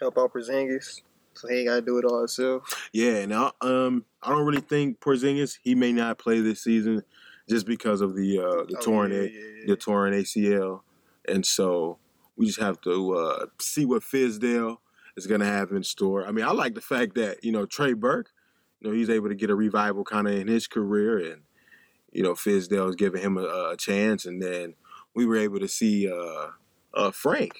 help 0.00 0.18
out 0.18 0.32
Porzingis, 0.32 1.02
so 1.34 1.46
he 1.46 1.58
ain't 1.58 1.68
got 1.68 1.76
to 1.76 1.82
do 1.82 1.98
it 1.98 2.04
all 2.04 2.18
himself. 2.18 2.88
Yeah, 2.92 3.18
and 3.18 3.32
I, 3.32 3.52
um, 3.60 4.04
I 4.20 4.30
don't 4.30 4.44
really 4.44 4.60
think 4.60 4.98
Porzingis 4.98 5.58
he 5.62 5.76
may 5.76 5.92
not 5.92 6.18
play 6.18 6.40
this 6.40 6.64
season 6.64 7.04
just 7.48 7.64
because 7.64 8.00
of 8.00 8.16
the 8.16 8.40
uh, 8.40 8.64
the 8.68 8.76
Oh, 8.78 8.80
torn 8.80 9.12
yeah, 9.12 9.20
yeah, 9.20 9.28
yeah. 9.30 9.64
the 9.68 9.76
torn 9.76 10.12
ACL, 10.12 10.80
and 11.28 11.46
so 11.46 11.98
we 12.40 12.46
just 12.46 12.58
have 12.58 12.80
to 12.80 13.12
uh, 13.12 13.46
see 13.60 13.84
what 13.84 14.02
Fizdale 14.02 14.78
is 15.14 15.26
going 15.26 15.42
to 15.42 15.46
have 15.46 15.72
in 15.72 15.82
store. 15.82 16.26
I 16.26 16.32
mean, 16.32 16.46
I 16.46 16.52
like 16.52 16.74
the 16.74 16.80
fact 16.80 17.14
that 17.16 17.44
you 17.44 17.52
know 17.52 17.66
Trey 17.66 17.92
Burke, 17.92 18.30
you 18.80 18.88
know, 18.88 18.96
he's 18.96 19.10
able 19.10 19.28
to 19.28 19.34
get 19.34 19.50
a 19.50 19.54
revival 19.54 20.04
kind 20.04 20.26
of 20.26 20.32
in 20.32 20.48
his 20.48 20.66
career, 20.66 21.18
and 21.18 21.42
you 22.12 22.22
know 22.22 22.32
Fizdale 22.32 22.88
is 22.88 22.96
giving 22.96 23.20
him 23.20 23.36
a, 23.36 23.42
a 23.72 23.76
chance, 23.78 24.24
and 24.24 24.40
then 24.42 24.74
we 25.14 25.26
were 25.26 25.36
able 25.36 25.60
to 25.60 25.68
see 25.68 26.10
uh, 26.10 26.46
uh, 26.94 27.10
Frank. 27.10 27.52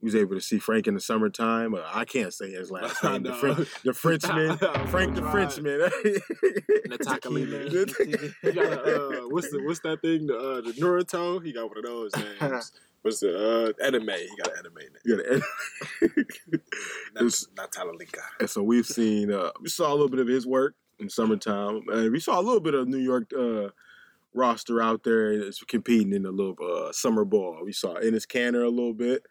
We 0.00 0.06
was 0.06 0.14
able 0.14 0.36
to 0.36 0.40
see 0.40 0.60
Frank 0.60 0.86
in 0.86 0.94
the 0.94 1.00
summertime. 1.00 1.74
Uh, 1.74 1.82
I 1.92 2.04
can't 2.04 2.32
say 2.32 2.52
his 2.52 2.70
last 2.70 3.02
name. 3.02 3.24
The. 3.24 3.34
Fren- 3.34 3.66
the 3.82 3.92
Frenchman, 3.92 4.56
Frank 4.86 5.16
the. 5.16 5.22
Frenchman. 5.22 5.80
Natakalina. 6.86 8.32
He 8.42 8.52
got 8.52 8.72
a, 8.72 9.24
uh, 9.24 9.28
what's 9.30 9.50
the 9.50 9.60
what's 9.64 9.80
that 9.80 10.00
thing? 10.00 10.28
The 10.28 10.38
uh, 10.38 10.60
the 10.60 10.74
Naruto. 10.74 11.44
He 11.44 11.52
got 11.52 11.68
one 11.68 11.78
of 11.78 11.84
those 11.84 12.12
names. 12.14 12.70
What's 13.02 13.20
the 13.20 13.74
uh, 13.80 13.84
anime? 13.84 14.08
He 14.08 14.28
got 14.42 14.52
an 14.52 14.58
anime 14.58 14.74
name. 14.76 14.90
Yeah, 15.04 16.08
It's- 17.16 17.46
not. 17.56 17.72
And 18.40 18.50
so 18.50 18.62
we've 18.62 18.86
seen, 18.86 19.32
uh, 19.32 19.50
we 19.60 19.68
saw 19.68 19.90
a 19.90 19.94
little 19.94 20.08
bit 20.08 20.20
of 20.20 20.26
his 20.26 20.46
work 20.46 20.74
in 20.98 21.08
summertime. 21.08 21.82
And 21.88 22.12
we 22.12 22.20
saw 22.20 22.40
a 22.40 22.42
little 22.42 22.60
bit 22.60 22.74
of 22.74 22.88
New 22.88 22.98
York 22.98 23.30
uh, 23.38 23.68
roster 24.34 24.82
out 24.82 25.04
there 25.04 25.42
competing 25.68 26.12
in 26.12 26.26
a 26.26 26.30
little 26.30 26.56
uh, 26.62 26.92
summer 26.92 27.24
ball. 27.24 27.60
We 27.64 27.72
saw 27.72 27.94
Enes 27.94 28.26
Kanter 28.26 28.64
a 28.64 28.68
little 28.68 28.94
bit. 28.94 29.22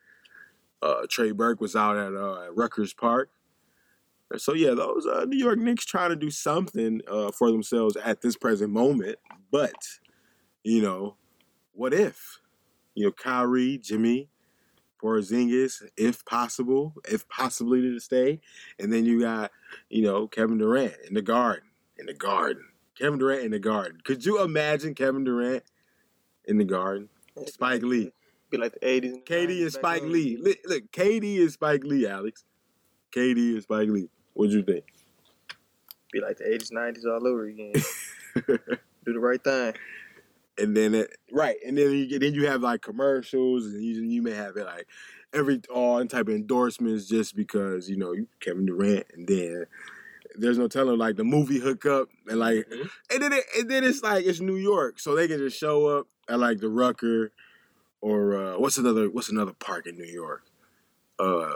Uh, 0.82 1.05
Trey 1.09 1.32
Burke 1.32 1.59
was 1.59 1.76
out 1.76 1.97
at, 1.97 2.13
uh, 2.15 2.51
Rucker 2.53 2.86
Park. 2.97 3.30
So 4.38 4.53
yeah, 4.53 4.74
those 4.74 5.05
uh, 5.05 5.26
New 5.26 5.38
York 5.38 5.57
Knicks 5.57 5.86
trying 5.86 6.09
to 6.09 6.15
do 6.15 6.30
something 6.30 7.01
uh, 7.09 7.32
for 7.32 7.49
themselves 7.51 7.95
at 7.97 8.22
this 8.22 8.36
present 8.36 8.72
moment. 8.72 9.18
But 9.51 9.76
you 10.63 10.82
know, 10.82 11.15
what 11.74 11.93
if? 11.93 12.39
You 12.97 13.05
know, 13.05 13.11
Kyrie, 13.11 13.77
Jimmy, 13.77 14.27
Porzingis, 14.99 15.83
if 15.95 16.25
possible, 16.25 16.95
if 17.07 17.29
possibly 17.29 17.79
to 17.81 17.99
stay, 17.99 18.41
and 18.79 18.91
then 18.91 19.05
you 19.05 19.21
got 19.21 19.51
you 19.87 20.01
know 20.01 20.27
Kevin 20.27 20.57
Durant 20.57 20.95
in 21.07 21.13
the 21.13 21.21
garden, 21.21 21.69
in 21.99 22.07
the 22.07 22.15
garden. 22.15 22.63
Kevin 22.97 23.19
Durant 23.19 23.43
in 23.43 23.51
the 23.51 23.59
garden. 23.59 23.99
Could 24.03 24.25
you 24.25 24.41
imagine 24.41 24.95
Kevin 24.95 25.23
Durant 25.23 25.61
in 26.45 26.57
the 26.57 26.63
garden? 26.63 27.09
Spike 27.45 27.83
Lee, 27.83 28.11
Be 28.49 28.57
like 28.57 28.73
the 28.73 28.79
80s. 28.79 29.23
KD 29.25 29.47
90s 29.47 29.61
and 29.61 29.73
Spike. 29.73 30.01
Lee. 30.01 30.37
Look, 30.41 30.57
look, 30.65 30.91
KD 30.91 31.41
and 31.41 31.51
Spike 31.51 31.83
Lee, 31.83 32.07
Alex. 32.07 32.45
KD 33.11 33.53
and 33.53 33.61
Spike 33.61 33.89
Lee. 33.89 34.09
What'd 34.33 34.53
you 34.53 34.63
think? 34.63 34.85
Be 36.11 36.19
like 36.19 36.37
the 36.37 36.45
80s, 36.45 36.71
90s 36.71 37.05
all 37.05 37.27
over 37.27 37.45
again. 37.45 37.73
do 39.05 39.13
the 39.13 39.19
right 39.19 39.43
thing. 39.43 39.75
And 40.60 40.76
then 40.76 40.95
it, 40.95 41.16
right, 41.32 41.58
and 41.66 41.78
then 41.78 41.91
you 41.91 42.08
get 42.08 42.22
then 42.22 42.34
you 42.34 42.47
have 42.47 42.62
like 42.62 42.82
commercials, 42.82 43.66
and 43.66 43.84
you, 43.84 44.01
you 44.01 44.22
may 44.22 44.32
have 44.32 44.58
it 44.58 44.66
like 44.66 44.88
every 45.34 45.62
all 45.74 46.03
type 46.05 46.28
of 46.28 46.34
endorsements 46.36 47.08
just 47.08 47.36
because 47.36 47.89
you 47.89 47.95
know 47.97 48.12
you 48.14 48.28
Kevin 48.39 48.66
Durant, 48.66 49.05
and 49.14 49.28
then 49.28 49.66
there's 50.36 50.58
no 50.58 50.68
telling 50.68 50.97
like 50.97 51.16
the 51.16 51.24
movie 51.24 51.60
hookup, 51.60 52.10
and 52.28 52.39
like 52.39 52.68
Mhm. 52.70 52.89
and 53.12 53.24
then 53.24 53.34
it, 53.34 53.45
and 53.58 53.70
then 53.70 53.84
it's 53.84 54.01
like 54.03 54.26
it's 54.26 54.39
New 54.39 54.55
York, 54.55 54.99
so 54.99 55.16
they 55.16 55.28
can 55.28 55.38
just 55.39 55.58
show 55.60 55.88
up 55.88 56.08
at 56.30 56.39
like 56.39 56.60
the 56.60 56.70
Rucker 56.70 57.32
or 58.01 58.36
uh, 58.38 58.60
what's 58.60 58.78
another 58.78 59.10
what's 59.10 59.30
another 59.30 59.53
park 59.53 59.88
in 59.88 59.97
New 59.97 60.05
York? 60.05 60.43
Uh, 61.20 61.53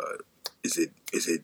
is 0.64 0.78
it 0.78 0.92
is 1.14 1.28
it 1.28 1.44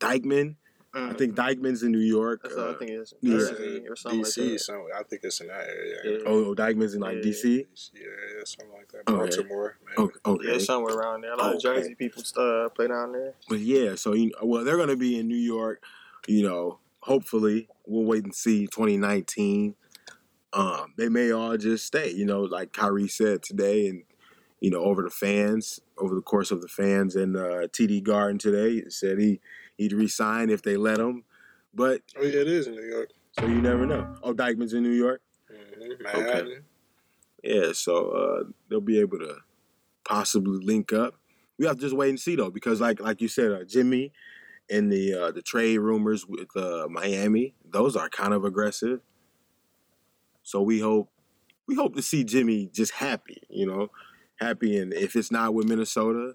Dyckman? 0.00 0.56
I 0.94 1.12
think 1.14 1.34
Dyckman's 1.34 1.82
in 1.82 1.92
New 1.92 1.98
York. 1.98 2.40
That's 2.42 2.54
all 2.54 2.64
I 2.64 2.68
uh, 2.68 2.78
think 2.78 2.90
it 2.92 2.94
is. 2.94 3.14
yeah. 3.20 3.34
DC 3.34 3.90
or 3.90 3.96
something 3.96 4.20
DC, 4.20 4.38
like 4.38 4.52
that. 4.52 4.58
somewhere. 4.60 4.96
I 4.96 5.02
think 5.02 5.22
it's 5.24 5.40
in 5.40 5.48
that 5.48 5.66
area. 5.66 5.96
Yeah. 6.04 6.18
Oh, 6.26 6.44
oh, 6.46 6.54
Dyckman's 6.54 6.94
in 6.94 7.00
like 7.00 7.16
Yeah. 7.16 7.22
DC. 7.22 7.66
Yeah, 7.94 8.00
yeah, 8.02 8.44
something 8.44 8.72
like 8.72 8.92
that. 8.92 9.10
Okay. 9.10 9.36
Baltimore. 9.36 9.76
maybe. 9.96 10.10
Okay. 10.24 10.52
Yeah, 10.52 10.58
somewhere 10.58 10.94
around 10.94 11.22
there. 11.22 11.32
A 11.32 11.36
lot 11.36 11.54
of 11.54 11.60
Jersey 11.60 11.94
people 11.94 12.22
uh, 12.36 12.68
play 12.68 12.88
down 12.88 13.12
there. 13.12 13.34
But 13.48 13.60
yeah, 13.60 13.96
so 13.96 14.14
you 14.14 14.32
well, 14.42 14.64
they're 14.64 14.76
gonna 14.76 14.96
be 14.96 15.18
in 15.18 15.26
New 15.26 15.34
York. 15.34 15.82
You 16.28 16.46
know, 16.46 16.78
hopefully, 17.00 17.68
we'll 17.86 18.04
wait 18.04 18.24
and 18.24 18.34
see 18.34 18.66
2019. 18.66 19.74
Um, 20.52 20.94
they 20.96 21.08
may 21.08 21.32
all 21.32 21.56
just 21.56 21.86
stay. 21.86 22.10
You 22.10 22.24
know, 22.24 22.42
like 22.42 22.72
Kyrie 22.72 23.08
said 23.08 23.42
today, 23.42 23.88
and 23.88 24.04
you 24.60 24.70
know, 24.70 24.84
over 24.84 25.02
the 25.02 25.10
fans, 25.10 25.80
over 25.98 26.14
the 26.14 26.22
course 26.22 26.50
of 26.50 26.62
the 26.62 26.68
fans 26.68 27.16
in 27.16 27.36
uh, 27.36 27.66
TD 27.72 28.02
Garden 28.02 28.38
today, 28.38 28.84
said 28.88 29.18
he 29.18 29.40
he'd 29.76 29.92
resign 29.92 30.50
if 30.50 30.62
they 30.62 30.76
let 30.76 30.98
him. 30.98 31.24
But 31.72 32.02
Oh 32.18 32.22
yeah, 32.22 32.40
it 32.40 32.48
is 32.48 32.66
in 32.66 32.74
New 32.74 32.86
York. 32.86 33.10
so 33.38 33.46
you 33.46 33.60
never 33.60 33.86
know. 33.86 34.14
Oh, 34.22 34.32
Dyckman's 34.32 34.72
in 34.74 34.82
New 34.82 34.90
York. 34.90 35.20
Mm-hmm. 35.52 36.02
Manhattan. 36.02 36.64
Yeah, 37.42 37.72
so 37.72 38.08
uh, 38.10 38.44
they'll 38.68 38.80
be 38.80 39.00
able 39.00 39.18
to 39.18 39.36
possibly 40.04 40.64
link 40.64 40.92
up. 40.92 41.14
We 41.58 41.66
have 41.66 41.76
to 41.76 41.82
just 41.82 41.96
wait 41.96 42.08
and 42.08 42.18
see 42.20 42.36
though, 42.36 42.50
because 42.50 42.80
like 42.80 43.00
like 43.00 43.20
you 43.20 43.28
said, 43.28 43.52
uh, 43.52 43.64
Jimmy 43.64 44.12
and 44.70 44.90
the 44.90 45.14
uh, 45.14 45.30
the 45.30 45.42
trade 45.42 45.78
rumors 45.78 46.26
with 46.26 46.56
uh, 46.56 46.86
Miami, 46.88 47.54
those 47.68 47.96
are 47.96 48.08
kind 48.08 48.32
of 48.32 48.44
aggressive. 48.44 49.00
So 50.42 50.62
we 50.62 50.80
hope 50.80 51.10
we 51.66 51.74
hope 51.74 51.94
to 51.96 52.02
see 52.02 52.24
Jimmy 52.24 52.70
just 52.72 52.92
happy, 52.92 53.42
you 53.48 53.66
know, 53.66 53.90
happy. 54.36 54.76
And 54.78 54.92
if 54.92 55.16
it's 55.16 55.30
not 55.30 55.54
with 55.54 55.66
Minnesota, 55.68 56.34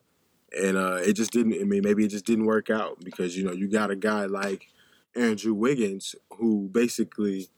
and 0.58 0.78
uh, 0.78 1.00
it 1.06 1.14
just 1.14 1.32
didn't, 1.32 1.54
I 1.54 1.64
mean, 1.64 1.82
maybe 1.84 2.06
it 2.06 2.10
just 2.10 2.26
didn't 2.26 2.46
work 2.46 2.70
out 2.70 3.04
because 3.04 3.38
you 3.38 3.44
know 3.44 3.52
you 3.52 3.68
got 3.68 3.92
a 3.92 3.96
guy 3.96 4.26
like 4.26 4.68
Andrew 5.16 5.54
Wiggins 5.54 6.16
who 6.38 6.70
basically 6.72 7.50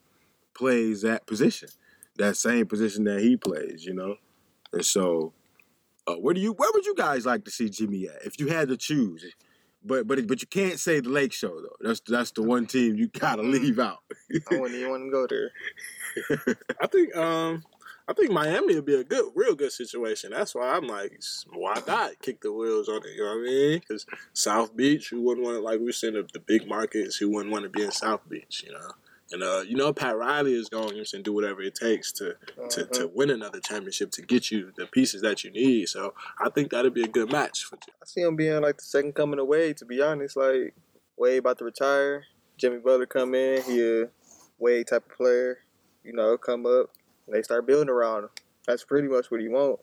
plays 0.54 1.02
that 1.02 1.26
position 1.26 1.70
that 2.18 2.38
same 2.38 2.66
position 2.66 3.04
that 3.06 3.22
he 3.22 3.38
plays, 3.38 3.86
you 3.86 3.94
know. 3.94 4.16
And 4.74 4.86
so, 4.86 5.34
uh, 6.08 6.16
where 6.16 6.34
do 6.34 6.42
you 6.42 6.54
where 6.54 6.70
would 6.74 6.86
you 6.86 6.96
guys 6.96 7.26
like 7.26 7.46
to 7.46 7.52
see 7.52 7.70
Jimmy 7.70 8.08
at 8.08 8.26
if 8.26 8.39
you 8.39 8.48
had 8.48 8.70
to 8.70 8.78
choose? 8.78 9.26
But 9.84 10.08
but 10.08 10.26
but 10.28 10.42
you 10.42 10.48
can't 10.48 10.80
say 10.80 11.00
the 11.00 11.10
Lake 11.10 11.34
Show 11.34 11.60
though. 11.62 11.76
That's 11.82 12.02
that's 12.02 12.32
the 12.32 12.44
one 12.44 12.66
team 12.68 12.96
you 12.96 13.08
gotta 13.08 13.42
leave 13.42 13.80
out. 13.80 14.00
I 14.52 14.58
wouldn't 14.58 14.80
even 14.80 14.92
want 14.92 15.04
to 15.06 15.12
go 15.12 15.28
there. 15.28 16.56
I 16.82 16.88
think 16.88 17.16
um 17.16 17.64
I 18.08 18.14
think 18.14 18.32
Miami 18.32 18.76
would 18.76 18.86
be 18.86 18.95
a 18.95 19.04
good, 19.04 19.32
real 19.36 19.56
good 19.56 19.72
situation. 19.72 20.32
That's 20.32 20.56
why 20.56 20.76
I'm 20.76 20.88
like, 20.88 21.22
why 21.54 21.82
not 21.88 22.20
kick 22.22 22.41
the 22.41 22.52
wheels 22.52 22.89
on 22.89 22.97
it? 23.06 23.16
You 23.16 23.24
know 23.24 23.30
what 23.30 23.39
I 23.39 23.43
mean? 23.43 23.80
Because 23.80 24.06
South 24.34 24.76
Beach, 24.76 25.10
who 25.10 25.22
wouldn't 25.22 25.45
want 25.45 25.58
to, 25.58 25.62
like 25.62 25.80
we 25.80 25.86
were 25.86 25.91
saying, 25.91 26.16
the, 26.16 26.28
the 26.34 26.39
big 26.39 26.68
markets, 26.68 27.18
who 27.18 27.30
wouldn't 27.30 27.52
want 27.52 27.64
to 27.64 27.70
be 27.70 27.84
in 27.84 27.91
South 27.91 28.28
Beach, 28.28 28.64
you 28.66 28.74
know? 28.74 28.91
And, 29.34 29.43
uh, 29.43 29.64
you 29.66 29.78
know, 29.78 29.93
Pat 29.93 30.18
Riley 30.18 30.54
is 30.54 30.68
going 30.68 31.02
to 31.02 31.22
do 31.22 31.32
whatever 31.32 31.62
it 31.62 31.76
takes 31.76 32.12
to, 32.14 32.36
to, 32.70 32.86
to 32.88 33.10
win 33.14 33.30
another 33.30 33.62
championship 33.62 34.12
to 34.12 34.22
get 34.22 34.52
you 34.52 34.74
the 34.76 34.88
pieces 34.88 35.22
that 35.22 35.45
you 35.45 35.52
need. 35.52 35.88
So 35.88 36.14
I 36.38 36.49
think 36.49 36.72
that'd 36.72 36.93
be 36.93 37.04
a 37.04 37.08
good 37.08 37.32
match 37.32 37.64
for 37.64 37.78
you. 37.88 37.93
I 38.02 38.06
see 38.06 38.22
him 38.22 38.36
being 38.36 38.62
like 38.62 38.78
the 38.78 38.84
second 38.84 39.14
coming 39.14 39.39
of 39.39 39.47
Wade, 39.47 39.78
to 39.78 39.86
be 39.86 40.02
honest. 40.02 40.36
Like, 40.36 40.76
Wade 41.18 41.39
about 41.39 41.60
to 41.60 41.66
retire. 41.66 42.26
Jimmy 42.58 42.80
Butler 42.80 43.06
come 43.06 43.34
in. 43.34 43.62
He 43.64 44.02
a 44.02 44.10
Wade 44.60 44.88
type 44.88 45.06
of 45.10 45.16
player. 45.16 45.60
You 46.04 46.14
know, 46.14 46.38
come 46.38 46.66
up. 46.66 46.89
They 47.32 47.41
start 47.41 47.65
building 47.67 47.89
around 47.89 48.25
him. 48.25 48.29
That's 48.67 48.84
pretty 48.84 49.07
much 49.07 49.32
what 49.32 49.41
he 49.41 49.47
want. 49.49 49.79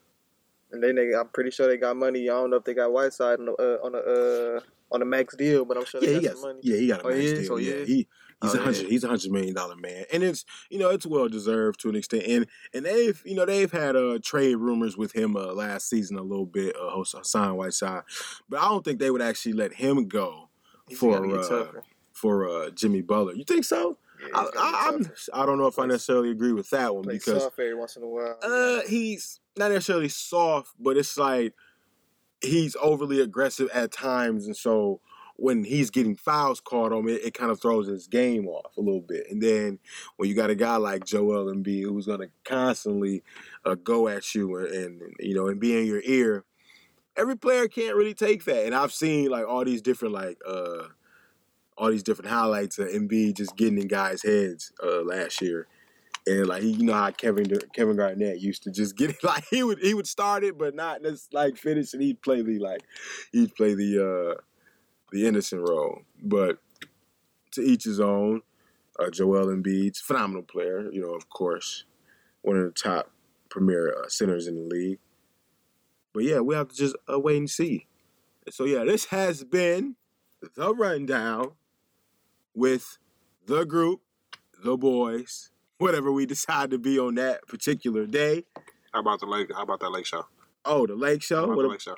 And 0.70 0.82
then 0.82 0.96
they, 0.96 1.14
I'm 1.14 1.28
pretty 1.28 1.50
sure 1.50 1.66
they 1.66 1.76
got 1.78 1.96
money. 1.96 2.28
I 2.28 2.34
don't 2.34 2.50
know 2.50 2.56
if 2.56 2.64
they 2.64 2.74
got 2.74 2.92
Whiteside 2.92 3.38
on 3.40 3.46
the 3.46 3.52
uh, 3.52 3.84
on 3.86 3.92
the 3.92 3.98
uh, 3.98 4.60
on 4.94 5.00
the 5.00 5.06
max 5.06 5.34
deal, 5.36 5.64
but 5.64 5.76
I'm 5.78 5.84
sure 5.86 6.00
yeah, 6.02 6.08
they 6.08 6.14
he 6.16 6.20
got 6.26 6.36
some 6.36 6.42
money. 6.50 6.60
yeah 6.62 6.76
he 6.76 6.86
got 6.88 7.00
a 7.02 7.06
Oh, 7.06 7.08
is? 7.10 7.42
deal. 7.48 7.52
Oh, 7.54 7.56
he 7.56 7.70
yeah, 7.70 7.84
he 7.84 7.94
he's 8.42 8.54
Oh, 8.54 8.58
a 8.58 8.62
hundred 8.62 8.82
yeah. 8.82 8.88
he's 8.88 9.04
a 9.04 9.08
hundred 9.08 9.30
million 9.32 9.54
dollar 9.54 9.76
man, 9.76 10.04
and 10.12 10.22
it's 10.22 10.44
you 10.70 10.78
know 10.78 10.90
it's 10.90 11.06
well 11.06 11.28
deserved 11.28 11.80
to 11.80 11.88
an 11.88 11.96
extent. 11.96 12.24
And 12.26 12.46
and 12.74 12.84
they've 12.84 13.20
you 13.24 13.34
know 13.34 13.46
they've 13.46 13.72
had 13.72 13.96
uh 13.96 14.18
trade 14.22 14.56
rumors 14.56 14.96
with 14.96 15.12
him 15.12 15.36
uh, 15.36 15.52
last 15.54 15.88
season 15.88 16.18
a 16.18 16.22
little 16.22 16.46
bit, 16.46 16.76
uh, 16.76 16.90
Hassan 17.02 17.56
Whiteside, 17.56 18.02
but 18.48 18.60
I 18.60 18.68
don't 18.68 18.84
think 18.84 18.98
they 19.00 19.10
would 19.10 19.22
actually 19.22 19.54
let 19.54 19.72
him 19.74 20.06
go 20.06 20.50
He's 20.86 20.98
for 20.98 21.26
uh, 21.34 21.72
for 22.12 22.46
uh, 22.48 22.70
Jimmy 22.70 23.00
Butler. 23.00 23.32
You 23.34 23.44
think 23.44 23.64
so? 23.64 23.96
Yeah, 24.20 24.28
I, 24.34 24.48
I, 24.56 24.88
I'm. 24.88 25.12
I 25.32 25.46
don't 25.46 25.58
know 25.58 25.66
if 25.66 25.78
I 25.78 25.86
necessarily 25.86 26.30
agree 26.30 26.52
with 26.52 26.70
that 26.70 26.94
one 26.94 27.04
because 27.06 27.42
soft 27.42 27.58
every 27.58 27.74
once 27.74 27.96
in 27.96 28.02
a 28.02 28.08
while. 28.08 28.38
uh, 28.42 28.80
he's 28.88 29.40
not 29.56 29.70
necessarily 29.70 30.08
soft, 30.08 30.74
but 30.78 30.96
it's 30.96 31.16
like 31.16 31.54
he's 32.40 32.76
overly 32.80 33.20
aggressive 33.20 33.68
at 33.72 33.92
times, 33.92 34.46
and 34.46 34.56
so 34.56 35.00
when 35.38 35.62
he's 35.62 35.90
getting 35.90 36.16
fouls 36.16 36.58
called 36.58 36.92
on 36.92 36.98
him, 37.00 37.08
it, 37.08 37.24
it 37.26 37.34
kind 37.34 37.52
of 37.52 37.60
throws 37.60 37.86
his 37.86 38.08
game 38.08 38.48
off 38.48 38.76
a 38.76 38.80
little 38.80 39.00
bit. 39.00 39.24
And 39.30 39.40
then 39.40 39.78
when 40.16 40.28
you 40.28 40.34
got 40.34 40.50
a 40.50 40.56
guy 40.56 40.74
like 40.76 41.04
Joel 41.04 41.54
Embiid 41.54 41.84
who's 41.84 42.06
going 42.06 42.22
to 42.22 42.30
constantly 42.44 43.22
uh, 43.64 43.76
go 43.76 44.08
at 44.08 44.34
you 44.34 44.56
and, 44.56 45.00
and 45.00 45.14
you 45.20 45.36
know 45.36 45.46
and 45.46 45.60
be 45.60 45.78
in 45.78 45.86
your 45.86 46.02
ear, 46.04 46.44
every 47.16 47.36
player 47.36 47.68
can't 47.68 47.94
really 47.94 48.14
take 48.14 48.44
that. 48.46 48.66
And 48.66 48.74
I've 48.74 48.92
seen 48.92 49.30
like 49.30 49.46
all 49.46 49.64
these 49.64 49.80
different 49.80 50.12
like 50.12 50.38
uh 50.44 50.88
all 51.78 51.90
these 51.90 52.02
different 52.02 52.30
highlights 52.30 52.78
of 52.78 52.88
Embiid 52.88 53.36
just 53.36 53.56
getting 53.56 53.80
in 53.80 53.88
guys' 53.88 54.22
heads 54.22 54.72
uh, 54.82 55.02
last 55.02 55.40
year. 55.40 55.66
And 56.26 56.46
like 56.46 56.62
you 56.62 56.84
know 56.84 56.92
how 56.92 57.10
Kevin 57.10 57.46
Kevin 57.72 57.96
Garnett 57.96 58.40
used 58.40 58.64
to 58.64 58.70
just 58.70 58.96
get 58.98 59.10
it 59.10 59.24
like 59.24 59.44
he 59.50 59.62
would 59.62 59.78
he 59.78 59.94
would 59.94 60.06
start 60.06 60.44
it 60.44 60.58
but 60.58 60.74
not 60.74 61.02
just 61.02 61.32
like 61.32 61.56
finish 61.56 61.94
and 61.94 62.02
he'd 62.02 62.20
play 62.20 62.42
the 62.42 62.58
like 62.58 62.82
he'd 63.32 63.54
play 63.54 63.74
the 63.74 64.34
uh 64.36 64.40
the 65.10 65.26
innocent 65.26 65.66
role. 65.66 66.02
But 66.22 66.58
to 67.52 67.62
each 67.62 67.84
his 67.84 68.00
own. 68.00 68.42
Uh, 68.98 69.10
Joel 69.10 69.46
Embiid's 69.46 70.00
phenomenal 70.00 70.42
player, 70.42 70.90
you 70.90 71.00
know, 71.00 71.14
of 71.14 71.28
course, 71.28 71.84
one 72.42 72.56
of 72.56 72.64
the 72.64 72.72
top 72.72 73.12
premier 73.48 73.94
uh, 73.96 74.08
centers 74.08 74.48
in 74.48 74.56
the 74.56 74.62
league. 74.62 74.98
But 76.12 76.24
yeah, 76.24 76.40
we 76.40 76.56
have 76.56 76.68
to 76.68 76.74
just 76.74 76.96
uh, 77.10 77.20
wait 77.20 77.36
and 77.36 77.48
see. 77.48 77.86
So 78.50 78.64
yeah, 78.64 78.82
this 78.84 79.06
has 79.06 79.44
been 79.44 79.94
the 80.56 80.74
rundown 80.74 81.52
with 82.58 82.98
the 83.46 83.64
group, 83.64 84.00
the 84.62 84.76
boys, 84.76 85.50
whatever 85.78 86.10
we 86.12 86.26
decide 86.26 86.70
to 86.70 86.78
be 86.78 86.98
on 86.98 87.14
that 87.14 87.46
particular 87.46 88.06
day. 88.06 88.44
How 88.92 89.00
about 89.00 89.20
the 89.20 89.26
lake? 89.26 89.50
How 89.54 89.62
about 89.62 89.80
that 89.80 89.90
lake 89.90 90.06
show? 90.06 90.26
Oh, 90.64 90.86
the 90.86 90.94
lake 90.96 91.22
show. 91.22 91.36
How 91.36 91.44
about 91.44 91.56
What 91.56 91.62
the 91.62 91.68
a- 91.68 91.70
lake 91.70 91.80
show? 91.80 91.96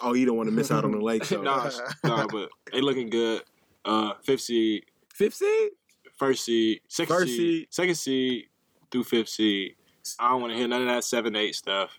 oh, 0.00 0.14
you 0.14 0.26
don't 0.26 0.36
want 0.36 0.48
to 0.48 0.54
miss 0.54 0.70
out 0.72 0.84
on 0.84 0.90
the 0.90 0.98
lake 1.10 1.24
show. 1.24 1.40
nah, 1.42 1.70
nah, 2.04 2.26
but 2.26 2.48
they 2.72 2.80
looking 2.80 3.08
good. 3.08 3.42
Uh, 3.84 4.12
fifth 4.24 4.40
seed, 4.42 4.84
Fifth 5.14 5.34
seed. 5.34 5.70
first 6.16 6.44
seed, 6.44 6.80
second 6.88 7.14
First 7.14 7.26
seed, 7.28 7.36
seed. 7.38 7.66
second 7.70 7.94
seed 7.96 8.44
through 8.90 9.04
fifth 9.04 9.28
seed. 9.28 9.76
I 10.18 10.30
don't 10.30 10.40
want 10.40 10.52
to 10.52 10.56
hear 10.58 10.66
none 10.68 10.82
of 10.82 10.88
that 10.88 11.04
seven 11.04 11.36
eight 11.36 11.54
stuff. 11.54 11.90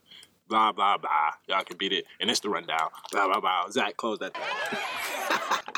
Blah 0.49 0.71
blah 0.73 0.97
blah. 0.97 1.31
Y'all 1.47 1.63
can 1.63 1.77
beat 1.77 1.93
it, 1.93 2.05
and 2.19 2.29
it's 2.29 2.41
the 2.41 2.49
rundown. 2.49 2.89
Blah 3.11 3.27
blah 3.27 3.39
blah. 3.39 3.69
Zach, 3.69 3.95
close 3.97 4.19
that. 4.19 4.35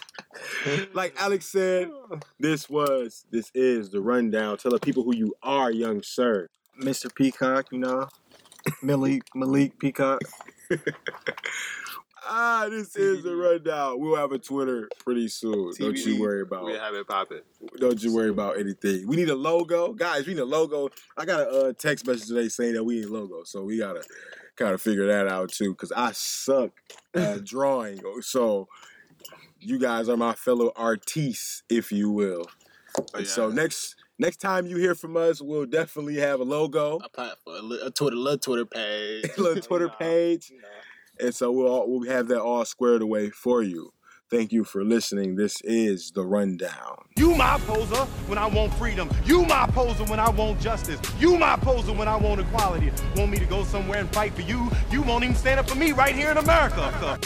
Like 0.94 1.16
Alex 1.20 1.46
said, 1.46 1.92
this 2.40 2.70
was, 2.70 3.26
this 3.32 3.52
is 3.54 3.90
the 3.90 4.02
rundown. 4.02 4.58
Tell 4.58 4.72
the 4.72 4.80
people 4.80 5.04
who 5.04 5.16
you 5.16 5.36
are, 5.44 5.72
young 5.72 6.02
sir. 6.02 6.48
Mr. 6.82 7.14
Peacock, 7.14 7.68
you 7.72 7.80
know, 7.80 8.08
Malik 8.82 9.24
Malik 9.34 9.80
Peacock. 9.80 10.22
Ah, 12.28 12.68
this 12.70 12.96
is 12.96 13.24
the 13.24 13.36
rundown. 13.36 14.00
We'll 14.00 14.16
have 14.16 14.32
a 14.32 14.40
Twitter 14.40 14.90
pretty 15.04 15.28
soon. 15.28 15.74
Don't 15.78 15.98
you 15.98 16.20
worry 16.20 16.42
about 16.42 16.66
We 16.66 16.74
have 16.74 16.96
it 16.96 17.08
popping. 17.08 17.42
Don't 17.78 18.02
you 18.02 18.14
worry 18.16 18.30
about 18.30 18.58
anything. 18.58 19.08
We 19.08 19.16
need 19.16 19.30
a 19.30 19.36
logo, 19.36 19.94
guys. 19.94 20.26
We 20.26 20.34
need 20.34 20.40
a 20.40 20.46
logo. 20.46 20.90
I 21.18 21.26
got 21.26 21.42
a 21.42 21.50
uh, 21.50 21.74
text 21.74 22.08
message 22.08 22.28
today 22.28 22.48
saying 22.48 22.74
that 22.74 22.84
we 22.84 22.96
need 22.96 23.06
a 23.06 23.14
logo, 23.14 23.44
so 23.44 23.64
we 23.64 23.78
gotta 23.78 24.04
kind 24.56 24.74
of 24.74 24.82
figure 24.82 25.06
that 25.06 25.28
out 25.28 25.52
too. 25.52 25.76
Cause 25.76 25.92
I 25.96 26.14
suck 26.14 26.72
at 27.14 27.44
drawing, 27.46 28.02
so 28.22 28.70
you 29.66 29.80
guys 29.80 30.08
are 30.10 30.18
my 30.18 30.34
fellow 30.34 30.72
artistes, 30.76 31.64
if 31.70 31.92
you 31.92 32.10
will. 32.12 32.46
Oh, 32.98 33.06
And 33.16 33.28
so 33.28 33.50
next 33.50 33.96
next 34.20 34.38
time 34.38 34.66
you 34.68 34.78
hear 34.78 34.96
from 34.96 35.18
us, 35.18 35.42
we'll 35.42 35.66
definitely 35.66 36.16
have 36.16 36.40
a 36.40 36.44
logo, 36.44 37.00
a 37.04 37.10
platform, 37.10 37.58
a, 37.58 37.62
li- 37.62 37.82
a 37.84 37.92
Twitter, 37.92 38.16
little 38.16 38.38
Twitter 38.40 38.66
page, 38.66 39.26
a 39.38 39.42
little 39.42 39.62
Twitter 39.62 39.90
page, 40.00 40.52
and 41.20 41.34
so 41.34 41.52
we'll 41.52 41.68
all, 41.68 41.90
we'll 41.90 42.10
have 42.10 42.28
that 42.30 42.42
all 42.42 42.64
squared 42.66 43.02
away 43.02 43.30
for 43.32 43.64
you. 43.64 43.92
Thank 44.32 44.52
you 44.52 44.64
for 44.64 44.84
listening. 44.84 45.36
This 45.36 45.62
is 45.62 46.12
the 46.12 46.26
rundown. 46.26 46.98
You 47.16 47.36
my 47.36 47.60
poser 47.68 48.06
when 48.28 48.40
I 48.40 48.48
want 48.48 48.74
freedom. 48.74 49.08
You 49.24 49.46
my 49.46 49.68
poser 49.68 50.04
when 50.06 50.20
I 50.20 50.30
want 50.32 50.60
justice. 50.60 51.00
You 51.20 51.38
my 51.38 51.58
poser 51.58 51.94
when 51.94 52.08
I 52.08 52.16
want 52.16 52.42
equality. 52.42 52.92
Want 53.16 53.30
me 53.30 53.38
to 53.38 53.46
go 53.46 53.64
somewhere 53.66 54.00
and 54.00 54.12
fight 54.14 54.34
for 54.34 54.42
you? 54.42 54.72
You 54.90 55.04
won't 55.04 55.24
even 55.24 55.36
stand 55.36 55.60
up 55.60 55.70
for 55.70 55.76
me 55.76 55.92
right 55.92 56.16
here 56.16 56.32
in 56.32 56.38
America. 56.38 57.20